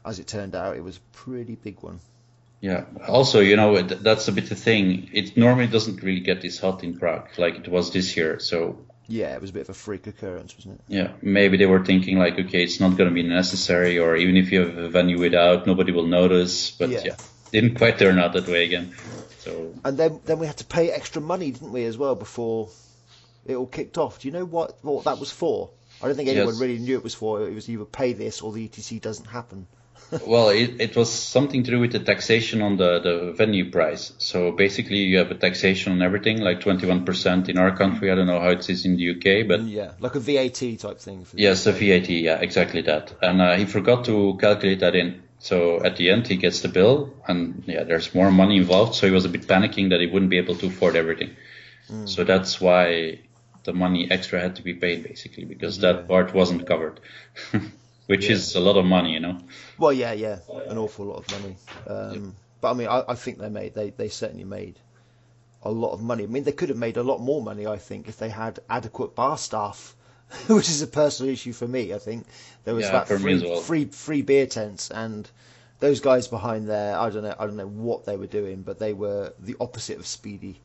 [0.05, 1.99] as it turned out, it was a pretty big one.
[2.61, 2.85] Yeah.
[3.07, 5.09] Also, you know, that's a bit the thing.
[5.13, 8.39] It normally doesn't really get this hot in Prague like it was this year.
[8.39, 10.81] So Yeah, it was a bit of a freak occurrence, wasn't it?
[10.87, 14.37] yeah, maybe they were thinking like, okay, it's not going to be necessary, or even
[14.37, 16.71] if you have a venue without, nobody will notice.
[16.71, 17.01] But Yeah.
[17.05, 17.15] yeah,
[17.51, 18.93] didn't quite turn out that way again.
[19.39, 22.69] So And then then we had to pay extra money, didn't we, as well, before
[23.45, 24.19] it all kicked off.
[24.19, 25.71] Do you know what what that was for?
[26.01, 26.61] I don't think anyone Yes.
[26.61, 27.47] really knew it was for.
[27.47, 29.67] It was either pay this or the ETC doesn't happen.
[30.25, 34.13] well, it, it was something to do with the taxation on the, the venue price.
[34.17, 38.09] So basically, you have a taxation on everything, like 21% in our country.
[38.09, 40.99] I don't know how it is in the UK, but Yeah, like a VAT type
[40.99, 41.25] thing.
[41.25, 41.75] For Yes, UK.
[41.75, 43.13] VAT, yeah, exactly that.
[43.21, 45.21] And uh, he forgot to calculate that in.
[45.39, 48.95] So at the end, he gets the bill, and yeah, there's more money involved.
[48.95, 51.35] So he was a bit panicking that he wouldn't be able to afford everything.
[52.05, 53.19] So that's why
[53.63, 55.93] the money extra had to be paid, basically, because Yeah.
[55.93, 56.99] that part wasn't covered,
[58.07, 58.31] which Yeah.
[58.31, 59.39] is a lot of money, you know.
[59.77, 61.57] Well, yeah, yeah, an awful lot of money.
[61.87, 64.79] Um, But I mean, I, I think they made they they certainly made
[65.63, 66.23] a lot of money.
[66.23, 68.59] I mean, they could have made a lot more money, I think, if they had
[68.69, 69.95] adequate bar staff,
[70.47, 71.93] which is a personal issue for me.
[71.93, 72.25] I think
[72.65, 73.61] there was Yeah, me free, well.
[73.61, 75.29] free free beer tents and.
[75.81, 78.79] Those guys behind there, I don't know, I don't know what they were doing, but
[78.79, 80.59] they were the opposite of speedy.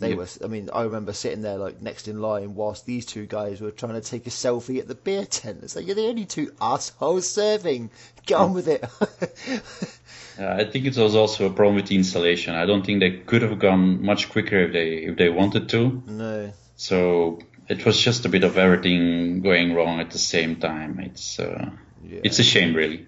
[0.00, 0.26] They were.
[0.42, 3.70] I mean, I remember sitting there like next in line whilst these two guys were
[3.70, 5.60] trying to take a selfie at the beer tent.
[5.62, 7.90] It's like you're the only two assholes serving.
[8.26, 8.84] Get on with it.
[10.40, 12.54] I think it was also a problem with the installation.
[12.54, 16.02] I don't think they could have gone much quicker if they if they wanted to.
[16.06, 16.52] no.
[16.76, 21.00] So it was just a bit of everything going wrong at the same time.
[21.00, 21.70] It's uh,
[22.04, 22.20] Yeah.
[22.24, 23.06] it's a shame, really,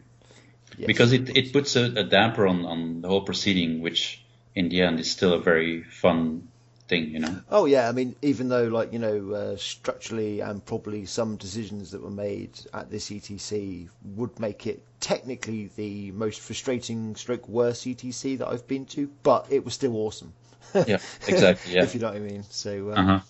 [0.79, 0.87] Yes.
[0.87, 4.23] because it, it puts a, a damper on, on the whole proceeding, which
[4.55, 6.49] in the end is still a very fun
[6.89, 7.41] thing, you know.
[7.51, 11.93] Oh yeah, I mean, even though like you know uh, structurally and probably some decisions
[11.93, 17.87] that were made at this ETC would make it technically the most frustrating stroke worst
[17.87, 20.33] ETC that I've been to, but it was still awesome.
[20.75, 21.73] Yeah, exactly.
[21.75, 21.85] Yeah.
[21.85, 22.43] if you know what I mean.
[22.51, 23.21] So Uh huh.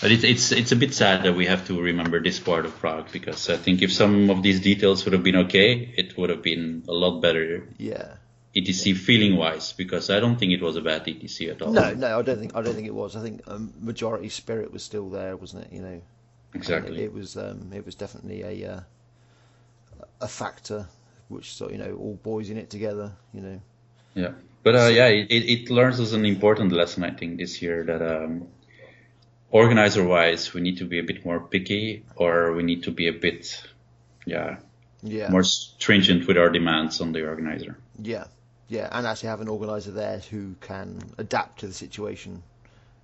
[0.00, 2.78] But it, it's it's a bit sad that we have to remember this part of
[2.78, 6.28] Prague because I think if some of these details would have been okay, it would
[6.28, 8.16] have been a lot better yeah.
[8.54, 11.72] ETC feeling wise because I don't think it was a bad ETC at all.
[11.72, 13.16] No, no, I don't think I don't think it was.
[13.16, 15.72] I think um, majority spirit was still there, wasn't it?
[15.72, 16.02] You know,
[16.52, 16.98] exactly.
[16.98, 18.80] It, it was um, it was definitely a uh,
[20.20, 20.88] a factor
[21.28, 23.12] which sort you know all boys in it together.
[23.32, 23.60] You know.
[24.14, 24.32] Yeah,
[24.62, 27.82] but uh, yeah, it, it it learns us an important lesson I think this year
[27.84, 28.48] that um,
[29.50, 33.08] organizer wise we need to be a bit more picky or we need to be
[33.08, 33.62] a bit
[34.26, 34.56] yeah
[35.02, 35.30] Yeah.
[35.30, 37.76] more stringent with our demands on the organizer.
[38.02, 38.24] Yeah,
[38.68, 42.42] yeah, and actually have an organizer there who can adapt to the situation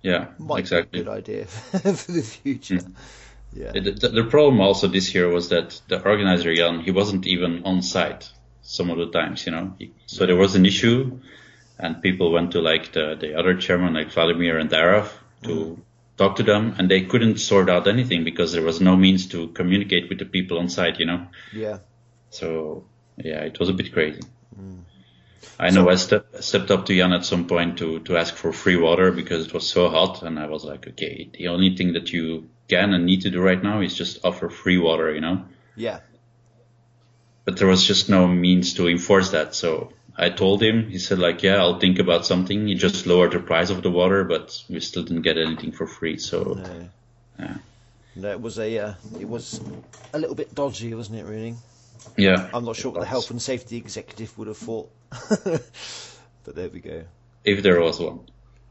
[0.01, 0.99] Yeah, might exactly.
[0.99, 1.45] be a good idea
[2.01, 2.75] for the future.
[2.81, 2.93] Mm.
[3.53, 7.63] Yeah, The, the, problem also this year was that the organizer Jan he wasn't even
[7.65, 8.29] on site
[8.61, 9.73] some of the times, you know.
[9.79, 11.19] He- So there was an issue,
[11.77, 15.07] and people went to like the the other chairman like Vladimir and Darov
[15.43, 15.77] to mm.
[16.17, 19.49] Talk to them, and they couldn't sort out anything because there was no means to
[19.49, 21.27] communicate with the people on site, you know.
[21.51, 21.79] yeah,
[22.31, 24.21] So yeah, it was a bit crazy.
[24.59, 24.83] Mm.
[25.59, 28.53] I know I step, stepped up to Jan at some point to, to ask for
[28.53, 31.93] free water because it was so hot, and I was like, okay, the only thing
[31.93, 35.21] that you can and need to do right now is just offer free water, you
[35.21, 35.45] know.
[35.75, 35.99] yeah,
[37.45, 40.89] But there was just no means to enforce that, so I told him.
[40.89, 42.67] He said like, yeah, I'll think about something.
[42.67, 45.87] He just lowered the price of the water, but we still didn't get anything for
[45.87, 46.17] free.
[46.17, 46.89] So no,
[47.39, 47.57] Yeah.
[48.15, 48.31] no.
[48.31, 49.59] It was a uh, it was
[50.13, 51.25] a little bit dodgy, wasn't it?
[51.25, 51.55] Really,
[52.15, 54.91] yeah, I'm not sure what the health and safety executive would have thought,
[55.43, 57.03] but there we go.
[57.43, 58.19] if there was one.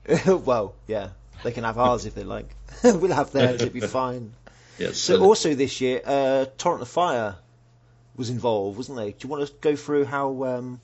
[0.45, 1.09] well, yeah,
[1.43, 2.55] they can have ours if they like.
[2.85, 4.33] we'll have theirs; it'll be fine.
[4.79, 4.99] Yes.
[4.99, 7.35] So uh, also this year, uh, Torrent of Fire
[8.17, 9.11] was involved, wasn't they?
[9.11, 10.81] Do you want to go through how um,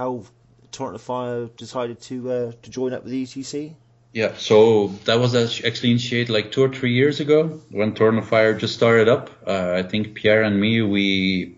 [0.00, 0.24] how
[0.72, 3.74] Torrent of Fire decided to uh, to join up with the ETC?
[4.12, 8.26] Yeah, so that was actually initiated like two or three years ago when Torrent of
[8.26, 9.30] Fire just started up.
[9.46, 11.04] Uh, I think Pierre and me we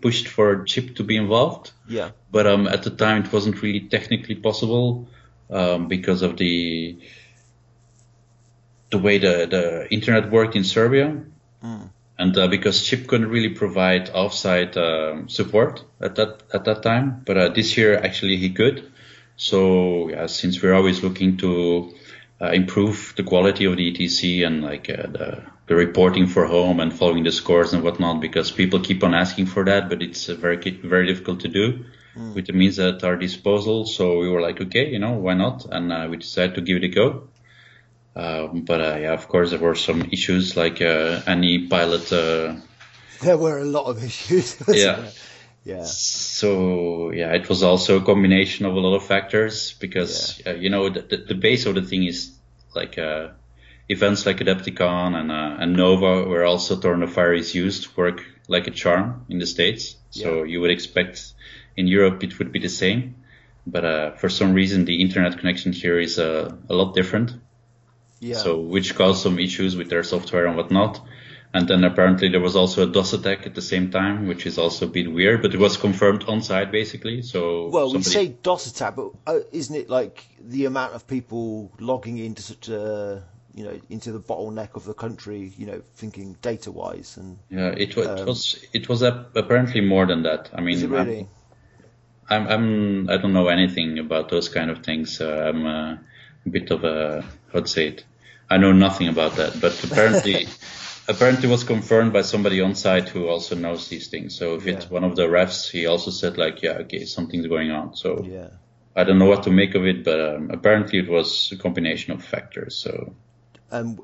[0.05, 1.71] pushed for Chip to be involved.
[1.87, 2.09] Yeah.
[2.31, 5.07] But um, at the time it wasn't really technically possible
[5.49, 6.99] um, because of the
[8.91, 11.07] the way the, the internet worked in Serbia.
[11.63, 11.89] Mm.
[12.17, 17.23] And uh, because Chip couldn't really provide offsite um, support at that at that time,
[17.25, 18.91] but uh, this year actually he could.
[19.35, 21.93] So yeah, since we're always looking to
[22.39, 26.79] uh, improve the quality of the ETC and like uh, the, the reporting for home
[26.79, 30.29] and following the scores and whatnot, because people keep on asking for that, but it's
[30.29, 31.83] uh, very very difficult to do
[32.15, 32.35] Mm.
[32.35, 33.85] with the means at our disposal.
[33.85, 35.65] So we were like, okay, you know, why not?
[35.65, 37.29] And uh, we decided to give it a go.
[38.15, 42.11] Um, but uh, yeah, of course, there were some issues like uh, any pilot.
[42.11, 42.55] Uh,
[43.21, 44.57] There were a lot of issues.
[44.67, 44.95] Yeah.
[44.95, 45.11] there?
[45.65, 45.83] Yeah.
[45.85, 50.69] so yeah, it was also a combination of a lot of factors because uh, you
[50.69, 52.37] know the, the, the base of the thing is
[52.75, 53.29] like uh,
[53.87, 58.25] events like Adepticon and uh, and Nova, where also Torrent of Fire is used, work
[58.49, 59.95] like a charm in the states.
[60.09, 61.33] So you would expect
[61.77, 63.15] in Europe it would be the same,
[63.65, 67.31] but uh, for some reason the internet connection here is uh, a lot different.
[68.23, 68.37] Yeah.
[68.37, 71.01] So which caused some issues with their software and whatnot.
[71.55, 74.57] And then apparently there was also a DOS attack at the same time, which is
[74.57, 77.21] also a bit weird, but it was confirmed on site basically.
[77.21, 81.71] So well, we say DOS attack, but uh, isn't it like the amount of people
[81.79, 83.23] logging into such a,
[83.53, 87.67] you know, into the bottleneck of the country, you know, thinking data wise and yeah,
[87.77, 90.49] it, wa- it um, was it was ap- apparently more than that.
[90.55, 91.27] I mean, is it I'm- really?
[92.29, 95.21] I'm, I'm I don't know anything about those kind of things.
[95.21, 95.97] I'm uh,
[96.47, 98.05] a bit of a how'd say it.
[98.53, 100.47] I know nothing about that, but apparently,
[101.07, 104.35] apparently was confirmed by somebody on site who also knows these things.
[104.35, 107.71] So if it's one of the refs, he also said like, yeah, okay, something's going
[107.71, 107.95] on.
[107.95, 108.49] So Yeah.
[108.95, 112.13] I don't know what to make of it, but um, apparently it was a combination
[112.13, 112.75] of factors.
[112.75, 113.15] So
[113.71, 113.99] And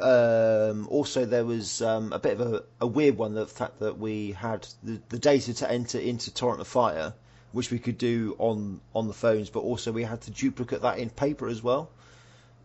[0.00, 3.96] um, also there was um, a bit of a, a weird one, the fact that
[3.96, 7.14] we had the, the data to enter into Torrent of Fire,
[7.52, 10.98] which we could do on on the phones, but also we had to duplicate that
[10.98, 11.90] in paper as well,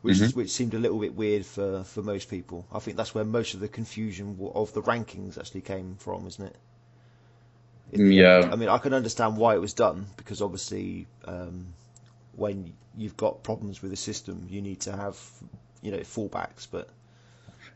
[0.03, 0.35] which Mhm.
[0.35, 2.65] which seemed a little bit weird for, for most people.
[2.71, 6.45] I think that's where most of the confusion of the rankings actually came from, isn't
[6.45, 6.55] it?
[7.93, 8.49] In Yeah.
[8.51, 11.67] I mean, I can understand why it was done because obviously, um,
[12.35, 15.17] when you've got problems with the system, you need to have
[15.81, 16.89] you know fallbacks, but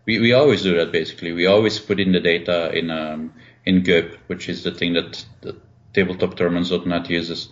[0.05, 1.31] we, we always do that basically.
[1.31, 3.33] We always put in the data in um,
[3.65, 5.55] in GUP, which is the thing that the
[5.93, 7.49] tabletoptournaments.net uses.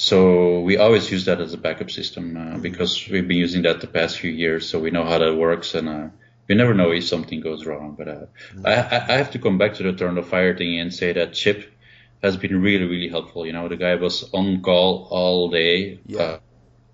[0.00, 3.80] So we always use that as a backup system uh, because we've been using that
[3.80, 6.08] the past few years, so we know how that works, and uh,
[6.48, 7.96] we never know if something goes wrong.
[7.98, 8.26] But uh,
[8.64, 11.12] I, I I have to come back to the Torrent of Fire thing and say
[11.14, 11.72] that Chip
[12.22, 13.44] has been really really helpful.
[13.44, 15.98] You know, the guy was on call all day.
[16.06, 16.22] Yeah.
[16.22, 16.38] Uh,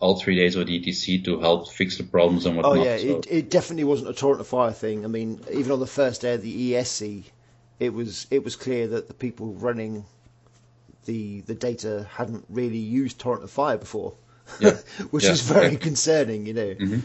[0.00, 2.76] all three days of ETC to help fix the problems and whatnot.
[2.76, 5.04] Oh yeah, so- it, it definitely wasn't a torrent of fire thing.
[5.04, 7.24] I mean, even on the first day of the ETC,
[7.80, 10.04] it was it was clear that the people running
[11.04, 14.14] the the data hadn't really used torrent of fire before,
[14.60, 14.76] Yeah.
[15.10, 15.32] which Yeah.
[15.32, 15.78] is very Yeah.
[15.78, 16.74] concerning, you know.
[16.74, 17.02] Mhm.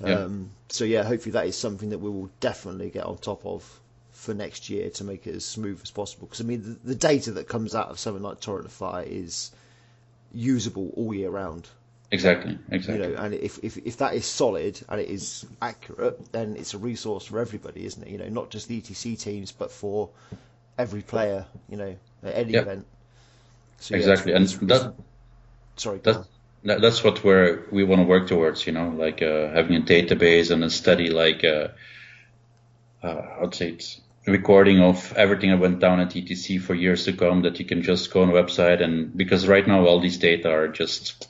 [0.00, 0.20] Yeah.
[0.24, 3.80] Um, so yeah, hopefully that is something that we will definitely get on top of
[4.12, 6.26] for next year to make it as smooth as possible.
[6.26, 9.04] Because I mean, the, the data that comes out of something like torrent of fire
[9.06, 9.50] is
[10.32, 11.68] usable all year round
[12.12, 13.06] Exactly, Exactly.
[13.06, 16.74] you know, and if, if if that is solid and it is accurate, then it's
[16.74, 18.08] a resource for everybody, isn't it?
[18.10, 20.10] You know, not just the ETC teams, but for
[20.76, 21.94] every player, you know,
[22.24, 22.84] at any event.
[23.80, 24.94] So, exactly, and that,
[25.76, 26.00] sorry.
[26.00, 26.26] That,
[26.62, 28.66] that's what we're we want to work towards.
[28.66, 31.68] You know, like uh, having a database and a study, like uh,
[33.02, 37.14] uh, I'd say it's recording of everything that went down at ETC for years to
[37.14, 37.42] come.
[37.42, 40.50] That you can just go on a website and because right now all these data
[40.50, 41.28] are just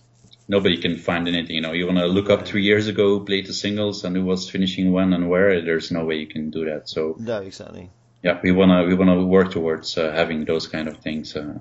[0.49, 1.55] nobody can find anything.
[1.55, 4.17] You know, you want to look up three years ago who played the singles and
[4.17, 5.63] who was finishing when and where.
[5.63, 6.89] There's no way you can do that.
[6.89, 7.89] So no, exactly,
[8.25, 11.37] yeah, we wanna we wanna work towards uh, having those kind of things.
[11.37, 11.61] Uh,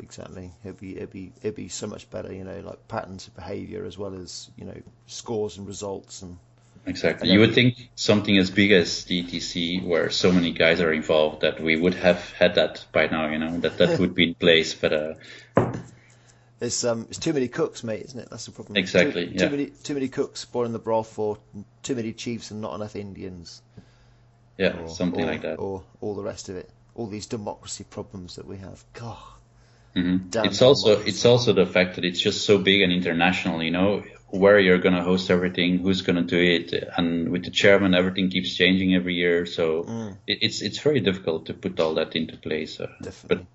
[0.00, 0.50] exactly.
[0.64, 3.84] It'd be it'd be it'd be so much better, you know, like patterns of behaviour
[3.84, 6.38] as well as you know scores and results and
[6.86, 7.28] Exactly.
[7.28, 11.40] And You would think something as big as DTC, where so many guys are involved,
[11.40, 13.28] that we would have had that by now.
[13.28, 14.72] You know, that that would be in place.
[14.72, 15.14] But uh,
[16.60, 18.28] It's um, it's too many cooks, mate, isn't it?
[18.30, 18.76] That's the problem.
[18.76, 19.38] Exactly, Too, yeah.
[19.38, 21.38] too many too many cooks spoiling the broth, or
[21.82, 23.62] too many chiefs and not enough Indians,
[24.56, 25.56] yeah, or, something or- like that.
[25.56, 26.70] or all the rest of it.
[26.94, 28.82] All these democracy problems that we have.
[28.94, 29.18] God.
[29.96, 33.62] Hmm It's also it's also the fact that it's just so big and international.
[33.62, 37.94] You know, where you're gonna host everything, who's gonna do it, and with the chairman,
[37.94, 39.46] everything keeps changing every year.
[39.46, 40.16] So Mm.
[40.26, 42.78] it, it's it's very difficult to put all that into place.
[42.78, 43.46] Uh, Definitely.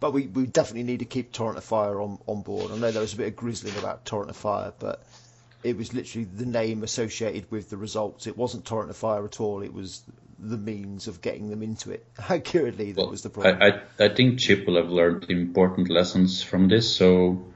[0.00, 2.70] But, we, we definitely need to keep Torrent of Fire on, on board.
[2.70, 5.02] I know there was a bit of grizzling about Torrent of Fire, but
[5.62, 8.26] it was literally the name associated with the results.
[8.26, 9.62] It wasn't Torrent of Fire at all.
[9.62, 10.02] It was
[10.48, 12.06] the means of getting them into it.
[12.28, 13.62] Accurately, that well, was the problem.
[13.62, 16.94] I, I, I think Chip will have learned important lessons from this.
[16.96, 17.46] So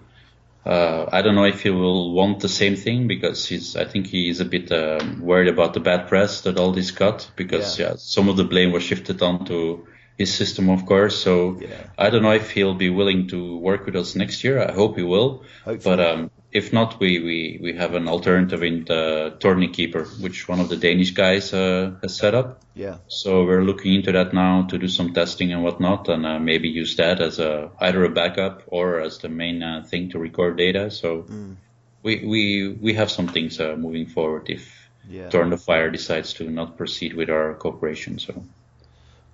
[0.65, 3.77] uh, I don't know if he will want the same thing because he's.
[3.77, 6.91] I think he is a bit um, worried about the bad press that all this
[6.91, 7.91] got because yeah.
[7.91, 9.87] yeah some of the blame was shifted onto
[10.19, 11.17] his system, of course.
[11.17, 11.85] So yeah.
[11.97, 14.61] I don't know if he'll be willing to work with us next year.
[14.61, 15.45] I hope he will.
[15.65, 15.97] Hopefully.
[15.97, 20.49] But um, if not, we, we, we have an alternative in the Tourney Keeper, which
[20.49, 22.63] one of the Danish guys uh, has set up.
[22.75, 22.99] Yeah.
[23.09, 26.69] So we're looking into that now to do some testing and whatnot, and uh, maybe
[26.69, 30.57] use that as a either a backup or as the main uh, thing to record
[30.57, 30.91] data.
[30.91, 31.57] So mm.
[32.03, 35.29] we we we have some things uh, moving forward if yeah.
[35.29, 38.19] Torrent of Fire decides to not proceed with our cooperation.
[38.19, 38.43] So.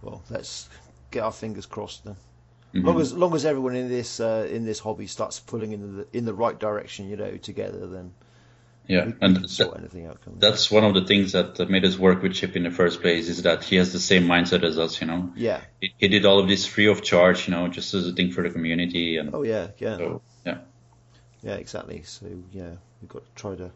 [0.03, 0.69] Well, let's
[1.11, 2.16] get our fingers crossed then.
[2.74, 2.86] Mm-hmm.
[2.86, 6.06] Long as long as everyone in this uh, in this hobby starts pulling in the
[6.12, 8.12] in the right direction, you know, together, then
[8.86, 9.46] yeah, we, and
[9.94, 10.18] we out.
[10.40, 13.28] That's one of the things that made us work with Chip in the first place
[13.28, 15.01] is that he has the same mindset as us.
[15.01, 17.94] You know, yeah, he, he did all of this free of charge, you know, just
[17.94, 19.16] as a thing for the community.
[19.18, 20.59] And oh yeah, yeah, so, yeah,
[21.42, 22.02] yeah, exactly.
[22.02, 23.70] So yeah, we've got to try to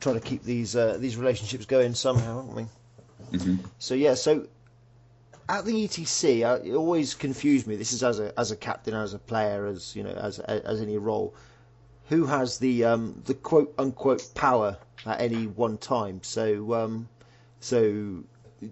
[0.00, 2.66] try to keep these uh, these relationships going somehow, haven't we?
[3.38, 3.56] Mm-hmm.
[3.78, 4.46] So yeah, so
[5.48, 7.76] at the ETC, it always confused me.
[7.76, 10.80] This is as a as a captain, as a player, as you know, as as
[10.80, 11.34] any role.
[12.08, 16.22] Who has the um, the quote unquote power at any one time?
[16.22, 17.08] So um,
[17.60, 18.24] so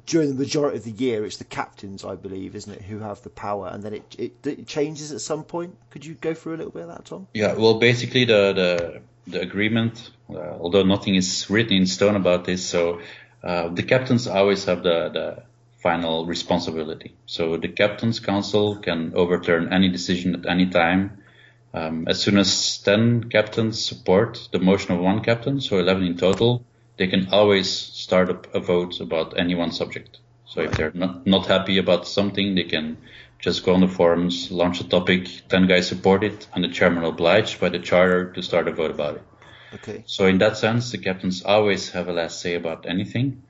[0.06, 3.22] during the majority of the year, it's the captains, I believe, isn't it, who have
[3.22, 5.76] the power, and then it it, it changes at some point.
[5.90, 7.26] Could you go through a little bit of that, Tom?
[7.34, 12.44] Yeah, well, basically the the the agreement, uh, although nothing is written in stone about
[12.44, 13.00] this, so
[13.42, 15.42] uh, the captains always have the the
[15.82, 17.16] final responsibility.
[17.26, 21.22] So the captain's council can overturn any decision at any time.
[21.74, 26.16] Um, as soon as 10 captains support the motion of one captain, so 11 in
[26.16, 26.64] total,
[26.98, 30.18] they can always start up a vote about any one subject.
[30.46, 32.98] So if they're not, not happy about something, they can
[33.38, 37.04] just go on the forums, launch a topic, 10 guys support it, and the chairman
[37.04, 39.22] obliged by the charter to start a vote about it.
[39.74, 40.04] Okay.
[40.06, 43.42] So in that sense, the captains always have a last say about anything.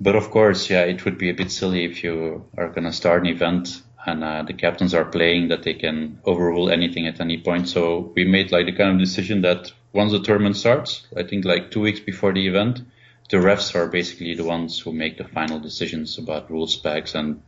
[0.00, 2.92] But of course, yeah, it would be a bit silly if you are going to
[2.92, 7.20] start an event and uh, the captains are playing that they can overrule anything at
[7.20, 7.68] any point.
[7.68, 11.44] So we made like the kind of decision that once the tournament starts, I think
[11.44, 12.82] like two weeks before the event,
[13.30, 17.42] the refs are basically the ones who make the final decisions about rule specs and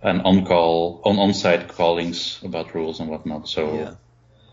[0.00, 3.48] and on call on on site callings about rules and whatnot.
[3.48, 3.94] So yeah.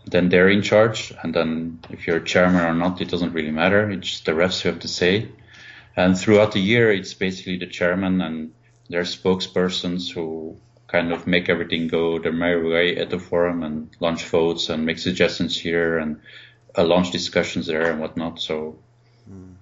[0.04, 3.90] then they're in charge, and then if you're chairman or not, it doesn't really matter.
[3.90, 5.28] It's just the refs who have to say.
[5.96, 8.52] And throughout the year, it's basically the chairman and
[8.88, 13.90] their spokespersons who kind of make everything go their merry way at the forum and
[13.98, 16.20] launch votes and make suggestions here and
[16.76, 18.40] uh, launch discussions there and whatnot.
[18.40, 18.78] So,
[19.28, 19.54] mm.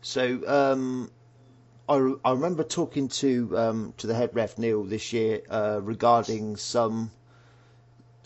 [0.00, 1.10] so um,
[1.88, 6.56] I, I remember talking to um, to the head ref Neil this year uh, regarding
[6.56, 7.10] some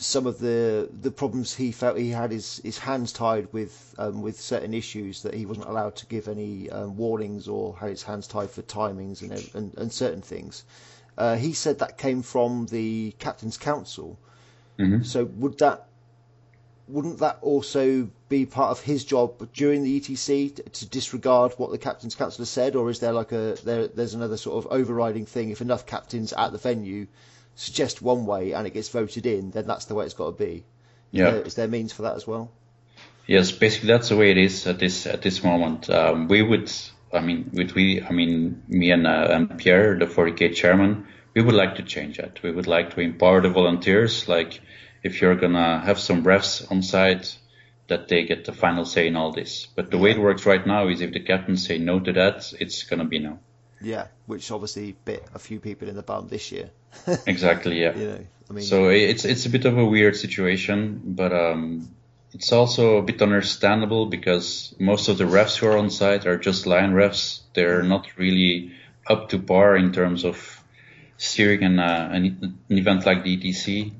[0.00, 4.22] some of the the problems he felt he had his, his hands tied with um,
[4.22, 8.04] with certain issues that he wasn't allowed to give any um, warnings or had his
[8.04, 10.64] hands tied for timings and and, and certain things.
[11.18, 14.16] Uh, he said that came from the captain's council.
[14.78, 15.02] Mm-hmm.
[15.02, 15.88] So would that
[16.86, 21.72] wouldn't that also be part of his job during the ETC to, to disregard what
[21.72, 24.72] the captain's council has said, or is there like a there, there's another sort of
[24.72, 27.08] overriding thing if enough captains at the venue
[27.58, 30.44] suggest one way and it gets voted in, then that's the way it's got to
[30.44, 30.64] be.
[31.10, 31.30] Yeah.
[31.30, 32.52] Is there, means for that as well?
[33.26, 35.90] Yes, basically that's the way it is at this at this moment.
[35.90, 36.70] Um, we would,
[37.12, 41.42] I mean, with we, I mean, me and, uh, and Pierre, the 40k chairman, we
[41.42, 42.42] would like to change that.
[42.42, 44.28] We would like to empower the volunteers.
[44.28, 44.60] Like,
[45.02, 47.36] if you're gonna have some refs on site,
[47.88, 49.66] that they get the final say in all this.
[49.66, 52.52] But the way it works right now is if the captains say no to that,
[52.60, 53.40] it's gonna be no.
[53.80, 56.70] Yeah, which obviously bit a few people in the bum this year.
[57.26, 57.80] exactly.
[57.80, 57.96] Yeah.
[57.96, 61.88] You know, I mean, so it's it's a bit of a weird situation, but um,
[62.32, 66.38] it's also a bit understandable because most of the refs who are on site are
[66.38, 67.40] just line refs.
[67.54, 68.72] They're not really
[69.06, 70.62] up to par in terms of
[71.16, 73.92] steering an, uh, an, an event like the ETC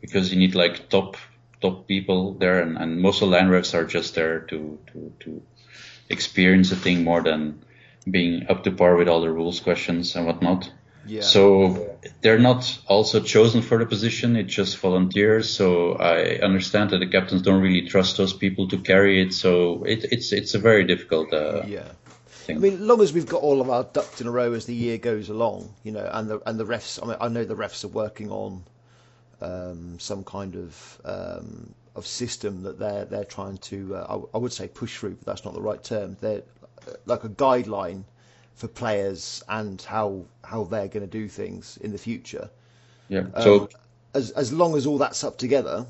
[0.00, 1.16] because you need like top
[1.60, 5.12] top people there, and, and most of the line refs are just there to to
[5.20, 5.42] to
[6.08, 7.62] experience the thing more than
[8.10, 10.70] being up to par with all the rules questions and whatnot.
[11.06, 11.22] Yeah.
[11.22, 14.36] So they're not also chosen for the position.
[14.36, 15.48] It's just volunteers.
[15.48, 19.32] So I understand that the captains don't really trust those people to carry it.
[19.32, 21.32] So it, it's it's a very difficult.
[21.32, 21.88] Uh, yeah.
[22.26, 22.56] Thing.
[22.56, 24.74] I mean, long as we've got all of our ducks in a row as the
[24.74, 27.02] year goes along, you know, and the and the refs.
[27.02, 28.64] I mean, I know the refs are working on
[29.40, 34.38] um, some kind of um, of system that they're they're trying to uh, I, I,
[34.38, 36.16] would say push through, but that's not the right term.
[36.20, 36.42] They're
[37.06, 38.04] like a guideline
[38.54, 42.50] for players and how how they're going to do things in the future.
[43.08, 43.26] Yeah.
[43.34, 43.68] Um, so um,
[44.14, 45.86] as as long as all that's up together,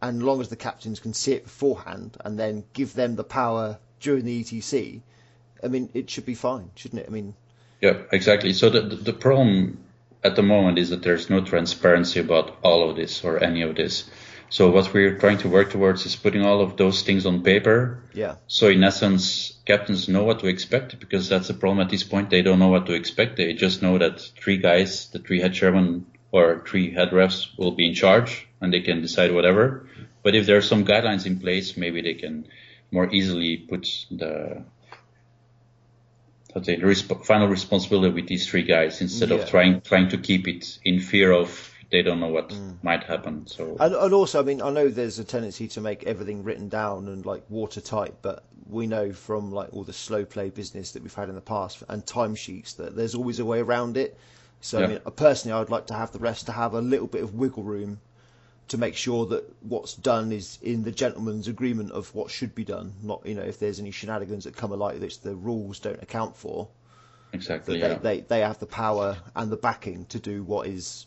[0.00, 3.78] and long as the captains can see it beforehand and then give them the power
[4.00, 5.00] during the ETC,
[5.62, 7.06] I mean, it should be fine, shouldn't it?
[7.08, 7.34] I mean.
[7.80, 8.52] Yeah, exactly.
[8.52, 9.78] So the the problem
[10.24, 13.76] at the moment is that there's no transparency about all of this or any of
[13.76, 14.04] this.
[14.48, 18.02] So what we're trying to work towards is putting all of those things on paper.
[18.14, 18.36] Yeah.
[18.46, 22.30] So in essence, captains know what to expect because that's the problem at this point.
[22.30, 23.36] They don't know what to expect.
[23.36, 27.72] They just know that three guys, the three head chairman or three head refs will
[27.72, 29.88] be in charge and they can decide whatever.
[30.22, 32.46] But if there are some guidelines in place, maybe they can
[32.90, 34.64] more easily put the
[36.54, 39.36] the resp- final responsibility with these three guys instead yeah.
[39.36, 42.82] of trying trying to keep it in fear of they don't know what mm.
[42.82, 43.46] might happen.
[43.46, 46.68] So and, and, also, I mean, I know there's a tendency to make everything written
[46.68, 51.02] down and like watertight, but we know from like all the slow play business that
[51.02, 54.18] we've had in the past and timesheets that there's always a way around it.
[54.60, 54.84] So yeah.
[54.84, 57.22] I mean, personally, I would like to have the rest to have a little bit
[57.22, 58.00] of wiggle room
[58.68, 62.64] to make sure that what's done is in the gentleman's agreement of what should be
[62.64, 62.92] done.
[63.02, 66.36] Not you know if there's any shenanigans that come alike that the rules don't account
[66.36, 66.68] for.
[67.32, 67.80] Exactly.
[67.80, 67.98] They, yeah.
[67.98, 71.06] they they have the power and the backing to do what is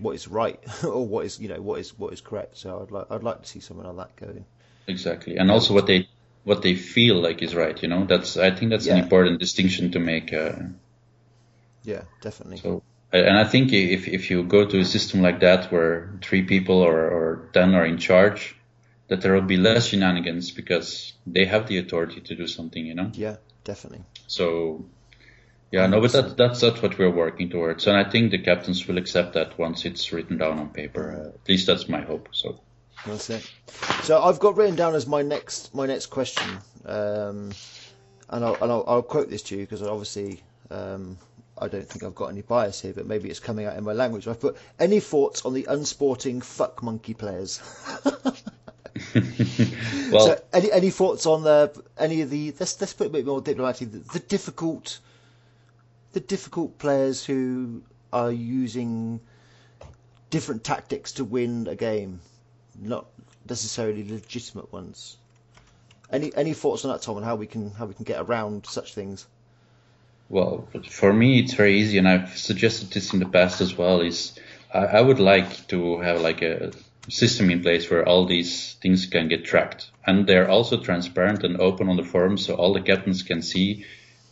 [0.00, 2.56] what is right or what is you know what is what is correct.
[2.58, 4.44] So I'd like I'd like to see something like that going.
[4.86, 6.08] Exactly, and also what they
[6.44, 7.80] what they feel like is right.
[7.82, 8.94] You know, that's I think that's yeah.
[8.94, 10.32] an important distinction to make.
[10.32, 10.52] Uh,
[11.82, 12.58] yeah, definitely.
[12.58, 12.82] So,
[13.12, 16.76] and I think if if you go to a system like that where three people
[16.76, 18.56] or or ten are in charge,
[19.08, 22.84] that there will be less shenanigans because they have the authority to do something.
[22.84, 23.10] You know.
[23.14, 24.04] Yeah, definitely.
[24.26, 24.84] So
[25.70, 28.86] yeah, no, but that, that's that's what we're working towards, and I think the captains
[28.88, 31.12] will accept that once it's written down on paper.
[31.12, 32.28] Uh, at least that's my hope.
[32.32, 32.60] So
[33.06, 33.48] that's it.
[34.02, 37.52] So I've got written down as my next my next question, um,
[38.28, 40.42] and, I'll, and I'll, I'll, quote this to you because obviously
[40.72, 41.16] um,
[41.56, 43.92] I don't think I've got any bias here, but maybe it's coming out in my
[43.92, 44.26] language.
[44.26, 47.60] I've put any thoughts on the unsporting fuck monkey players.
[50.10, 53.12] well, so any any thoughts on the any of the let's let's put it a
[53.12, 54.98] bit more diplomatically the, the difficult
[56.12, 57.82] the difficult players who
[58.12, 59.20] are using
[60.30, 62.20] different tactics to win a game,
[62.80, 63.06] not
[63.48, 65.16] necessarily legitimate ones.
[66.12, 68.66] Any any thoughts on that, Tom, and how we can how we can get around
[68.66, 69.26] such things?
[70.28, 74.00] Well, for me, it's very easy, and I've suggested this in the past as well.
[74.00, 74.32] Is
[74.72, 76.72] I, I would like to have like a
[77.08, 81.60] system in place where all these things can get tracked, and they're also transparent and
[81.60, 83.84] open on the forum, so all the captains can see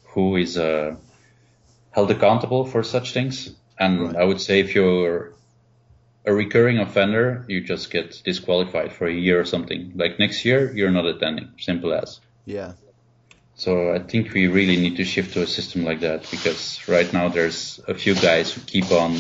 [0.05, 0.97] who is uh,
[1.99, 3.35] held accountable for such things.
[3.77, 4.17] And right.
[4.17, 5.33] I would say if you're
[6.25, 9.81] a recurring offender, you just get disqualified for a year or something.
[10.03, 11.49] Like next year, you're not attending.
[11.59, 12.21] Simple as.
[12.45, 12.73] Yeah.
[13.57, 17.13] So I think we really need to shift to a system like that because right
[17.13, 19.13] now there's a few guys who keep on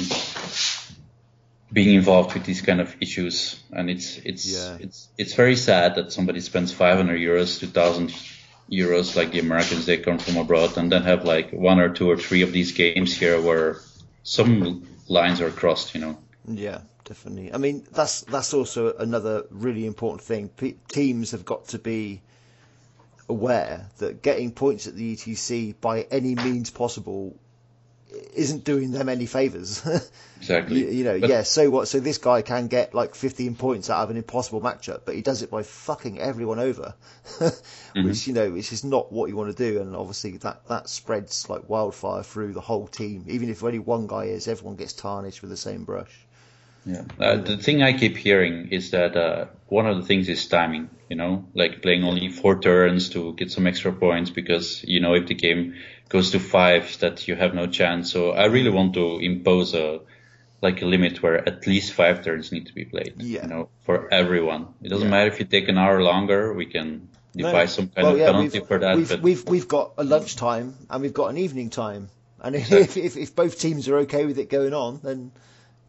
[1.72, 3.36] being involved with these kind of issues,
[3.72, 4.78] and it's it's yeah.
[4.84, 8.14] it's it's very sad that somebody spends 500 euros, 2,000
[8.70, 12.10] Euros like the Americans, they come from abroad and then have like one or two
[12.10, 13.78] or three of these games here where
[14.22, 16.18] some lines are crossed, you know.
[16.46, 17.52] Yeah, definitely.
[17.52, 20.48] I mean, that's that's also another really important thing.
[20.50, 22.20] P- teams have got to be
[23.28, 27.36] aware that getting points at the ETC by any means possible
[28.34, 29.86] isn't doing them any favors.
[30.38, 30.80] exactly.
[30.80, 31.42] you, you, know, but, yeah.
[31.42, 31.88] So what?
[31.88, 35.22] So this guy can get like 15 points out of an impossible matchup, but he
[35.22, 36.94] does it by fucking everyone over,
[37.24, 38.04] mm-hmm.
[38.04, 39.80] which you know, which is not what you want to do.
[39.80, 43.24] And obviously that that spreads like wildfire through the whole team.
[43.28, 46.26] Even if only one guy is, everyone gets tarnished with the same brush.
[46.86, 47.02] Yeah.
[47.20, 50.88] Uh, the thing I keep hearing is that uh, one of the things is timing.
[51.08, 55.14] You know, like playing only four turns to get some extra points because you know
[55.14, 55.74] if the game
[56.08, 58.12] goes to five that you have no chance.
[58.12, 60.00] So I really want to impose a
[60.60, 63.14] like a limit where at least five turns need to be played.
[63.18, 63.42] Yeah.
[63.42, 64.68] You know, for everyone.
[64.82, 65.10] It doesn't yeah.
[65.10, 66.52] matter if you take an hour longer.
[66.52, 67.82] We can devise no.
[67.82, 68.96] some kind well, of yeah, penalty for that.
[68.96, 72.10] We've, we've we've got a lunch time and we've got an evening time,
[72.40, 75.32] and if, if if both teams are okay with it going on, then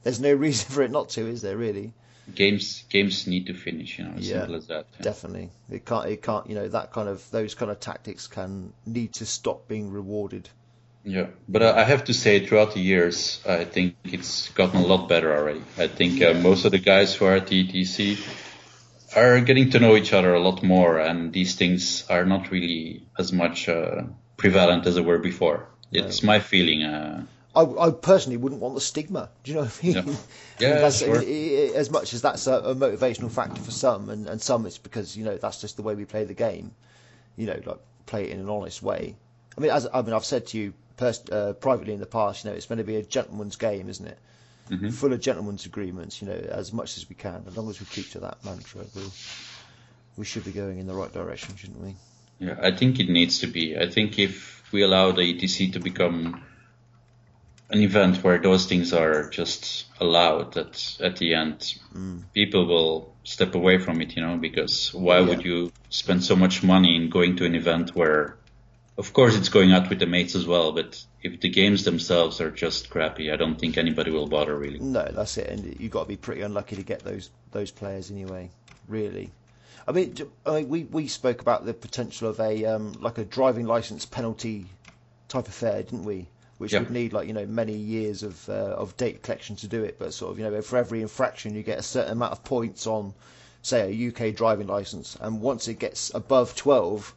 [0.04, 1.58] there's no reason for it not to, is there?
[1.58, 1.94] Really?
[2.36, 4.00] Games games need to finish.
[4.00, 4.86] You know, as yeah, simple as that.
[4.98, 5.04] Yeah.
[5.04, 6.08] Definitely, it can't.
[6.08, 6.48] It can't.
[6.50, 10.50] You know, that kind of those kind of tactics can need to stop being rewarded.
[11.04, 15.08] Yeah, but I have to say, throughout the years, I think it's gotten a lot
[15.08, 15.64] better already.
[15.78, 18.20] I think uh, most of the guys who are at the ETC
[19.16, 23.08] are getting to know each other a lot more, and these things are not really
[23.18, 24.04] as much uh,
[24.36, 25.70] prevalent as they were before.
[25.92, 26.84] It's my feeling.
[26.84, 29.30] Uh, I, I, personally wouldn't want the stigma.
[29.44, 29.96] Do you know what I mean?
[29.96, 30.16] Yeah,
[30.60, 31.24] yeah that's, sure.
[31.76, 35.18] As much as that's a, a, motivational factor for some, and, and some it's because
[35.18, 36.72] you know that's just the way we play the game.
[37.38, 39.16] You know, like play it in an honest way.
[39.58, 42.44] I mean, as I mean, I've said to you pers- uh, privately in the past,
[42.44, 44.18] you know, it's meant to be a gentleman's game, isn't it?
[44.70, 44.90] Mm-hmm.
[44.90, 46.22] Full of gentlemen's agreements.
[46.22, 48.82] You know, as much as we can, as long as we keep to that mantra,
[48.96, 49.02] we
[50.18, 51.96] we should be going in the right direction, shouldn't we?
[52.40, 53.78] Yeah, I think it needs to be.
[53.78, 56.44] I think if we allow the ETC to become
[57.70, 62.24] an event where those things are just allowed, that at the end mm.
[62.34, 65.28] people will step away from it, you know, because why yeah.
[65.28, 68.38] would you spend so much money in going to an event where,
[68.98, 72.42] of course, it's going out with the mates as well, but if the games themselves
[72.42, 74.80] are just crappy, I don't think anybody will bother really.
[74.80, 78.10] No, that's it, and you've got to be pretty unlucky to get those those players
[78.10, 78.50] anyway,
[78.88, 79.32] really.
[79.88, 80.16] I mean,
[80.46, 84.06] I mean, we we spoke about the potential of a um, like a driving license
[84.06, 84.66] penalty
[85.28, 86.28] type affair, didn't we?
[86.60, 86.80] Which Yeah.
[86.80, 89.98] would need like you know many years of uh, of data collection to do it,
[89.98, 92.86] but sort of you know for every infraction you get a certain amount of points
[92.86, 93.14] on,
[93.62, 97.16] say a UK driving license, and once it gets above twelve,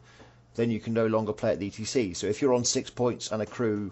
[0.55, 2.16] then you can no longer play at the ETC.
[2.16, 3.90] So if you're on six points and accrue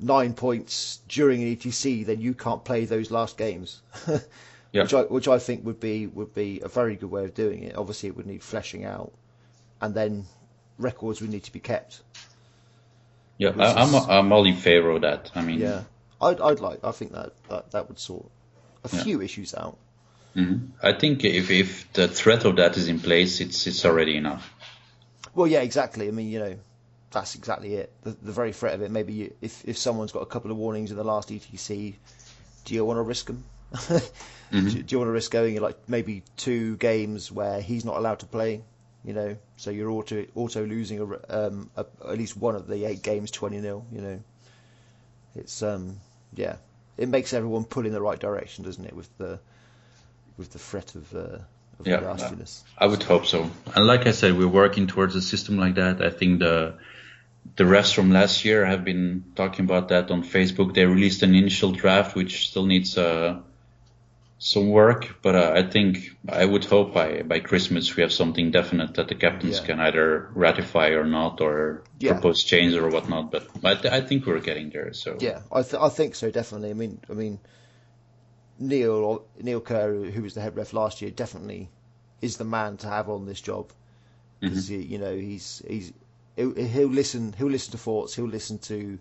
[0.00, 3.80] nine points during an ETC, then you can't play those last games.
[4.72, 4.82] Yeah.
[4.82, 7.62] which I which I think would be would be a very good way of doing
[7.62, 7.76] it.
[7.76, 9.12] Obviously, it would need fleshing out,
[9.80, 10.26] and then
[10.78, 12.02] records would need to be kept.
[13.38, 15.30] Yeah, I, I'm is- I'm all in favor of that.
[15.34, 15.82] I mean, Yeah,
[16.20, 18.26] I'd I'd like I think that that, that would sort
[18.84, 19.02] a Yeah.
[19.02, 19.76] few issues out.
[20.36, 20.68] mhm.
[20.82, 24.50] I think if if the threat of that is in place, it's it's already enough.
[25.34, 26.06] Well, yeah, exactly.
[26.08, 26.56] I mean, you know,
[27.10, 27.90] that's exactly it.
[28.02, 28.90] The, the very threat of it.
[28.90, 31.94] Maybe you, if if someone's got a couple of warnings in the last ETC,
[32.64, 33.44] do you want to risk them?
[34.52, 34.68] Mm-hmm.
[34.68, 38.20] do, do you want to risk going like maybe two games where he's not allowed
[38.20, 38.62] to play?
[39.04, 42.84] You know, so you're auto auto losing a, um, a, at least one of the
[42.86, 44.20] eight games twenty 0 You know,
[45.34, 46.00] it's um
[46.34, 46.56] yeah,
[46.96, 48.94] it makes everyone pull in the right direction, doesn't it?
[48.94, 49.38] With the
[50.36, 51.38] with the threat of uh,
[51.78, 52.00] of Yeah.
[52.00, 52.64] nastiness.
[52.78, 53.50] I would hope so.
[53.74, 56.02] And like I said, we're working towards a system like that.
[56.02, 56.74] I think the
[57.56, 60.74] the refs from last year have been talking about that on Facebook.
[60.74, 63.40] They released an initial draft, which still needs uh,
[64.46, 68.50] some work, but uh, I think I would hope by by Christmas we have something
[68.50, 69.66] definite that the captains Yeah.
[69.66, 72.12] can either ratify or not, or Yeah.
[72.12, 73.30] propose change or whatnot.
[73.30, 74.92] But I, th- I think we're getting there.
[74.92, 76.68] So Yeah, I th- I think so definitely.
[76.68, 77.38] I mean, I mean,
[78.58, 81.70] Neil Neil Kerr, who was the head ref last year, definitely
[82.20, 83.72] is the man to have on this job
[84.40, 85.90] because you know he's he's
[86.36, 88.98] he'll, he'll listen he'll listen to thoughts he'll listen to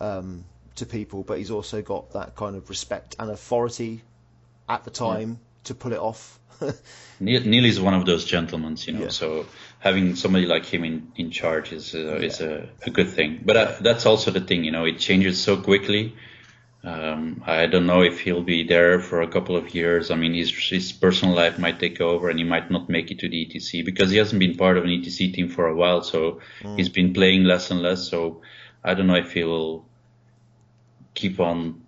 [0.00, 0.44] um,
[0.76, 4.02] to people, but he's also got that kind of respect and authority
[4.68, 6.38] at the time to pull it off.
[7.20, 9.00] Neil, Neil is one of those gentlemen, you know.
[9.02, 9.08] Yeah.
[9.08, 9.46] So
[9.78, 13.42] having somebody like him in, in charge is uh, is a, a good thing.
[13.44, 14.84] But uh, that's also the thing, you know.
[14.84, 16.14] It changes so quickly.
[16.84, 20.10] Um, I don't know if he'll be there for a couple of years.
[20.10, 23.20] I mean, his his personal life might take over, and he might not make it
[23.20, 26.02] to the ETC because he hasn't been part of an ETC team for a while.
[26.02, 26.40] So
[26.76, 28.08] he's been playing less and less.
[28.08, 28.42] So
[28.82, 29.86] I don't know if he will
[31.14, 31.83] keep on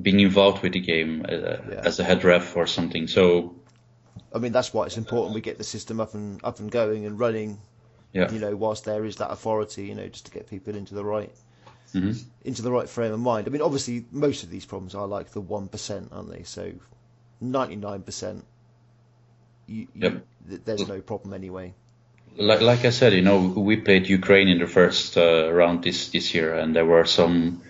[0.00, 1.82] being involved with the game uh, Yeah.
[1.84, 3.08] as a head ref or something.
[3.08, 3.54] So
[4.34, 7.06] I mean, that's why it's important we get the system up and up and going
[7.06, 7.58] and running.
[8.12, 8.30] yeah.
[8.32, 11.04] You know, whilst there is that authority, you know, just to get people into the
[11.04, 11.32] right
[11.94, 12.22] Mhm.
[12.44, 13.46] into the right frame of mind.
[13.48, 16.42] I mean, obviously, most of these problems are like the one percent, aren't they?
[16.44, 16.72] So,
[17.40, 18.44] ninety nine percent,
[19.66, 20.24] Yep.
[20.48, 21.74] th- there's no problem anyway.
[22.36, 23.38] like like I said, you know,
[23.70, 27.62] we played Ukraine in the first uh, round this this year, and there were some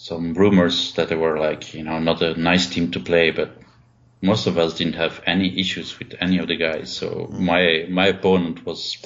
[0.00, 3.50] some rumors that they were like, you know, not a nice team to play, but
[4.22, 6.90] most of us didn't have any issues with any of the guys.
[6.90, 7.38] So mm.
[7.38, 8.96] my my opponent was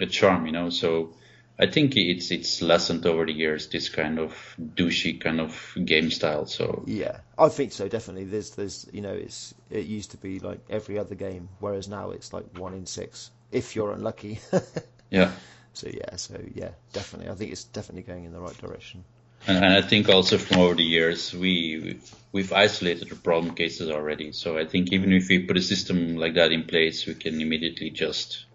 [0.00, 0.70] a charm, you know.
[0.70, 1.14] So
[1.58, 6.12] I think it's it's lessened over the years this kind of douchey kind of game
[6.12, 6.46] style.
[6.46, 7.88] So Yeah, I think so.
[7.88, 11.88] Definitely, there's there's you know, it's it used to be like every other game, whereas
[11.88, 14.38] now it's like one in six if you're unlucky.
[15.10, 15.32] yeah.
[15.72, 19.04] so yeah, so yeah, definitely, I think it's definitely going in the right direction.
[19.46, 22.00] And, and I think also from over the years, we
[22.32, 24.32] we've isolated the problem cases already.
[24.32, 27.40] So I think even if we put a system like that in place, we can
[27.40, 28.46] immediately just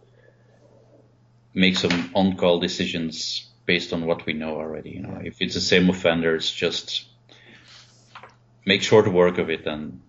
[1.53, 4.91] make some on-call decisions based on what we know already.
[4.91, 7.05] You know, if it's the same offenders, just
[8.65, 10.01] make short work of it, and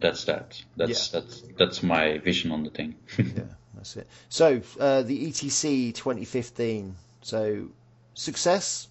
[0.00, 0.60] that's that.
[0.76, 2.94] That's that's that's my vision on the thing.
[3.18, 3.42] yeah,
[3.74, 4.08] that's it.
[4.28, 6.94] So uh, the ETC 2015.
[7.22, 7.68] So
[8.14, 8.88] success.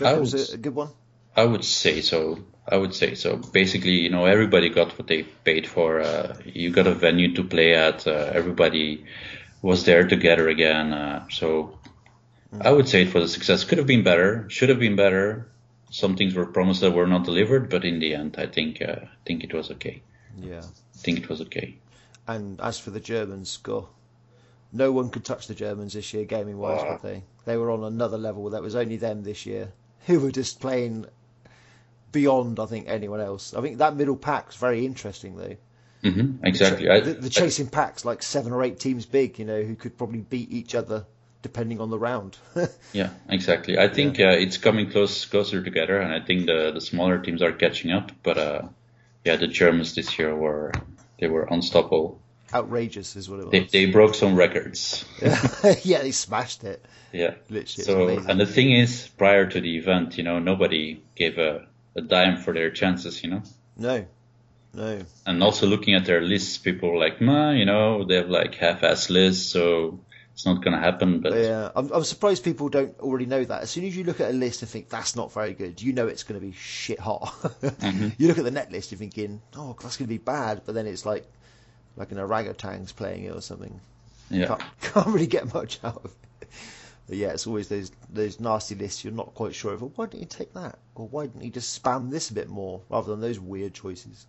[0.00, 0.88] Would- a, good one.
[1.36, 2.38] I would say so.
[2.68, 3.36] I would say so.
[3.36, 6.00] Basically, you know, everybody got what they paid for.
[6.00, 8.06] Uh, you got a venue to play at.
[8.06, 9.04] Uh, everybody
[9.62, 10.92] was there together again.
[10.92, 11.78] Uh, so
[12.60, 13.64] I would say it was a success.
[13.64, 14.48] Could have been better.
[14.48, 15.48] Should have been better.
[15.90, 18.96] Some things were promised that were not delivered, but in the end, I think uh,
[19.02, 20.02] I think it was okay.
[20.36, 20.62] Yeah.
[20.62, 21.78] I think it was okay.
[22.26, 23.88] And as for the Germans, go.
[24.72, 26.96] No one could touch the Germans this year, gaming wise, Ah.
[26.96, 27.22] could they?
[27.44, 28.50] They were on another level.
[28.50, 29.72] That was only them this year,
[30.06, 31.06] who were just playing
[32.12, 33.54] beyond, I think, anyone else.
[33.54, 35.56] I think that middle pack's very interesting, though.
[36.02, 36.86] hmm exactly.
[36.86, 40.20] The, the chasing pack's like seven or eight teams big, you know, who could probably
[40.20, 41.04] beat each other
[41.42, 42.36] depending on the round.
[42.92, 43.78] Yeah, exactly.
[43.78, 47.42] I think uh, it's coming close closer together, and I think the the smaller teams
[47.42, 48.10] are catching up.
[48.22, 48.62] But uh,
[49.24, 50.72] yeah, the Germans this year were
[51.20, 52.22] they were unstoppable.
[52.54, 53.52] Outrageous is what it was.
[53.52, 55.04] They they broke some records.
[55.82, 56.84] yeah, they smashed it.
[57.12, 57.34] Yeah.
[57.48, 61.66] Literally, So and the thing is, prior to the event, you know, nobody gave a
[61.96, 63.42] a dime for their chances, you know.
[63.76, 64.06] No,
[64.74, 65.02] no.
[65.24, 68.54] And also looking at their lists, people were like, "Ma, you know, they have like
[68.54, 69.98] half-ass lists, so
[70.34, 73.62] it's not gonna happen." But Yeah, I'm, I'm surprised people don't already know that.
[73.62, 75.94] As soon as you look at a list and think that's not very good, you
[75.94, 77.34] know it's going to be shit hot.
[77.86, 78.08] Mm-hmm.
[78.18, 80.74] You look at the net list, you're thinking, oh, that's going to be bad, but
[80.74, 81.26] then it's like
[81.96, 83.80] like an orangutang's playing it or something.
[84.30, 86.48] yeah, Can't, can't really get much out of it.
[87.08, 89.80] But yeah, it's always those those nasty lists you're not quite sure of.
[89.82, 90.78] Well, why didn't you take that?
[90.94, 94.26] Or why didn't you just spam this a bit more rather than those weird choices?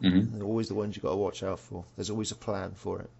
[0.00, 1.84] hmm They're always the ones you got to watch out for.
[1.96, 3.10] There's always a plan for it.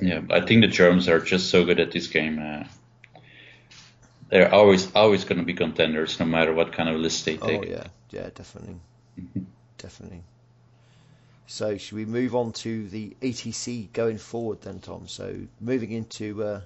[0.00, 0.20] yeah.
[0.30, 2.38] I think the Germans are just so good at this game.
[2.38, 2.64] Uh,
[4.30, 7.60] they're always always gonna be contenders, no matter what kind of list they take.
[7.60, 8.76] Oh yeah, yeah, definitely,
[9.78, 10.22] definitely.
[11.50, 15.08] So should we move on to the ETC going forward then, Tom?
[15.08, 16.60] So moving into uh,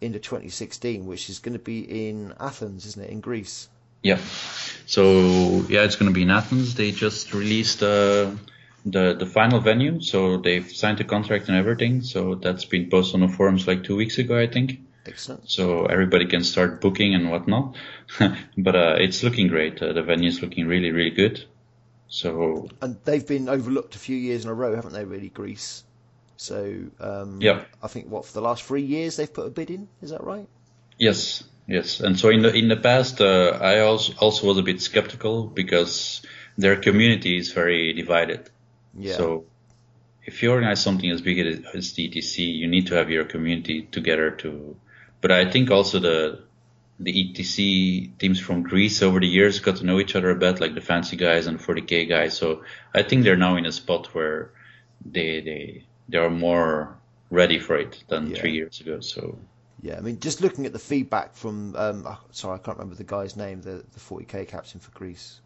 [0.00, 3.68] into 2016, which is going to be in Athens, isn't it, in Greece?
[4.02, 4.18] Yeah.
[4.86, 6.74] So yeah, it's going to be in Athens.
[6.74, 8.30] They just released uh,
[8.86, 12.00] the the final venue, so they've signed the contract and everything.
[12.00, 14.80] So that's been posted on the forums like two weeks ago, I think.
[15.04, 15.50] Excellent.
[15.50, 17.76] So everybody can start booking and whatnot.
[18.56, 19.82] but uh, it's looking great.
[19.82, 21.44] Uh, the venue is looking really, really good.
[22.10, 25.04] So And they've been overlooked a few years in a row, haven't they?
[25.04, 25.84] Really, Greece.
[26.36, 27.64] So um, Yeah.
[27.82, 29.88] I think what for the last three years they've put a bid in.
[30.02, 30.48] Is that right?
[30.98, 32.00] Yes, yes.
[32.00, 35.44] And so in the in the past, uh, I also also was a bit skeptical
[35.44, 36.20] because
[36.58, 38.50] their community is very divided.
[38.92, 39.16] Yeah.
[39.16, 39.44] So
[40.24, 43.82] if you organize something as big as as DTC, you need to have your community
[43.82, 44.76] together to.
[45.20, 46.42] But I think also the
[47.00, 50.60] the ETC teams from Greece over the years got to know each other a bit,
[50.60, 52.36] like the fantasy guys and 40k guys.
[52.36, 52.64] So
[52.94, 54.52] I think they're now in a spot where
[55.04, 56.98] they they they are more
[57.30, 58.40] ready for it than Yeah.
[58.40, 59.00] three years ago.
[59.00, 59.38] So
[59.82, 62.96] Yeah, I mean, just looking at the feedback from, um, oh, sorry, I can't remember
[62.96, 65.40] the guy's name, the, the 40k captain for Greece.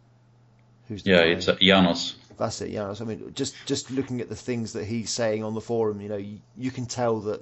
[0.87, 1.27] Who's the yeah, guy?
[1.27, 2.15] it's uh, Janos.
[2.37, 2.69] That's it.
[2.69, 6.01] Yeah, I mean, just just looking at the things that he's saying on the forum,
[6.01, 7.41] you know, you, you can tell that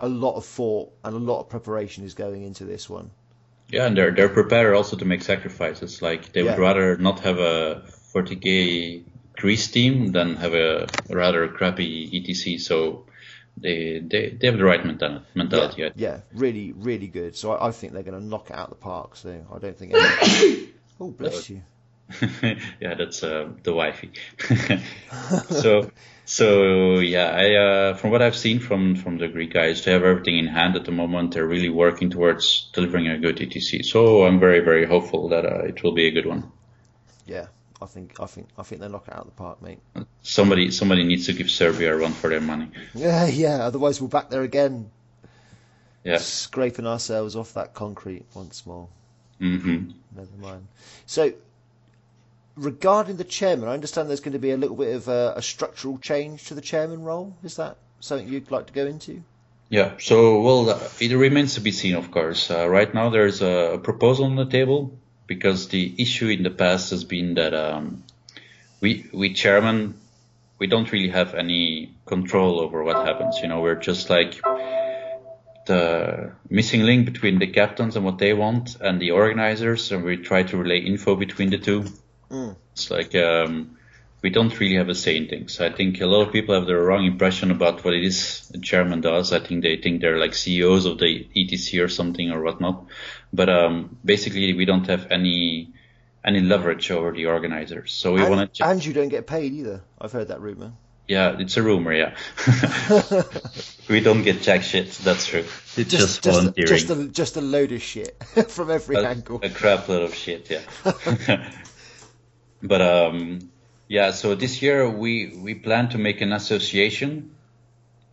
[0.00, 3.10] a lot of thought and a lot of preparation is going into this one.
[3.70, 6.02] Yeah, and they're they're prepared also to make sacrifices.
[6.02, 7.84] Like they would rather not have a
[8.14, 9.04] 40k
[9.36, 12.60] Greece team than have a rather crappy ETC.
[12.60, 13.06] So
[13.56, 15.82] they they, they have the right mental, mentality.
[15.82, 17.36] yeah, yeah, really, really good.
[17.36, 19.16] So I, I think they're going to knock it out of the park.
[19.16, 19.94] So I don't think.
[19.94, 20.68] Any...
[21.00, 21.62] oh, bless you.
[22.80, 24.10] yeah, that's uh, the wifey.
[25.50, 25.90] so,
[26.24, 30.04] so yeah, I uh, from what I've seen from from the Greek guys, they have
[30.04, 31.34] everything in hand at the moment.
[31.34, 33.84] They're really working towards delivering a good ETC.
[33.84, 36.50] So I'm very very hopeful that uh, it will be a good one.
[37.26, 37.46] Yeah,
[37.80, 39.78] I think I think I think they'll knock it out of the park, mate.
[40.22, 42.68] Somebody somebody needs to give Serbia a run for their money.
[42.94, 43.64] Yeah, yeah.
[43.64, 44.90] Otherwise, we're back there again,
[46.04, 46.18] Yeah.
[46.18, 48.88] scraping ourselves off that concrete once more.
[49.38, 50.66] hmm Never mind.
[51.06, 51.32] So,
[52.60, 55.42] regarding the chairman, I understand there's going to be a little bit of a, a
[55.42, 57.36] structural change to the chairman role.
[57.42, 59.22] Is that something you'd like to go into?
[59.70, 59.92] Yeah.
[59.98, 62.50] So, well, it remains to be seen, of course.
[62.50, 66.90] Uh, right now, there's a proposal on the table because the issue in the past
[66.90, 68.04] has been that um,
[68.80, 69.94] we we chairman
[70.58, 73.38] we don't really have any control over what happens.
[73.40, 74.40] You know, we're just like
[75.66, 80.16] the missing link between the captains and what they want and the organizers, and we
[80.16, 81.84] try to relay info between the two.
[82.30, 82.56] Mm.
[82.72, 83.76] It's like um,
[84.22, 85.60] we don't really have a say in things.
[85.60, 88.58] I think a lot of people have the wrong impression about what it is a
[88.58, 89.32] chairman does.
[89.32, 92.86] I think they think they're like CEOs of the ETC or something or whatnot.
[93.32, 95.72] But um, basically, we don't have any
[96.24, 97.92] any leverage over the organizers.
[97.92, 98.66] So we want to.
[98.66, 99.82] and you don't get paid either.
[100.00, 100.72] I've heard that rumor.
[101.08, 101.92] Yeah, it's a rumor.
[101.92, 102.14] Yeah,
[103.88, 104.92] we don't get jack shit.
[104.92, 105.44] That's true.
[105.76, 106.68] It's just, just, a, volunteering.
[106.68, 109.40] just a just a load of shit from every a, angle.
[109.42, 110.60] a crap load of shit, yeah.
[112.62, 113.50] but um,
[113.88, 117.34] yeah, so this year we we plan to make an association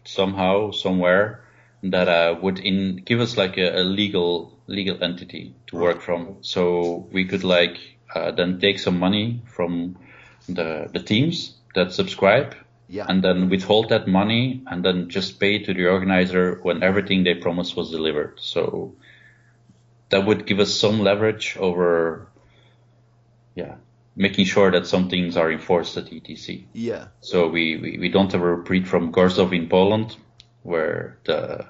[0.03, 1.43] somehow, somewhere,
[1.83, 6.37] that uh, would in give us like a, a, legal legal entity to work from.
[6.41, 7.77] So we could like
[8.15, 9.97] uh, then take some money from
[10.47, 12.55] the the teams that subscribe
[12.87, 13.05] yeah.
[13.07, 17.35] and then withhold that money and then just pay to the organizer when everything they
[17.35, 18.39] promised was delivered.
[18.39, 18.95] So
[20.09, 22.27] that would give us some leverage over,
[23.55, 23.75] yeah,
[24.17, 26.65] making sure that some things are enforced at ETC.
[26.73, 27.07] Yeah.
[27.21, 30.17] So we, we, we don't have a repeat from Gorzów in Poland
[30.63, 31.65] where the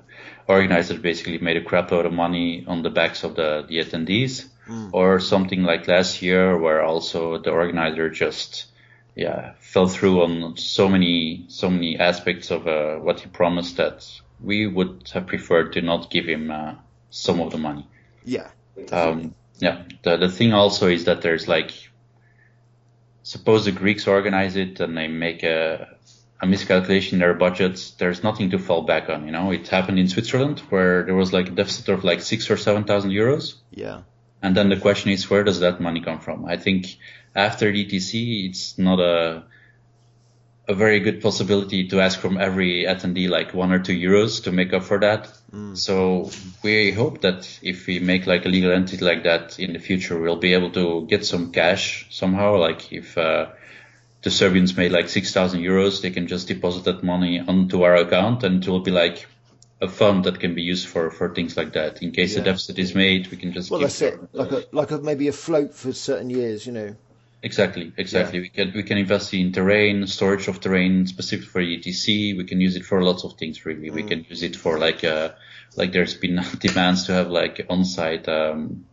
[0.48, 4.48] organizers basically made a crap load of money on the backs of the, the attendees
[4.68, 4.90] mm.
[4.94, 8.68] or something like last year where also the organizer just
[9.16, 14.08] yeah fell through on so many so many aspects of uh, what he promised that
[14.42, 16.76] we would have preferred to not give him uh,
[17.10, 17.88] some of the money.
[18.24, 18.50] Yeah.
[18.92, 19.84] Um, yeah.
[20.04, 21.72] The the thing also is that there's like
[23.28, 25.88] suppose the Greeks organize it and they make a
[26.40, 29.26] a miscalculation in their budgets, there's nothing to fall back on.
[29.26, 32.50] You know, it happened in Switzerland where there was like a deficit of like six
[32.52, 33.56] or seven thousand euros.
[33.72, 34.02] Yeah.
[34.42, 36.46] And then the question is, where does that money come from?
[36.46, 36.98] I think
[37.36, 39.44] after DTC, it's not a
[40.68, 44.52] a very good possibility to ask from every attendee like one or two euros to
[44.52, 45.32] make up for that.
[45.54, 45.78] Mm.
[45.78, 46.30] So
[46.62, 50.20] we hope that if we make like a legal entity like that in the future,
[50.20, 52.58] we'll be able to get some cash somehow.
[52.58, 53.48] Like if uh,
[54.24, 58.44] the Serbians made like 6,000 euros, they can just deposit that money onto our account
[58.44, 59.26] and it will be like
[59.80, 62.02] a fund that can be used for, for things like that.
[62.04, 62.42] In case yeah.
[62.42, 63.72] a deficit is made, we can just.
[63.72, 64.20] Well, that's it.
[64.34, 66.96] Like a like a maybe a float for certain years, you know.
[67.44, 68.40] Exactly, exactly.
[68.40, 68.44] Yeah.
[68.44, 72.36] We can we can invest in terrain, storage of terrain specific for ETC.
[72.36, 73.66] We can use it for lots of things.
[73.66, 73.94] Really, mm.
[73.94, 75.30] we can use it for like uh
[75.76, 78.86] like there's been demands to have like on-site um,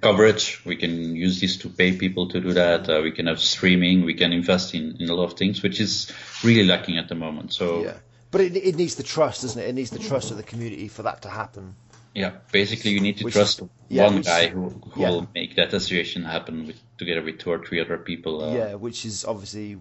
[0.00, 0.64] coverage.
[0.64, 2.88] We can use this to pay people to do that.
[2.88, 4.04] Uh, we can have streaming.
[4.04, 6.10] We can invest in in a lot of things, which is
[6.42, 7.52] really lacking at the moment.
[7.52, 7.96] So yeah,
[8.30, 9.68] but it it needs the trust, doesn't it?
[9.68, 11.76] It needs the trust of the community for that to happen.
[12.14, 15.10] Yeah, basically you need to which trust is, yeah, one which, guy who, who yeah.
[15.10, 18.44] will make that association happen with, together with two or three other people.
[18.44, 19.78] Uh, yeah, which is obviously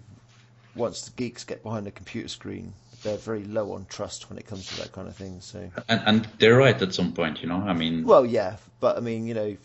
[0.76, 2.74] once the geeks get behind a computer screen,
[3.04, 5.42] they're very low on trust when it comes to that kind of thing.
[5.42, 7.62] So and, and they're right at some point, you know.
[7.62, 9.56] I mean, well, yeah, but I mean, you know,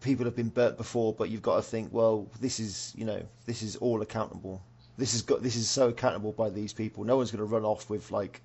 [0.00, 3.22] people have been burnt before, but you've got to think, well, this is, you know,
[3.46, 4.62] this is all accountable.
[4.98, 7.04] This is got this is so accountable by these people.
[7.04, 8.40] No one's going to run off with like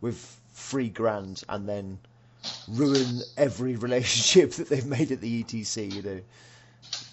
[0.00, 1.98] with three grand and then
[2.68, 5.92] ruin every relationship that they've made at the ETC.
[5.92, 6.20] You know,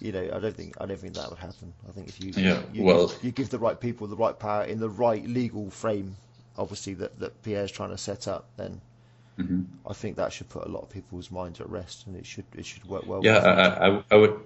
[0.00, 1.72] you know, I don't think I don't think that would happen.
[1.88, 4.38] I think if you yeah, you, well, give, you give the right people the right
[4.38, 6.16] power in the right legal frame,
[6.56, 8.80] obviously that that Pierre's trying to set up, then
[9.38, 9.62] mm-hmm.
[9.88, 12.46] I think that should put a lot of people's minds at rest, and it should
[12.56, 13.20] it should work well.
[13.22, 14.40] Yeah, I, I, I would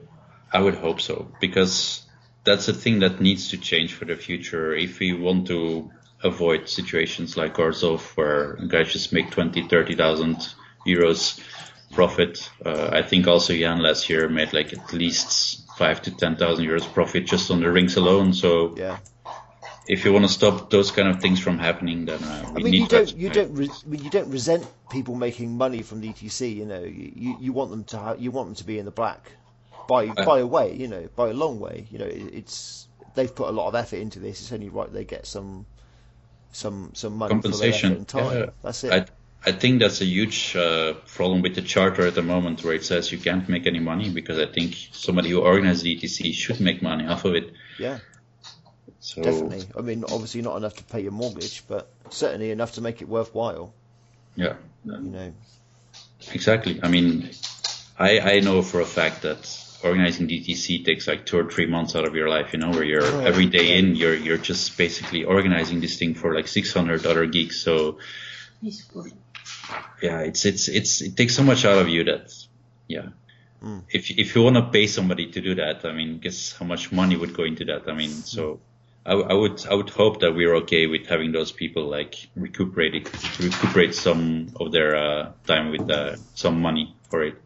[0.52, 2.04] I would hope so because
[2.44, 5.90] that's a thing that needs to change for the future if we want to
[6.22, 10.54] avoid situations like Gorzów where guys just make 20, 30,000
[10.86, 11.40] euros
[11.92, 12.50] profit.
[12.64, 16.64] Uh, I think also Jan last year made like at least five to ten thousand
[16.64, 18.32] euros profit just on the rings alone.
[18.32, 18.98] So yeah.
[19.86, 22.70] If you want to stop those kind of things from happening, then uh, I mean,
[22.70, 26.00] need you don't, you don't, re- I mean, you don't resent people making money from
[26.00, 26.56] the ETC.
[26.56, 28.90] You know, you, you want them to, have, you want them to be in the
[28.90, 29.30] black
[29.86, 31.86] by uh, by a way, you know, by a long way.
[31.90, 34.40] You know, it, it's they've put a lot of effort into this.
[34.40, 35.66] It's only right they get some
[36.52, 38.04] some some money compensation.
[38.04, 38.38] for their effort and time.
[38.38, 38.92] Yeah, That's it.
[38.92, 39.06] I,
[39.46, 42.84] I think that's a huge uh, problem with the charter at the moment, where it
[42.84, 46.82] says you can't make any money because I think somebody who organizes ETC should make
[46.82, 47.52] money off of it.
[47.78, 47.98] Yeah.
[49.00, 49.64] So definitely.
[49.76, 53.08] I mean, obviously not enough to pay your mortgage, but certainly enough to make it
[53.08, 53.74] worthwhile.
[54.34, 54.54] Yeah.
[54.84, 55.32] You know.
[56.32, 56.80] Exactly.
[56.82, 57.30] I mean,
[57.98, 61.94] I I know for a fact that organizing DTC takes like two or three months
[61.94, 63.78] out of your life, you know, where you're oh, every day yeah.
[63.80, 67.60] in, you're you're just basically organizing this thing for like 600 other geeks.
[67.60, 67.98] So
[70.02, 72.32] yeah, it's it's it's it takes so much out of you that
[72.88, 73.08] yeah.
[73.62, 73.82] Mm.
[73.90, 76.92] If if you want to pay somebody to do that, I mean, guess how much
[76.92, 77.88] money would go into that?
[77.88, 78.60] I mean, so
[79.06, 82.94] I, I would I would hope that we're okay with having those people like recuperate
[83.38, 87.36] recuperate some of their uh, time with uh, some money for it.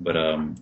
[0.00, 0.56] But um,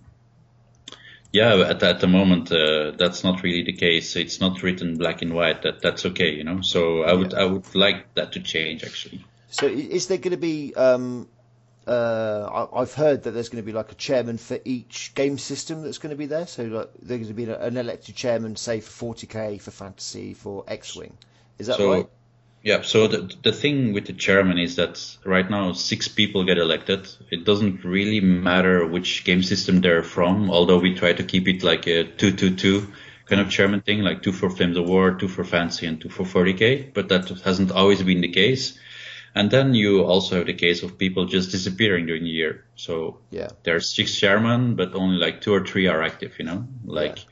[1.31, 4.15] yeah, at, at the moment uh, that's not really the case.
[4.15, 6.61] It's not written black and white that that's okay, you know.
[6.61, 7.39] So I would yeah.
[7.39, 9.25] I would like that to change actually.
[9.49, 10.73] So is there going to be?
[10.75, 11.27] Um,
[11.87, 15.83] uh, I've heard that there's going to be like a chairman for each game system
[15.83, 16.47] that's going to be there.
[16.47, 20.63] So like, there's going to be an elected chairman, say for 40k, for fantasy, for
[20.67, 21.15] X-wing.
[21.59, 22.09] Is that so, right?
[22.63, 22.81] Yeah.
[22.81, 27.07] So the the thing with the chairman is that right now six people get elected.
[27.29, 31.63] It doesn't really matter which game system they're from, although we try to keep it
[31.63, 32.87] like a two-two-two
[33.27, 36.09] kind of chairman thing, like two for Flames of War, two for Fantasy, and two
[36.09, 36.93] for 40k.
[36.93, 38.79] But that hasn't always been the case.
[39.35, 42.63] And then you also have the case of people just disappearing during the year.
[42.75, 43.49] So Yeah.
[43.63, 47.23] there's six chairmen, but only like two or three are active, you know, like Yeah.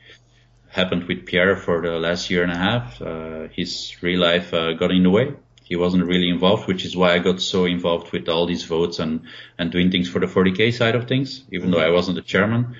[0.68, 3.00] happened with Pierre for the last year and a half.
[3.00, 5.32] Uh, his real life uh, got in the way.
[5.62, 8.98] He wasn't really involved, which is why I got so involved with all these votes
[8.98, 9.22] and,
[9.58, 12.76] and doing things for the 40k side of things, even though I wasn't the chairman.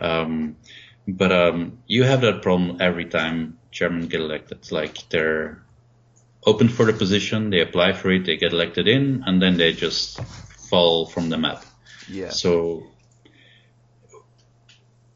[0.00, 0.56] Um,
[1.06, 4.72] but um, you have that problem every time chairmen get elected.
[4.72, 5.62] Like they're
[6.46, 9.72] open for the position, they apply for it, they get elected in, and then they
[9.72, 10.20] just
[10.70, 11.64] fall from the map.
[12.08, 12.30] Yeah.
[12.30, 12.84] So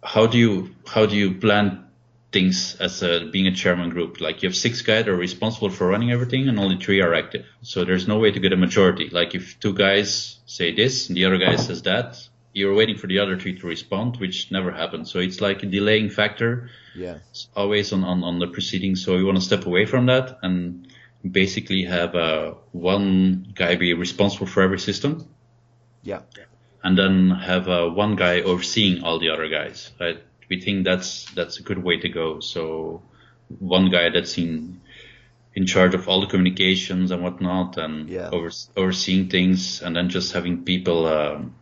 [0.03, 1.85] how do you how do you plan
[2.31, 4.21] things as a, being a chairman group?
[4.21, 7.15] Like you have six guys that are responsible for running everything, and only three are
[7.15, 7.47] active.
[7.63, 9.09] So there's no way to get a majority.
[9.11, 12.19] Like if two guys say this and the other guy says that,
[12.53, 15.11] you're waiting for the other three to respond, which never happens.
[15.11, 17.19] So it's like a delaying factor Yeah.
[17.31, 19.05] it's always on, on, on the proceedings.
[19.05, 20.89] So we want to step away from that and
[21.25, 25.27] basically have uh, one guy be responsible for every system
[26.03, 26.21] Yeah.
[26.83, 29.91] and then have uh, one guy overseeing all the other guys.
[30.01, 30.23] Right?
[30.49, 32.41] We think that's that's a good way to go.
[32.41, 33.03] So
[33.59, 34.81] one guy that's in
[35.55, 38.31] in charge of all the communications and whatnot, and Yeah.
[38.31, 41.55] over, overseeing things, and then just having people um,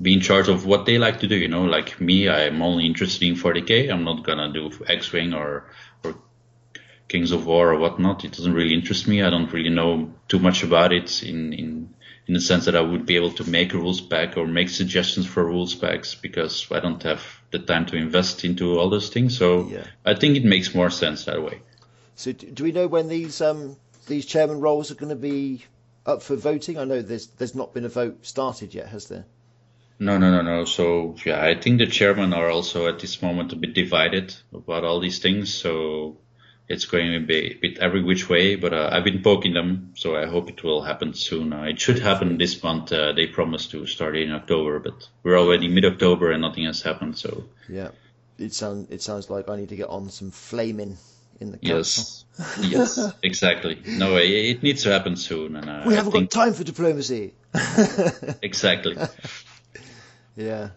[0.00, 1.36] be in charge of what they like to do.
[1.36, 3.90] You know, like me, I'm only interested in 40k.
[3.90, 5.64] I'm not gonna do X-wing or
[6.04, 6.14] or
[7.08, 8.24] Kings of War or whatnot.
[8.24, 9.22] It doesn't really interest me.
[9.22, 11.94] I don't really know too much about it in in
[12.26, 14.68] in the sense that I would be able to make a rules pack or make
[14.68, 17.22] suggestions for rules packs because I don't have
[17.52, 19.38] the time to invest into all those things.
[19.38, 19.84] So Yeah.
[20.04, 21.60] I think it makes more sense that way.
[22.16, 23.76] So do, do we know when these um
[24.06, 25.64] these chairman roles are going to be
[26.04, 26.78] up for voting?
[26.78, 29.24] I know there's there's not been a vote started yet, has there?
[29.98, 30.64] No, no, no, no.
[30.64, 34.84] So yeah, I think the chairmen are also at this moment a bit divided about
[34.84, 35.54] all these things.
[35.54, 36.18] So
[36.68, 38.56] it's going to be a bit every which way.
[38.56, 41.52] But uh, I've been poking them, so I hope it will happen soon.
[41.52, 42.92] Uh, it should happen this month.
[42.92, 47.18] Uh, they promised to start in October, but we're already mid-October and nothing has happened.
[47.18, 47.90] So Yeah.
[48.38, 50.98] It sounds it sounds like I need to get on some flaming
[51.40, 52.26] in the council.
[52.38, 52.58] yes,
[52.98, 53.80] yes, exactly.
[53.86, 55.56] No, it, it needs to happen soon.
[55.56, 57.32] And uh, We haven't think got time for diplomacy.
[58.42, 58.96] exactly.
[60.36, 60.70] Yeah.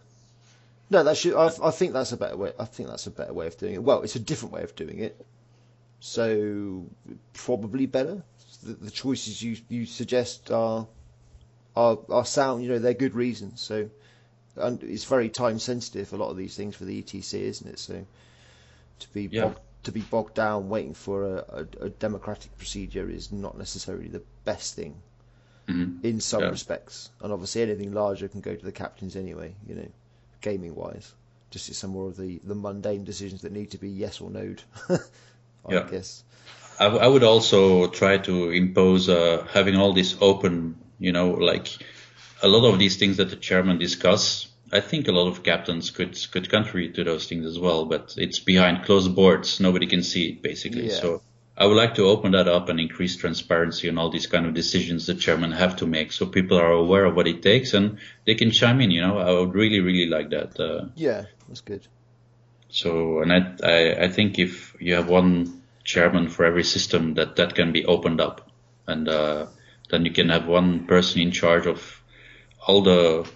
[0.90, 1.36] No, that should.
[1.36, 2.53] I, I think that's a better way.
[2.57, 3.84] I think that's a better way of doing it.
[3.84, 5.26] Well, it's a different way of doing it.
[6.00, 6.86] So
[7.34, 8.24] probably better.
[8.64, 10.88] The, the choices you you suggest are
[11.76, 12.64] are are sound.
[12.64, 13.62] You know, they're good reasons.
[13.62, 13.90] So
[14.56, 16.12] and it's very time sensitive.
[16.14, 17.80] A lot of these things for the ETC, isn't it?
[17.80, 18.06] So
[19.00, 19.44] to be Yeah.
[19.44, 24.08] bogged, to be bogged down waiting for a, a, a democratic procedure is not necessarily
[24.08, 25.02] the best thing
[25.68, 26.04] Mhm.
[26.04, 26.50] in some Yeah.
[26.50, 27.10] respects.
[27.22, 29.56] And obviously, anything larger can go to the captains anyway.
[29.68, 29.88] You know,
[30.42, 31.14] gaming wise,
[31.52, 34.30] just it's some more of the the mundane decisions that need to be yes or
[34.30, 34.56] no.
[35.68, 35.88] I Yeah.
[35.90, 36.23] guess.
[36.80, 41.31] I, w- I would also try to impose uh, having all this open, you know,
[41.31, 41.68] like
[42.41, 44.48] a lot of these things that the chairman discuss.
[44.72, 48.14] I think a lot of captains could could contribute to those things as well, but
[48.18, 49.60] it's behind closed boards.
[49.60, 50.88] Nobody can see it basically.
[50.90, 50.95] Yeah.
[51.02, 51.22] So
[51.57, 54.53] I would like to open that up and increase transparency on all these kind of
[54.53, 57.98] decisions the chairman have to make, so people are aware of what it takes and
[58.26, 58.91] they can chime in.
[58.91, 60.57] You know, I would really really like that.
[60.60, 61.86] Uh, Yeah, that's good.
[62.70, 67.36] So, and I, I, I think if you have one chairman for every system, that
[67.38, 68.50] that can be opened up,
[68.88, 69.48] and uh,
[69.90, 72.02] then you can have one person in charge of
[72.68, 73.30] all the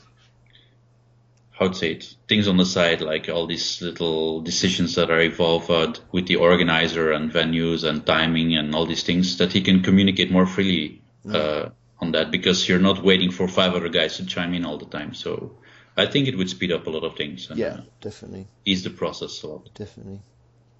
[1.51, 5.21] how to say it things on the side, like all these little decisions that are
[5.21, 9.81] involved with the organizer and venues and timing and all these things that he can
[9.81, 11.01] communicate more freely
[11.31, 11.69] uh,
[11.99, 14.85] on that because you're not waiting for five other guys to chime in all the
[14.85, 15.13] time.
[15.15, 15.57] So.
[15.95, 18.83] I think it would speed up a lot of things and Yeah, uh, definitely, ease
[18.83, 19.73] the process a lot.
[19.75, 20.21] definitely.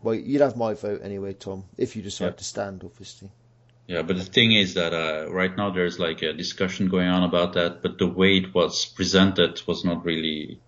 [0.01, 2.31] Well, you'd have my vote anyway, Tom, if you decide Yeah.
[2.31, 3.29] to stand, obviously.
[3.87, 7.23] Yeah, but the thing is that uh, right now there's like a discussion going on
[7.23, 10.59] about that, but the way it was presented was not really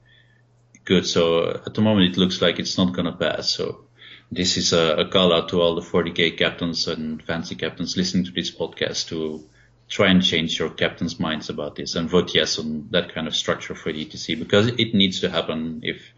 [0.84, 1.06] good.
[1.08, 3.50] So at the moment it looks like it's not going to pass.
[3.50, 3.86] So
[4.32, 8.26] this is a, a call out to all the 40k captains and fantasy captains listening
[8.26, 9.44] to this podcast to
[9.88, 13.36] try and change your captains' minds about this and vote yes on that kind of
[13.36, 16.14] structure for the ETC because it needs to happen if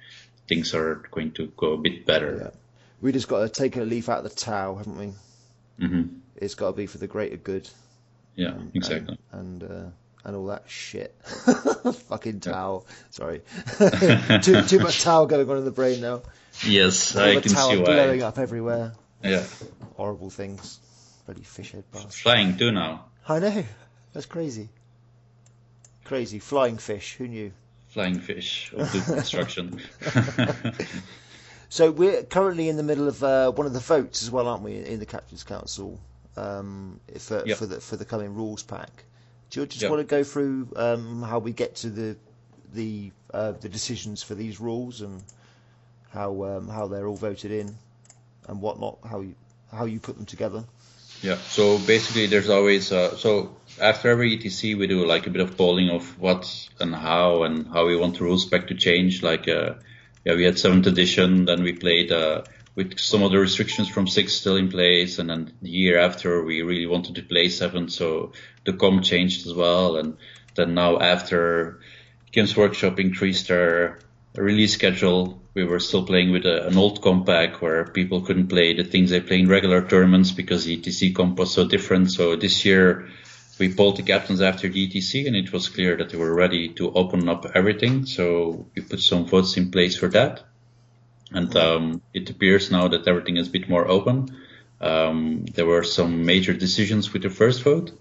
[0.47, 2.37] things are going to go a bit better.
[2.41, 2.49] Yeah.
[3.01, 5.13] We just got to take a leaf out of the Tau, haven't we?
[5.85, 6.03] hmm
[6.35, 7.69] It's got to be for the greater good.
[8.35, 9.17] Yeah, exactly.
[9.31, 9.89] and uh,
[10.23, 11.15] and all that shit.
[11.25, 12.85] Fucking Tau.
[13.09, 13.41] Sorry,
[14.41, 16.21] too too much Tau going on in the brain now.
[16.63, 18.93] Yes, All I can Tau see blowing up everywhere.
[19.23, 19.43] Yeah.
[19.95, 20.79] Horrible things.
[21.25, 22.13] Bloody fishhead bastard.
[22.13, 23.05] Flying too now.
[23.27, 23.63] I know.
[24.13, 24.69] That's crazy.
[26.05, 27.15] Crazy flying fish.
[27.15, 27.51] Who knew?
[27.89, 29.81] Flying fish of the construction.
[31.69, 34.63] So we're currently in the middle of uh, one of the votes as well, aren't
[34.63, 35.99] we, in the Captain's Council?
[36.37, 37.57] um, for Yep.
[37.57, 39.03] for the for the coming rules pack.
[39.49, 39.91] Do you just Yep.
[39.91, 42.15] want to go through um, how we get to the
[42.73, 45.23] the uh, the decisions for these rules and
[46.11, 47.75] how um, how they're all voted in
[48.47, 48.99] and whatnot?
[49.03, 49.35] How you
[49.71, 50.63] how you put them together?
[51.21, 51.37] Yeah.
[51.49, 55.57] So basically, there's always uh, so after every ETC we do like a bit of
[55.57, 59.23] polling of what and how and how we want the rules spec to change.
[59.23, 59.75] Like uh,
[60.25, 62.43] yeah, we had seventh edition, then we played uh,
[62.75, 66.43] with some of the restrictions from six still in place, and then the year after
[66.43, 68.33] we really wanted to play seven, so
[68.65, 70.17] the com changed as well, and
[70.55, 71.79] then now after
[72.31, 73.99] Games Workshop increased their
[74.35, 75.41] release schedule.
[75.57, 78.83] We were still playing with a, an old comp pack where people couldn't play the
[78.83, 82.11] things they play in regular tournaments because the ETC comp was so different.
[82.11, 83.09] So this year
[83.57, 86.69] we polled the captains after the ETC and it was clear that they were ready
[86.75, 88.05] to open up everything.
[88.05, 90.43] So we put some votes in place for that.
[91.31, 94.37] And um, it appears now that everything is a bit more open.
[94.79, 97.99] Um, there were some major decisions with the first vote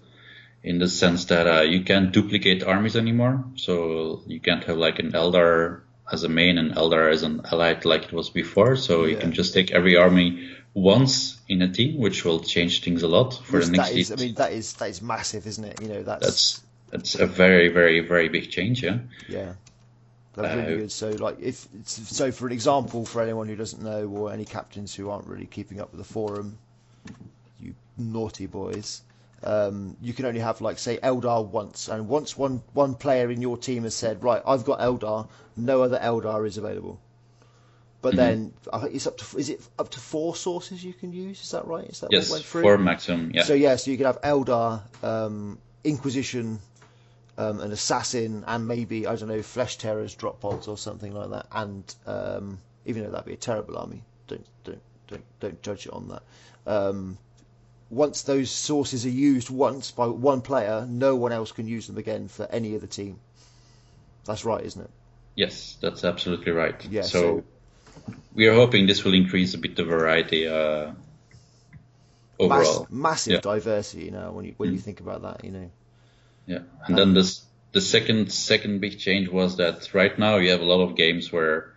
[0.61, 3.45] in the sense that uh, you can't duplicate armies anymore.
[3.55, 5.81] So you can't have like an Eldar
[6.11, 8.75] as a main and Eldar as an allied like it was before.
[8.75, 13.03] So you can just take every army once in a team, which will change things
[13.03, 15.63] a lot for the next that is, I mean, that is that is massive, isn't
[15.63, 15.81] it?
[15.81, 16.61] You know, that's, That's
[16.91, 18.83] that's a very very very big change.
[18.83, 18.99] Yeah.
[19.27, 19.53] yeah,
[20.35, 20.91] that's really Uh, good.
[20.91, 24.93] So, like, if so, for an example, for anyone who doesn't know, or any captains
[24.95, 26.57] who aren't really keeping up with the forum,
[27.59, 29.01] you naughty boys.
[29.43, 33.41] Um, you can only have like say Eldar once, and once one one player in
[33.41, 36.99] your team has said, right, I've got Eldar, no other Eldar is available.
[38.01, 38.17] But Mm-hmm.
[38.17, 41.41] then I it's up to is it up to four sources you can use?
[41.43, 41.85] Is that right?
[41.85, 42.61] Is that what went through?
[42.63, 43.31] For maximum.
[43.33, 43.43] Yeah.
[43.43, 46.59] So yeah, so you could have Eldar, um, Inquisition,
[47.37, 51.29] um, an Assassin, and maybe I don't know Flesh Tearers, Drop Pods, or something like
[51.29, 51.45] that.
[51.51, 55.93] And um, even though that'd be a terrible army, don't don't don't don't judge it
[55.93, 56.23] on that.
[56.65, 57.17] Um,
[57.89, 61.97] once those sources are used once by one player, no one else can use them
[61.97, 63.19] again for any other team.
[64.25, 64.89] That's right, isn't it?
[65.35, 66.83] Yes, that's absolutely right.
[66.89, 67.43] Yeah, So, so-
[68.33, 70.91] we are hoping this will increase a bit the variety uh,
[72.39, 72.81] overall.
[72.81, 73.39] Mass, massive Yeah.
[73.41, 74.83] diversity now when you when you Mm.
[74.83, 75.69] think about that, you know.
[76.45, 77.43] Yeah, and then this
[77.73, 81.31] the second second big change was that right now you have a lot of games
[81.31, 81.73] where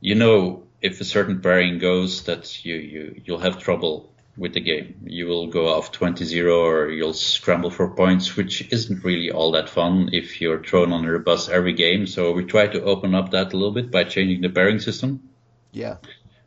[0.00, 4.60] you know if a certain pairing goes that you you you'll have trouble with the
[4.60, 4.94] game.
[5.04, 9.68] You will go off 20-0 or you'll scramble for points, which isn't really all that
[9.68, 12.06] fun if you're thrown under a bus every game.
[12.06, 15.28] So we try to open up that a little bit by changing the pairing system
[15.72, 15.96] Yeah,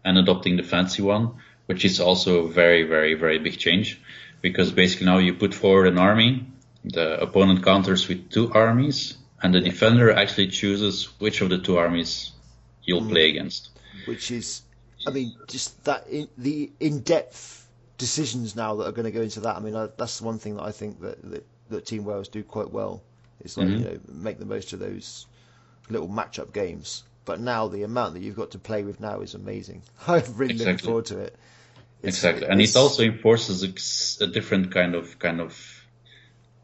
[0.03, 1.35] and adopting the fantasy one,
[1.67, 4.01] which is also a very, very, very big change
[4.41, 6.45] because basically now you put forward an army,
[6.83, 11.77] the opponent counters with two armies, and the defender actually chooses which of the two
[11.77, 12.31] armies
[12.83, 13.09] you'll hmm.
[13.09, 13.69] play against.
[14.05, 14.61] which is,
[15.07, 17.64] I mean, just that in, the in-depth
[17.97, 19.55] decisions now that are going to go into that.
[19.55, 22.43] I mean, I, that's one thing that I think that, that that Team Wales do
[22.43, 23.01] quite well.
[23.41, 23.80] It's like Mhm.
[23.80, 25.26] you know make the most of those
[25.89, 27.03] little match-up games.
[27.26, 29.81] But now the amount that you've got to play with now is amazing.
[30.07, 30.88] I'm really looking Exactly.
[30.88, 31.35] forward to it.
[32.01, 33.63] It's- exactly, and it also enforces
[34.22, 35.81] a different kind of kind of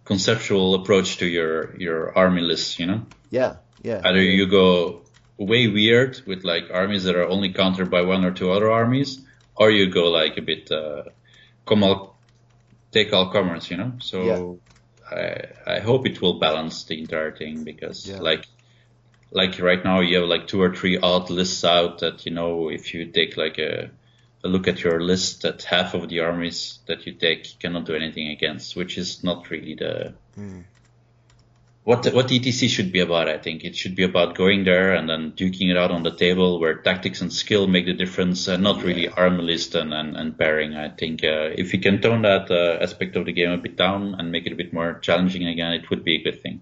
[0.06, 2.80] conceptual approach to your your army list.
[2.80, 4.02] You know, yeah, yeah.
[4.03, 5.02] either you go
[5.38, 9.20] way weird with like armies that are only countered by one or two other armies,
[9.56, 11.03] or you go like a bit uh,
[11.66, 12.18] come all
[12.92, 13.94] take all comers, you know.
[14.00, 14.60] So
[15.10, 18.20] I I hope it will balance the entire thing because Yeah.
[18.20, 18.46] like
[19.32, 22.70] like right now you have like two or three odd lists out that you know
[22.70, 23.90] if you take like a
[24.44, 27.94] a look at your list that half of the armies that you take cannot do
[27.96, 30.62] anything against, which is not really the hmm.
[31.84, 33.28] What what ETC should be about.
[33.28, 36.12] I think it should be about going there and then duking it out on the
[36.16, 40.16] table where tactics and skill make the difference, and not really army list and, and,
[40.16, 40.76] and pairing.
[40.76, 43.78] I think uh, if we can tone that uh, aspect of the game a bit
[43.78, 46.62] down and make it a bit more challenging again, it would be a good thing.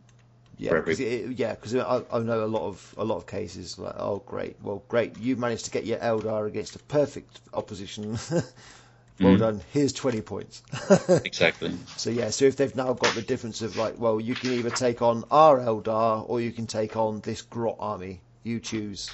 [0.58, 3.96] Yeah, for every- because I, I know a lot of a lot of cases like,
[3.98, 8.18] oh great, well great, you managed to get your Eldar against a perfect opposition.
[9.20, 9.40] well Mhm.
[9.40, 9.62] done.
[9.72, 10.62] Here's twenty points.
[11.26, 11.72] Exactly.
[11.98, 14.70] so yeah, so if they've now got the difference of like, well, you can either
[14.70, 18.22] take on our Eldar or you can take on this Grot army.
[18.44, 19.10] You choose.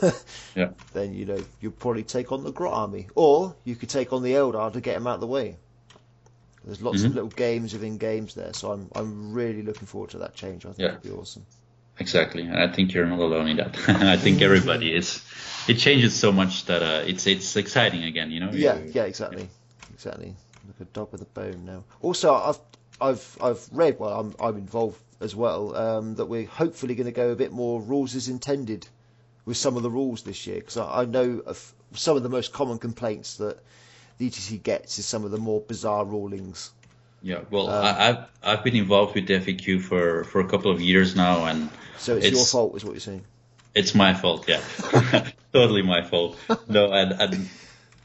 [0.54, 0.70] Yeah.
[0.92, 4.22] Then you know you probably take on the Grot army, or you could take on
[4.22, 5.56] the Eldar to get them out of the way.
[6.64, 7.14] There's lots of Mhm.
[7.14, 10.64] little games within games there, so I'm I'm really looking forward to that change.
[10.66, 10.88] I think Yeah.
[10.88, 11.46] it'd be awesome.
[12.00, 13.76] Exactly, and I think you're not alone in that.
[13.88, 15.22] I think everybody is.
[15.66, 18.30] It changes so much that uh, it's it's exciting again.
[18.30, 18.50] You know.
[18.52, 19.48] Yeah, yeah, exactly,
[19.92, 20.34] exactly.
[20.66, 21.84] Like a dog with a bone now.
[22.00, 22.58] Also, I've
[23.00, 23.98] I've I've read.
[23.98, 25.76] Well, I'm I'm involved as well.
[25.76, 28.86] Um, that we're hopefully going to go a bit more rules as intended
[29.44, 32.28] with some of the rules this year because I, I know of some of the
[32.28, 33.58] most common complaints that
[34.18, 36.70] the ETC gets is some of the more bizarre rulings.
[37.22, 40.70] Yeah, well, um, I, have I've been involved with the FAQ for, for a couple
[40.70, 41.68] of years now, and
[41.98, 43.24] so it's, it's your fault, is what you're saying.
[43.74, 44.62] It's my fault, yeah,
[45.52, 46.38] totally my fault.
[46.68, 47.48] No, and and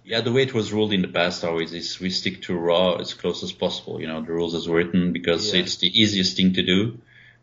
[0.04, 2.96] yeah, the way it was ruled in the past always is we stick to raw
[2.96, 4.02] as close as possible.
[4.02, 5.62] You know, the rules as written because yeah.
[5.62, 7.00] it's the easiest thing to do.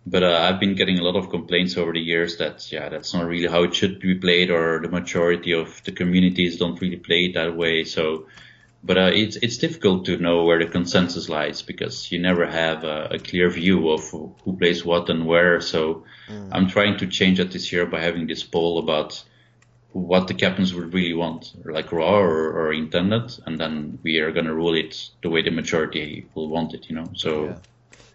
[0.07, 3.13] But uh, I've been getting a lot of complaints over the years that yeah, that's
[3.13, 6.97] not really how it should be played, or the majority of the communities don't really
[6.97, 7.85] play it that way.
[7.85, 8.27] So,
[8.83, 12.85] but uh, it's it's difficult to know where the consensus lies because you never have
[12.85, 15.61] a, a clear view of who plays what and where.
[15.61, 16.49] So, mm.
[16.53, 19.23] I'm trying to change that this year by having this poll about
[19.93, 24.33] what the captains would really want, like raw or, or intended, and then we are
[24.33, 26.89] going to rule it the way the majority will want it.
[26.89, 27.45] You know, so.
[27.45, 27.57] Yeah.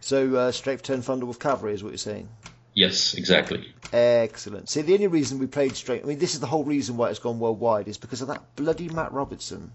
[0.01, 2.29] So uh, straight for turn Thunderwolf Cavalry is what you're saying?
[2.75, 3.73] Yes, exactly.
[3.91, 4.69] Excellent.
[4.69, 7.09] See, the only reason we played straight, I mean, this is the whole reason why
[7.09, 9.71] it's gone worldwide, is because of that bloody Matt Robertson.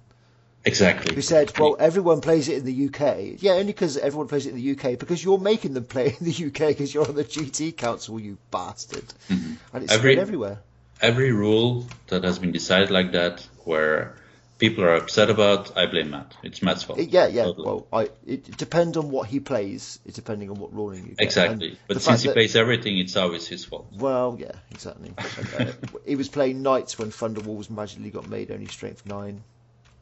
[0.65, 1.15] Exactly.
[1.15, 3.43] Who said, well, everyone plays it in the UK.
[3.43, 6.27] Yeah, only because everyone plays it in the UK, because you're making them play in
[6.27, 9.07] the UK because you're on the GT Council, you bastard.
[9.29, 9.55] Mm-hmm.
[9.73, 10.59] And it's Every, everywhere.
[11.01, 14.17] Every rule that has been decided like that, where
[14.59, 16.37] people are upset about, I blame Matt.
[16.43, 16.99] It's Matt's fault.
[16.99, 17.45] Yeah, yeah.
[17.45, 17.67] Totally.
[17.67, 19.99] Well, I, it depends on what he plays.
[20.05, 21.25] It's depending on what ruling you get.
[21.25, 21.71] Exactly.
[21.71, 23.87] And but since he that, plays everything, it's always his fault.
[23.93, 25.15] Well, yeah, exactly.
[25.59, 25.73] uh,
[26.07, 29.43] he was playing knights when Thunderwolves magically got made only strength nine.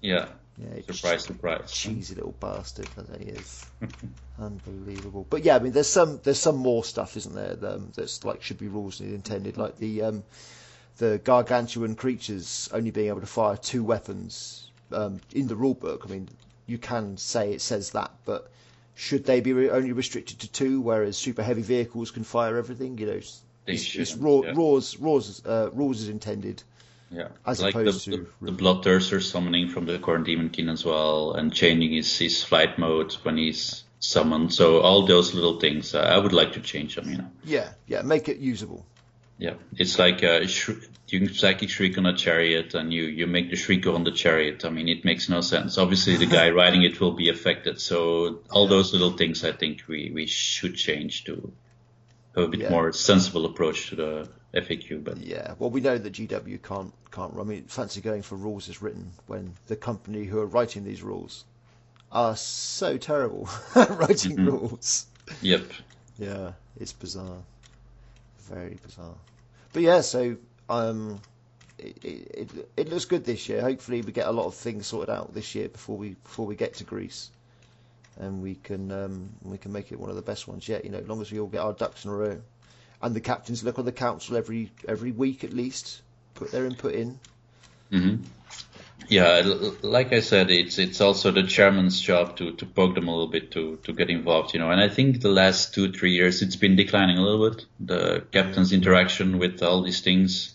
[0.01, 0.27] Yeah.
[0.61, 1.71] Yeah, surprise, surprise.
[1.71, 3.67] Cheesy little bastard that he is.
[4.41, 5.27] Unbelievable.
[5.31, 7.57] But yeah, I mean, there's some there's some more stuff, isn't there?
[7.63, 10.25] Um, that's like should be rules intended, like the um,
[10.97, 16.07] the gargantuan creatures only being able to fire two weapons um, in the rulebook.
[16.07, 16.29] I mean,
[16.67, 18.51] you can say it says that, but
[18.95, 22.99] should they be re- only restricted to two, whereas super heavy vehicles can fire everything?
[22.99, 24.53] You know, it's, it's raw, yeah.
[24.57, 26.63] Raw's, Raw's, uh, Raw's is intended.
[27.11, 30.85] Yeah, as like opposed the, to the, the Bloodthirster summoning from the Khorne Daemonkin as
[30.85, 34.53] well, and changing his, his flight mode when he's summoned.
[34.53, 37.11] So all those little things, uh, I would like to change them.
[37.11, 37.31] You know.
[37.45, 38.85] Yeah, yeah, make it usable.
[39.39, 40.41] Yeah, it's like uh,
[41.07, 44.13] you can psychic shriek on a chariot, and you you make the shrieker on the
[44.13, 44.65] chariot.
[44.65, 45.79] I mean, it makes no sense.
[45.79, 47.81] Obviously, the guy riding it will be affected.
[47.81, 48.71] So all yeah.
[48.71, 51.53] those little things, I think we we should change to
[52.35, 52.71] have a bit yeah.
[52.71, 55.05] more sensible approach to the FAQ.
[55.05, 57.35] But yeah, well, we know that GW can't can't.
[57.39, 61.03] I mean, fancy going for rules as written when the company who are writing these
[61.03, 61.45] rules
[62.11, 64.47] are so terrible at writing mm-hmm.
[64.47, 65.07] rules.
[65.43, 65.65] Yep.
[66.19, 67.43] Yeah, it's bizarre
[68.49, 69.15] very bizarre.
[69.73, 70.37] But yeah, so
[70.69, 71.21] um,
[71.79, 73.61] it, it, it looks good this year.
[73.61, 76.57] Hopefully, we get a lot of things sorted out this year before we before we
[76.57, 77.31] get to Greece,
[78.17, 80.85] and we can um, we can make it one of the best ones yet.
[80.85, 82.41] You know, as long as we all get our ducks in a row,
[83.03, 86.03] and the captains look on the council every every week at least,
[86.35, 87.19] put their input in.
[87.93, 88.25] Mm-hmm.
[89.09, 89.43] Yeah,
[89.83, 93.29] like I said, it's it's also the chairman's job to, to poke them a little
[93.29, 94.71] bit to, to get involved, you know.
[94.71, 98.25] And I think the last two three years it's been declining a little bit the
[98.33, 100.55] captain's interaction with all these things.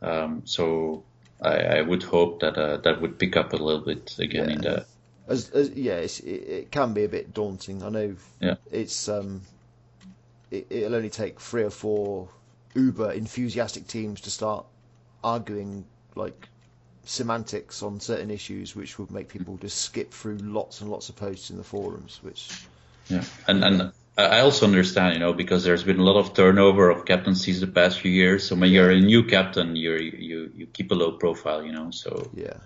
[0.00, 1.02] Um, so
[1.40, 4.54] I, I, would hope that uh, that would pick up a little bit again yeah.
[4.54, 4.86] in the.
[5.28, 7.82] As, as, yeah, it, it, can be a bit daunting.
[7.82, 8.16] I know.
[8.40, 8.56] Yeah.
[8.70, 9.42] It's um,
[10.52, 12.28] it, it'll only take three or four
[12.74, 14.66] uber enthusiastic teams to start
[15.24, 15.84] arguing
[16.14, 16.48] like
[17.04, 21.16] semantics on certain issues, which would make people just skip through lots and lots of
[21.16, 22.20] posts in the forums.
[22.22, 22.48] Which
[23.08, 26.90] yeah, and and I also understand, you know, because there's been a lot of turnover
[26.90, 28.46] of captaincies the past few years.
[28.46, 31.90] So when you're a new captain, you you you keep a low profile, you know.
[31.90, 32.58] So yeah.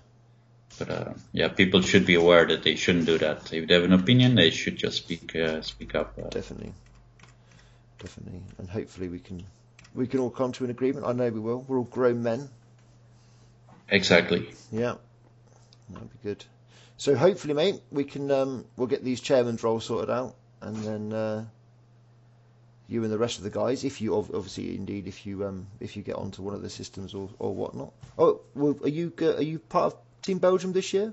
[0.78, 3.50] But uh, yeah, people should be aware that they shouldn't do that.
[3.50, 6.18] If they have an opinion, they should just speak uh, speak up.
[6.18, 6.28] Uh.
[6.28, 6.72] Definitely,
[8.06, 9.44] definitely, and hopefully we can
[9.92, 11.04] we can all come to an agreement.
[11.06, 11.64] I know we will.
[11.66, 12.48] We're all grown men.
[13.88, 14.48] Exactly.
[14.70, 14.94] Yeah,
[15.90, 16.44] that'd be good.
[16.98, 21.12] So hopefully, mate, we can um, we'll get these chairman's roles sorted out, and then
[21.12, 21.44] uh,
[22.88, 25.96] you and the rest of the guys, if you obviously indeed if you um, if
[25.96, 27.92] you get onto one of the systems or, or whatnot.
[28.16, 31.12] Oh, well, are you are you part of Team Belgium this year?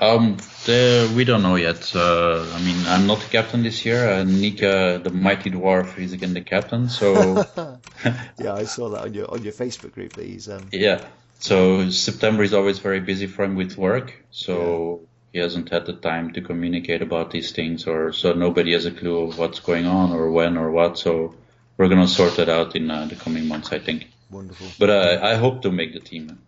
[0.00, 1.94] Um, the, we don't know yet.
[1.94, 4.10] Uh, I mean, I'm not the captain this year.
[4.10, 6.88] Uh, Nika, the mighty dwarf, is again the captain.
[6.88, 7.14] So
[8.38, 10.14] yeah, I saw that on your on your Facebook group.
[10.14, 10.68] That he's um...
[10.72, 11.04] yeah.
[11.38, 14.14] So September is always very busy for him with work.
[14.30, 15.06] So yeah.
[15.32, 18.90] he hasn't had the time to communicate about these things, or so nobody has a
[18.90, 20.98] clue of what's going on or when or what.
[20.98, 21.34] So
[21.76, 24.08] we're gonna sort it out in uh, the coming months, I think.
[24.28, 24.66] Wonderful.
[24.78, 26.40] But uh, I hope to make the team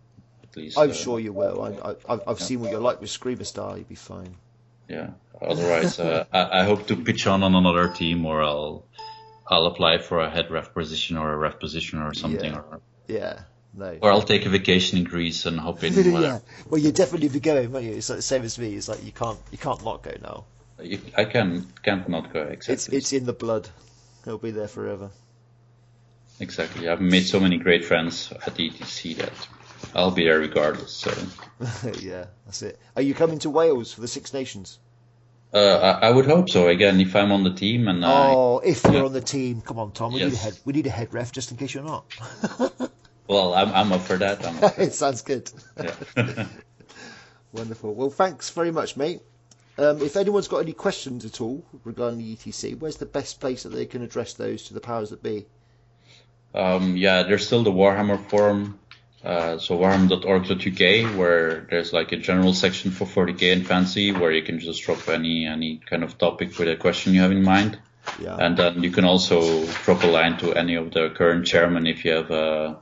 [0.77, 1.63] I'm sure you will.
[1.63, 2.35] I, I, yeah.
[2.35, 3.77] seen what you're like with Screamerstar.
[3.77, 4.35] You'll be fine.
[4.89, 5.11] Yeah.
[5.41, 8.85] Otherwise, uh, I, I hope to pitch on on another team, or I'll
[9.47, 12.53] I'll apply for a head ref position or a ref position or something.
[12.53, 12.59] Yeah.
[12.59, 13.41] Or, yeah
[13.77, 13.99] no.
[14.01, 15.93] Or I'll take a vacation in Greece and hop in.
[16.23, 16.41] yeah.
[16.69, 17.93] Well, you'll definitely be going, won't you?
[17.93, 18.75] It's like the same as me.
[18.75, 20.45] It's like you can't you can't not go now.
[20.83, 22.75] You, I can can't not go exactly.
[22.75, 23.69] It's it's in the blood.
[24.27, 25.11] It'll be there forever.
[26.41, 26.89] Exactly.
[26.89, 29.33] I've made so many great friends at ETC that
[29.95, 30.93] I'll be there regardless.
[30.93, 31.13] So.
[32.01, 32.79] yeah, that's it.
[32.95, 34.79] Are you coming to Wales for the Six Nations?
[35.55, 36.69] Uh, I, I, would hope so.
[36.69, 39.05] Again, if I'm on the team and oh, if you're yeah.
[39.05, 40.13] on the team, come on, Tom.
[40.13, 40.33] We yes.
[40.33, 40.59] need a head.
[40.65, 42.05] We need a head ref just in case you're not.
[43.29, 44.45] well, I'm I'm up for that.
[44.45, 45.51] Up for it sounds good.
[45.83, 46.47] Yeah.
[47.53, 47.95] Wonderful.
[47.95, 49.21] Well, thanks very much, mate.
[49.79, 53.63] Um, if anyone's got any questions at all regarding the ETC, where's the best place
[53.63, 55.47] that they can address those to the powers that be?
[56.55, 58.79] Um, yeah, there's still the Warhammer forum
[59.27, 64.43] uh, so warhammer.org.uk, where there's like a general section for 40k and fantasy, where you
[64.43, 67.77] can just drop any any kind of topic with a question you have in mind.
[68.21, 68.37] Yeah.
[68.39, 72.05] And then you can also drop a line to any of the current chairmen if
[72.05, 72.79] you have a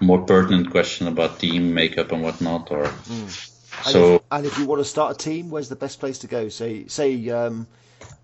[0.00, 2.72] more pertinent question about team makeup and whatnot.
[2.72, 3.84] Or mm.
[3.84, 4.04] so.
[4.04, 6.26] And if, and if, you want to start a team, where's the best place to
[6.26, 6.48] go?
[6.48, 7.68] Say say um,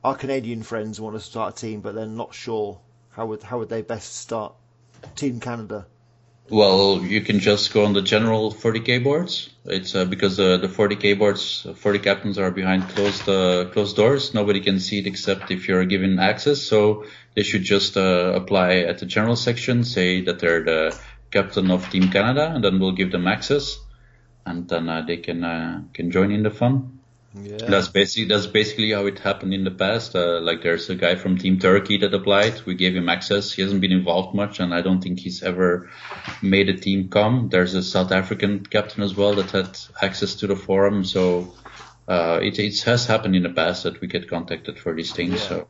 [0.02, 2.80] our Canadian friends want to start a team, but they're not sure.
[3.10, 4.54] How would how would they best start
[5.14, 5.86] Team Canada?
[6.50, 9.50] Well, you can just go on the general 40k boards.
[9.64, 14.34] It's uh, because the the 40k boards, 40 captains are behind closed uh, closed doors.
[14.34, 16.60] Nobody can see it except if you're given access.
[16.60, 17.04] So
[17.36, 20.98] they should just uh, apply at the general section, say that they're the
[21.30, 23.78] captain of Team Canada, and then we'll give them access,
[24.44, 26.99] and then uh, they can uh, can join in the fun.
[27.32, 27.58] Yeah.
[27.58, 30.16] That's basically that's basically how it happened in the past.
[30.16, 32.62] Uh, like there's a guy from Team Turkey that applied.
[32.66, 33.52] We gave him access.
[33.52, 35.90] He hasn't been involved much, and I don't think he's ever
[36.42, 37.48] made a team come.
[37.48, 41.04] There's a South African captain as well that had access to the forum.
[41.04, 41.54] So
[42.08, 45.34] uh, it it has happened in the past that we get contacted for these things.
[45.34, 45.48] Yeah.
[45.48, 45.68] So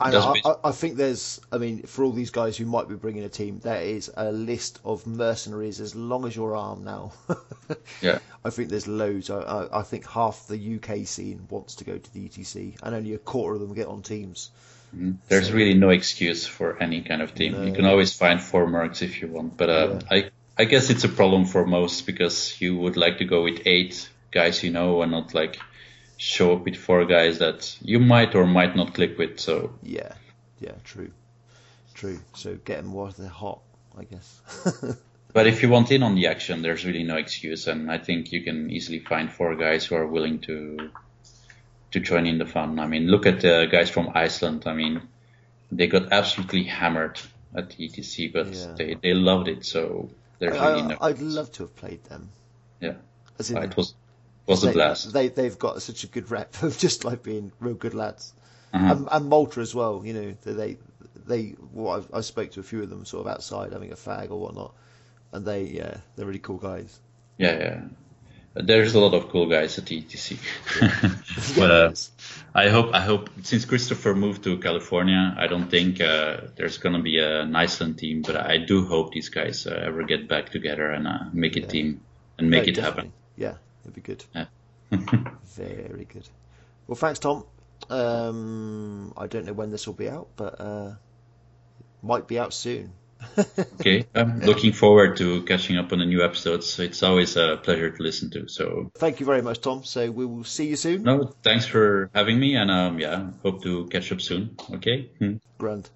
[0.00, 3.24] I, I, I, think there's, I mean, for all these guys who might be bringing
[3.24, 7.12] a team, there is a list of mercenaries as long as your arm now.
[8.00, 8.18] yeah.
[8.44, 9.30] I think there's loads.
[9.30, 13.14] I, I, think half the UK scene wants to go to the ETC, and only
[13.14, 14.50] a quarter of them get on teams.
[14.94, 15.12] Mm-hmm.
[15.28, 17.52] There's so, really no excuse for any kind of team.
[17.52, 17.62] No.
[17.62, 20.00] You can always find four mercs if you want, but uh, yeah.
[20.10, 23.62] I, I guess it's a problem for most because you would like to go with
[23.66, 25.58] eight guys you know and not like
[26.20, 29.40] show up with four guys that you might or might not click with.
[29.40, 30.12] So yeah,
[30.60, 31.10] yeah, true,
[31.94, 32.20] true.
[32.34, 33.62] So get them while they're hot,
[33.96, 34.40] I guess.
[35.32, 38.32] but if you want in on the action, there's really no excuse, and I think
[38.32, 40.90] you can easily find four guys who are willing to
[41.92, 42.78] to join in the fun.
[42.78, 44.64] I mean, look at the guys from Iceland.
[44.66, 45.00] I mean,
[45.72, 47.18] they got absolutely hammered
[47.54, 48.74] at the ETC, but yeah.
[48.76, 49.64] they they loved it.
[49.64, 50.98] So there's I, really no.
[51.00, 52.28] I'd love to have played them.
[52.78, 52.96] Yeah,
[53.38, 53.94] as in, it was
[54.50, 55.12] was a blast.
[55.12, 58.32] They they've got such a good rep of just like being real good lads,
[58.72, 58.94] uh-huh.
[58.94, 60.02] and, and, Malta as well.
[60.04, 60.76] You know they
[61.26, 63.96] they well, I, I spoke to a few of them sort of outside having a
[63.96, 64.74] fag or whatnot,
[65.32, 67.00] and they yeah they're really cool guys.
[67.38, 67.80] Yeah, yeah.
[68.52, 70.36] There's a lot of cool guys at ETC,
[71.56, 71.92] but uh,
[72.52, 77.00] I hope I hope since Christopher moved to California, I don't think uh, there's gonna
[77.00, 80.90] be an Iceland team, but I do hope these guys uh, ever get back together
[80.90, 81.66] and uh, make a yeah.
[81.66, 82.00] team
[82.38, 83.02] and make no, it definitely.
[83.02, 83.12] happen.
[83.36, 84.24] Yeah, It'd be good.
[84.34, 84.46] Yeah.
[85.56, 86.28] Very good.
[86.86, 87.44] Well, thanks, Tom.
[87.88, 90.94] Um, I don't know when this will be out, but uh,
[92.02, 92.92] might be out soon.
[93.80, 96.78] okay, I'm looking forward to catching up on the new episodes.
[96.78, 98.48] It's always a pleasure to listen to.
[98.48, 99.84] So thank you very much, Tom.
[99.84, 101.02] So we will see you soon.
[101.02, 104.56] No, thanks for having me, and um, yeah, hope to catch up soon.
[104.74, 105.34] Okay, hmm.
[105.58, 105.90] grand.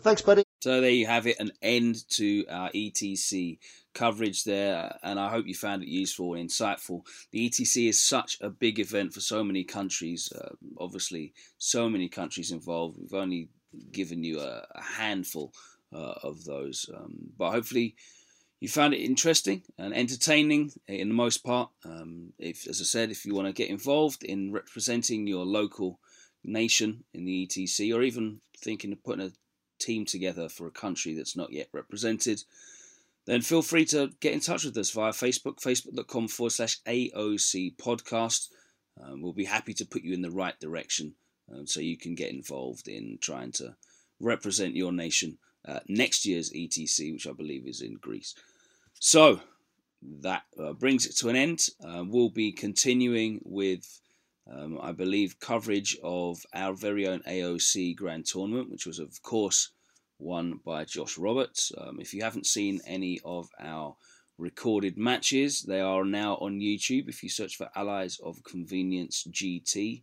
[0.00, 0.44] Thanks, buddy.
[0.60, 3.58] So there you have it, an end to our ETC
[3.98, 7.02] coverage there, and I hope you found it useful and insightful.
[7.32, 10.32] The ETC is such a big event for so many countries.
[10.32, 12.96] Uh, obviously, so many countries involved.
[13.00, 13.48] We've only
[13.90, 15.52] given you a, a handful
[15.92, 17.96] uh, of those, um, but hopefully
[18.60, 21.70] you found it interesting and entertaining in the most part.
[21.84, 25.98] Um, if, as I said, if you want to get involved in representing your local
[26.44, 29.32] nation in the ETC, or even thinking of putting a
[29.80, 32.44] team together for a country that's not yet represented,
[33.28, 37.76] then feel free to get in touch with us via Facebook, facebook.com forward slash AOC
[37.76, 38.48] podcast.
[38.98, 41.14] Um, we'll be happy to put you in the right direction
[41.52, 43.76] um, so you can get involved in trying to
[44.18, 45.36] represent your nation
[45.66, 48.34] uh, next year's ETC, which I believe is in Greece.
[48.94, 49.40] So
[50.22, 51.66] that uh, brings it to an end.
[51.84, 54.00] Uh, we'll be continuing with,
[54.50, 59.70] um, I believe, coverage of our very own AOC Grand Tournament, which was, of course,
[60.18, 61.72] won by Josh Roberts.
[61.78, 63.96] Um, if you haven't seen any of our
[64.36, 67.08] recorded matches, they are now on YouTube.
[67.08, 70.02] If you search for Allies of Convenience GT,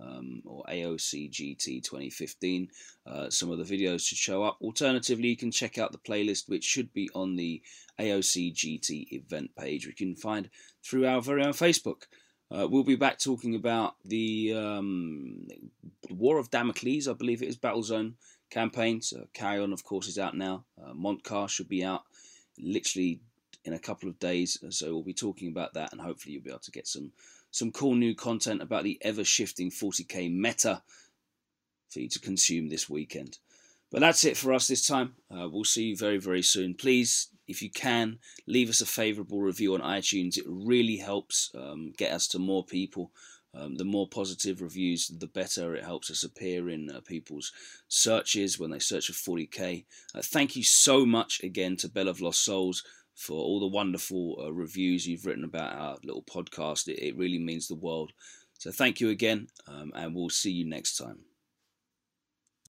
[0.00, 2.68] um, or AOC GT 2015.
[3.06, 4.58] Uh, some of the videos should show up.
[4.60, 7.62] Alternatively, you can check out the playlist, which should be on the
[7.98, 10.50] AOC GT event page, which you can find
[10.84, 12.02] through our very own Facebook.
[12.50, 15.46] Uh, we'll be back talking about the um,
[16.10, 18.14] War of Damocles, I believe it is, Battlezone
[18.50, 19.00] campaign.
[19.00, 20.64] So Kauyon, of course, is out now.
[20.82, 22.02] Uh, Mont'ka should be out
[22.58, 23.20] literally
[23.64, 24.58] in a couple of days.
[24.70, 27.12] So we'll be talking about that, and hopefully you'll be able to get some
[27.50, 30.82] some cool new content about the ever shifting 40k meta
[31.88, 33.38] for you to consume this weekend.
[33.90, 35.14] But that's it for us this time.
[35.30, 36.74] Uh, we'll see you very, very soon.
[36.74, 40.38] Please, if you can, leave us a favourable review on iTunes.
[40.38, 43.10] It really helps um, get us to more people.
[43.52, 47.52] Um, the more positive reviews, the better it helps us appear in uh, people's
[47.88, 49.84] searches when they search for 40k.
[50.14, 54.36] Uh, thank you so much again to Bell of Lost Souls for all the wonderful
[54.40, 56.88] uh, reviews you've written about our little podcast.
[56.88, 58.12] It, it, really means the world.
[58.58, 61.29] So thank you again, um, and we'll see you next time.